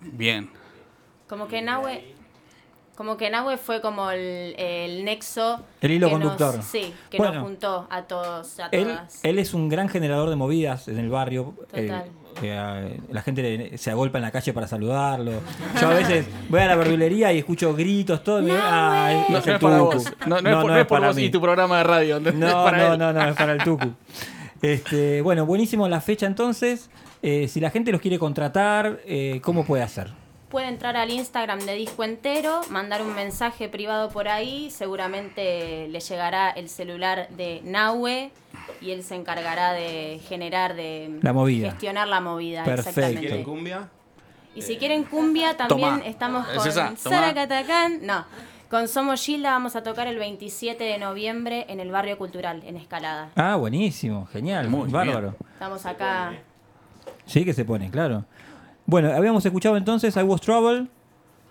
[0.00, 0.50] Bien.
[1.28, 2.14] Como que Nahue.
[2.96, 5.64] Como que Nahue fue como el, el nexo.
[5.80, 6.62] El hilo nos- conductor.
[6.62, 7.34] sí, que Bueno.
[7.34, 9.24] nos juntó a todos, a Él, todas.
[9.24, 11.54] él es un gran generador de movidas en el barrio.
[11.70, 12.04] Total.
[12.06, 12.10] Eh,
[12.42, 15.32] eh, la gente le- se agolpa en la calle para saludarlo.
[15.80, 18.40] Yo a veces voy a la verdulería y escucho gritos, todo.
[18.40, 18.60] y me- es-
[19.30, 20.04] No, es no es para vos.
[20.26, 21.24] No, no es por, no es por para vos mí.
[21.24, 22.20] y tu programa de radio.
[22.20, 22.98] No, es No, para no, él.
[22.98, 23.92] no, no, es para el Tucu.
[24.64, 26.88] Este, bueno, buenísimo la fecha entonces.
[27.22, 30.10] Eh, si la gente los quiere contratar, eh, ¿cómo puede hacer?
[30.48, 36.00] Puede entrar al Instagram de Disco Entero, mandar un mensaje privado por ahí, seguramente le
[36.00, 38.30] llegará el celular de Nahue
[38.80, 41.70] y él se encargará de generar, de La movida.
[41.72, 42.62] gestionar la movida.
[42.64, 42.90] Perfecto.
[42.90, 43.26] Exactamente.
[43.26, 43.88] ¿Quieren cumbia?
[44.54, 46.06] Y si quieren cumbia, también Tomá.
[46.06, 46.94] estamos ¿Es con esa?
[47.02, 47.16] Tomá.
[47.16, 48.06] Saracatacán.
[48.06, 48.24] No,
[48.74, 52.76] con Somos Gilda vamos a tocar el 27 de noviembre en el Barrio Cultural, en
[52.76, 53.30] Escalada.
[53.36, 55.36] Ah, buenísimo, genial, Muy bárbaro.
[55.52, 56.32] Estamos acá.
[57.24, 58.24] Sí, que se pone, claro.
[58.84, 60.88] Bueno, habíamos escuchado entonces I Was Trouble.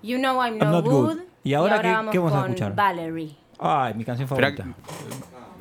[0.01, 1.05] You know I'm I'm no not good.
[1.13, 1.19] good.
[1.45, 2.75] ¿Y ahora qué- vamos qué vamos a escuchar?
[2.75, 3.37] Valerie.
[3.57, 4.77] Ay, mi canción Espera, favorita.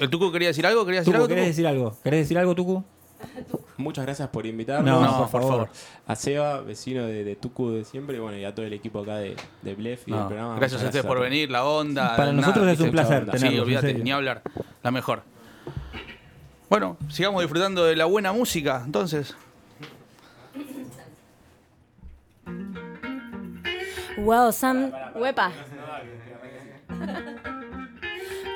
[0.00, 0.84] ¿El Tucu quería decir algo?
[0.84, 1.28] ¿Quería decir Tucu, algo?
[1.28, 1.48] ¿querés Tucu?
[1.50, 1.96] decir algo?
[2.02, 2.82] ¿Querés decir algo, Tucu?
[3.76, 4.84] Muchas gracias por invitarnos.
[4.86, 5.68] No, No, por, por favor.
[6.06, 9.00] A Seba, vecino de, de Tucu de siempre, y bueno, y a todo el equipo
[9.00, 10.56] acá de, de Blef y del programa.
[10.56, 12.16] gracias a ustedes por venir, la onda.
[12.16, 14.42] Para nosotros es un placer Sí, tenerlos, en olvídate, ni hablar.
[14.82, 15.22] La mejor.
[16.68, 19.34] Bueno, sigamos disfrutando de la buena música, entonces.
[24.18, 24.92] Well, some.
[25.14, 25.50] Huepa.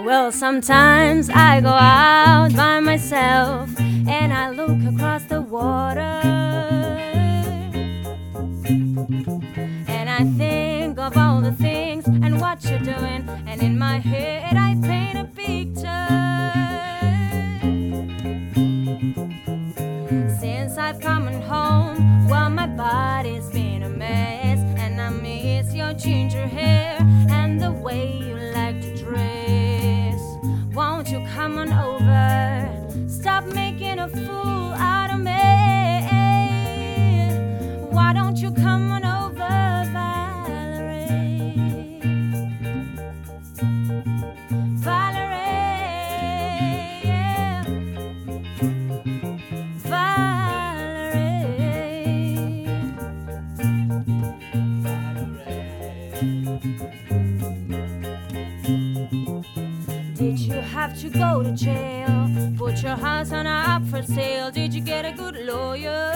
[0.00, 6.00] Well, sometimes I go out by myself and I look across the water.
[9.88, 13.28] And I think of all the things and what you're doing.
[13.46, 16.06] And in my head, I paint a picture.
[20.38, 24.58] Since I've come home, well, my body's been a mess.
[24.78, 26.98] And I miss your ginger hair
[27.30, 28.35] and the way you
[31.46, 33.08] Come on over.
[33.08, 34.55] Stop making a fool.
[60.86, 62.30] Have to go to jail?
[62.56, 64.52] Put your house on up for sale.
[64.52, 66.12] Did you get a good lawyer?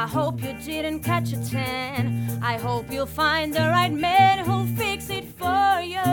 [0.00, 2.40] I hope you didn't catch a tan.
[2.42, 6.08] I hope you'll find the right man who'll fix it for you.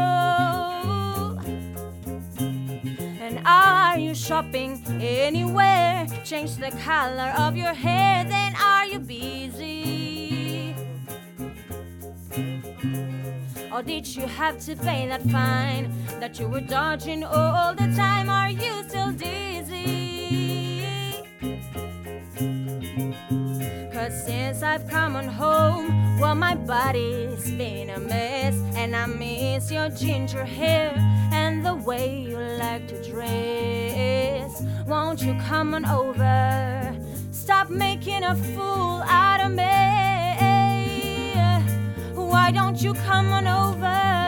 [3.25, 6.05] And are you shopping anywhere?
[6.23, 9.89] Change the color of your hair, then are you busy?
[13.71, 18.27] Or did you have to pay that fine that you were dodging all the time?
[18.27, 21.23] Are you still dizzy?
[23.93, 28.55] Cause since I've come on home, well, my body's been a mess.
[28.75, 30.93] And I miss your ginger hair
[31.31, 34.63] and the way you like to dress.
[34.87, 36.95] Won't you come on over?
[37.31, 40.09] Stop making a fool out of me.
[42.49, 44.18] Why don't you come on over,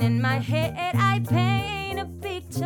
[0.00, 2.60] And in my head, I paint a picture.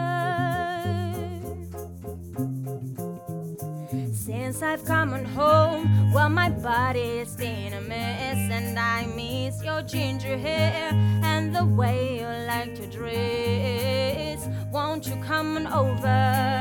[4.12, 8.36] Since I've come on home, well, my body's been a mess.
[8.52, 10.90] And I miss your ginger hair
[11.24, 14.48] and the way you like to dress.
[14.70, 16.53] Won't you come on over?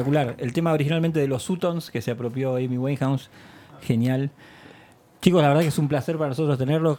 [0.00, 0.34] Espectacular.
[0.38, 3.30] El tema originalmente de los Sutons que se apropió Amy Winehouse.
[3.82, 4.30] Genial.
[5.20, 6.98] Chicos, la verdad que es un placer para nosotros tenerlos.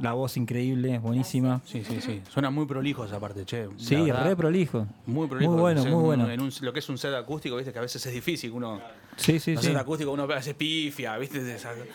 [0.00, 1.60] La voz increíble, buenísima.
[1.66, 2.22] Sí, sí, sí.
[2.30, 3.68] Suena muy prolijo esa parte, che.
[3.76, 4.24] Sí, verdad.
[4.24, 4.86] re prolijo.
[5.04, 5.50] Muy prolijo.
[5.52, 6.30] Muy bueno, muy un- bueno.
[6.30, 8.52] En un- lo que es un set acústico, viste que a veces es difícil.
[8.52, 8.80] Uno,
[9.16, 9.66] Sí, sí, un sí.
[9.66, 11.40] set acústico uno a veces pifia, viste.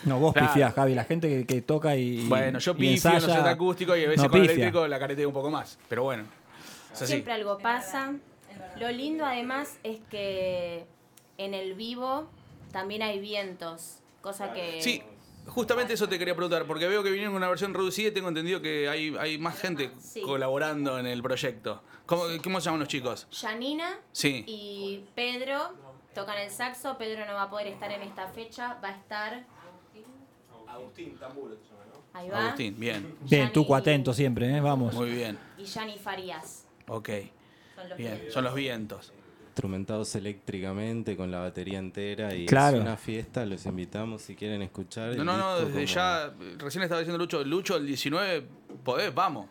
[0.04, 0.46] No, vos Claro.
[0.48, 0.94] pifiás, Javi.
[0.94, 2.24] La gente que, que toca y.
[2.28, 4.46] Bueno, yo y pifio en un ensaya, set acústico y a veces no con el
[4.46, 4.54] pifia.
[4.62, 5.76] eléctrico la careteo un poco más.
[5.88, 6.22] Pero bueno,
[6.92, 7.06] así.
[7.06, 8.12] Siempre algo pasa.
[8.80, 10.86] Lo lindo además es que
[11.36, 12.28] en el vivo
[12.72, 14.80] también hay vientos, cosa que...
[14.82, 15.02] Sí,
[15.46, 18.28] justamente eso te quería preguntar, porque veo que vinieron con una versión reducida y tengo
[18.28, 20.20] entendido que hay, hay más gente Sí.
[20.22, 21.82] colaborando en el proyecto.
[22.06, 23.26] ¿Cómo, ¿Cómo se llaman los chicos?
[23.32, 24.44] Janina Sí.
[24.46, 25.72] y Pedro
[26.14, 26.96] tocan el saxo.
[26.98, 29.44] Pedro no va a poder estar en esta fecha, va a estar...
[30.68, 32.18] Agustín Tamburo se llama, ¿no?
[32.18, 32.44] Ahí va.
[32.46, 33.16] Agustín, bien.
[33.22, 34.60] Bien, tuco atento siempre, ¿eh?
[34.60, 34.94] Vamos.
[34.94, 35.38] Muy bien.
[35.56, 36.66] Y Jani Farías.
[36.86, 37.08] Ok.
[37.78, 38.34] Son los Bien, vientos.
[38.34, 39.12] son los vientos.
[39.48, 42.76] instrumentados eléctricamente con la batería entera y Claro.
[42.76, 45.16] es una fiesta, los invitamos si quieren escuchar.
[45.16, 48.46] No, no, no, desde como- ya, eh, recién estaba diciendo Lucho, Lucho el 19,
[48.84, 49.48] podés, vamos.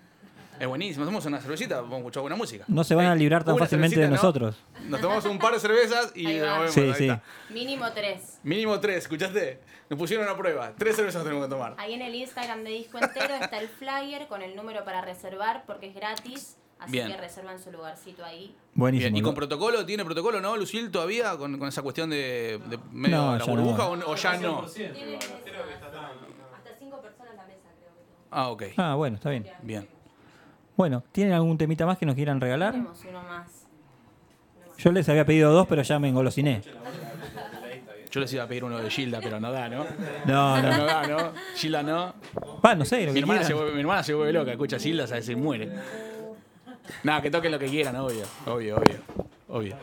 [0.57, 2.63] Es buenísimo, hacemos una cervecita, vamos a escuchar buena música.
[2.69, 4.55] No se van a librar tan fácilmente de nosotros.
[4.87, 6.71] Nos tomamos un par de cervezas y nos vemos.
[6.71, 7.03] Sí, ahí sí.
[7.09, 7.21] está.
[7.49, 8.39] Mínimo tres.
[8.43, 9.59] Mínimo tres, ¿escuchaste?
[9.89, 10.71] Nos pusieron a prueba.
[10.77, 11.75] Tres cervezas tenemos que tomar.
[11.77, 15.63] Ahí en el Instagram de Disco Entero está el flyer con el número para reservar
[15.67, 16.57] porque es gratis.
[16.79, 17.07] Así Bien.
[17.07, 18.55] que reservan su lugarcito ahí.
[18.75, 19.07] Buenísimo.
[19.11, 19.83] Bien, ¿y con protocolo?
[19.85, 21.35] ¿Tiene protocolo, no, Lucil, todavía?
[21.35, 24.05] Con, con esa cuestión de, de medio No, la burbuja no.
[24.05, 24.59] o, o ya no?
[24.59, 24.71] Hasta
[26.79, 28.27] cinco personas la mesa, creo que.
[28.29, 28.63] Ah, ok.
[28.77, 29.47] Ah, bueno, está bien.
[29.63, 29.87] Bien.
[30.75, 32.73] Bueno, ¿tienen algún temita más que nos quieran regalar?
[32.73, 33.65] Tenemos uno más.
[34.77, 36.61] Yo les había pedido dos, pero ya me engolosiné.
[38.11, 39.83] Yo les iba a pedir uno de Gilda, pero no da, ¿no?
[40.25, 40.77] No, no.
[40.77, 41.33] No da, ¿no?
[41.55, 42.13] Gilda no.
[42.63, 44.77] Ah, no sé, lo Mi que hermana, se vuelve, mi hermana se vuelve loca, escucha
[44.79, 45.25] Gilda, ¿sabes?
[45.25, 45.71] Se muere.
[47.03, 48.25] Nada, que toquen lo que quieran, obvio.
[48.45, 48.99] Obvio, obvio.
[49.49, 49.77] Obvio.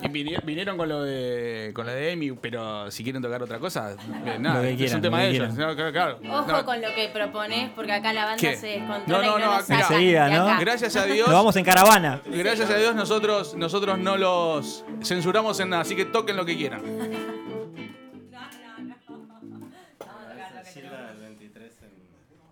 [0.00, 3.96] Y vinieron con lo de con lo de Amy, pero si quieren tocar otra cosa,
[4.26, 5.48] eh, nada, que es quieran, un tema de ellos.
[5.54, 5.68] quieran.
[5.70, 6.18] No, claro, claro.
[6.40, 6.64] Ojo No.
[6.64, 8.56] con lo que propones porque acá la banda ¿Qué?
[8.56, 10.48] se descontrola No, no, y no, no, Enseguida, ¿no?
[10.48, 10.60] acá.
[10.60, 11.26] Gracias a Dios.
[11.26, 12.20] Nos vamos en caravana.
[12.26, 16.56] Gracias a Dios nosotros, nosotros no los censuramos en nada, así que toquen lo que
[16.56, 16.80] quieran.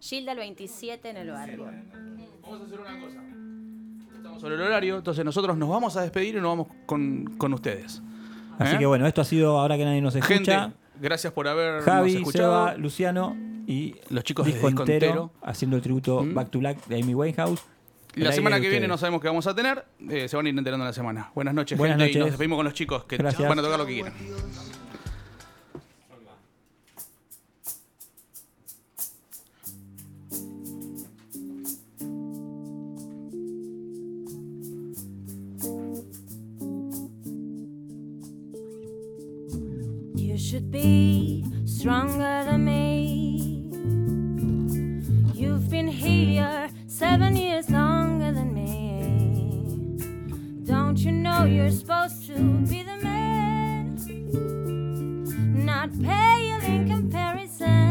[0.09, 1.65] Gilda el 27 en el barrio.
[2.43, 3.19] Vamos a hacer una cosa.
[4.16, 7.53] Estamos sobre el horario, entonces nosotros nos vamos a despedir y nos vamos con, con
[7.55, 8.03] ustedes.
[8.59, 8.78] Así ¿Eh?
[8.78, 10.62] que bueno, esto ha sido ahora que nadie nos escucha.
[10.62, 12.66] Gente, gracias por habernos Javi, escuchado.
[12.69, 15.31] Seba, Luciano y Los chicos de Disco entero, Entero.
[15.43, 16.35] haciendo el tributo Mm.
[16.35, 17.62] Back to Black de Amy Winehouse.
[18.15, 19.85] La semana que viene no sabemos qué vamos a tener.
[20.09, 21.31] eh, se van a ir enterando en la semana.
[21.35, 22.12] Buenas noches, Buenas gente.
[22.12, 22.33] Y nos noches.
[22.33, 23.47] despedimos con los chicos que Gracias.
[23.49, 24.12] van a tocar lo que quieran.
[40.47, 43.68] Should be stronger than me.
[45.35, 49.98] You've been here seven years longer than me.
[50.64, 52.35] Don't you know you're supposed to
[52.70, 53.97] be the man?
[55.64, 57.86] Not pale in comparison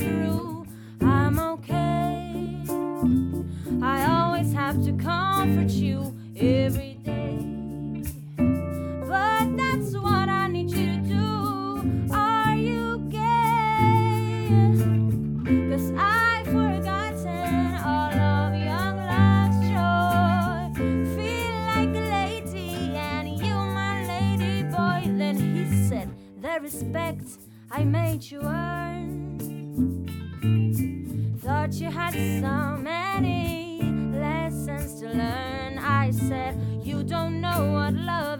[0.00, 2.64] I'm okay.
[3.82, 8.04] I always have to comfort you every day.
[8.36, 12.14] But that's what I need you to do.
[12.14, 14.48] Are you gay?
[15.70, 19.68] Cause I've forgotten all of young love's
[31.48, 33.80] Thought you had so many
[34.12, 35.78] lessons to learn.
[35.78, 38.37] I said, You don't know what love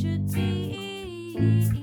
[0.00, 1.79] should be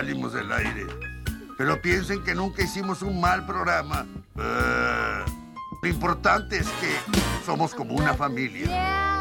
[0.00, 0.86] salimos del aire.
[1.58, 4.06] Pero piensen que nunca hicimos un mal programa.
[4.34, 5.24] Eh,
[5.82, 6.90] lo importante es que
[7.44, 9.20] somos como una familia.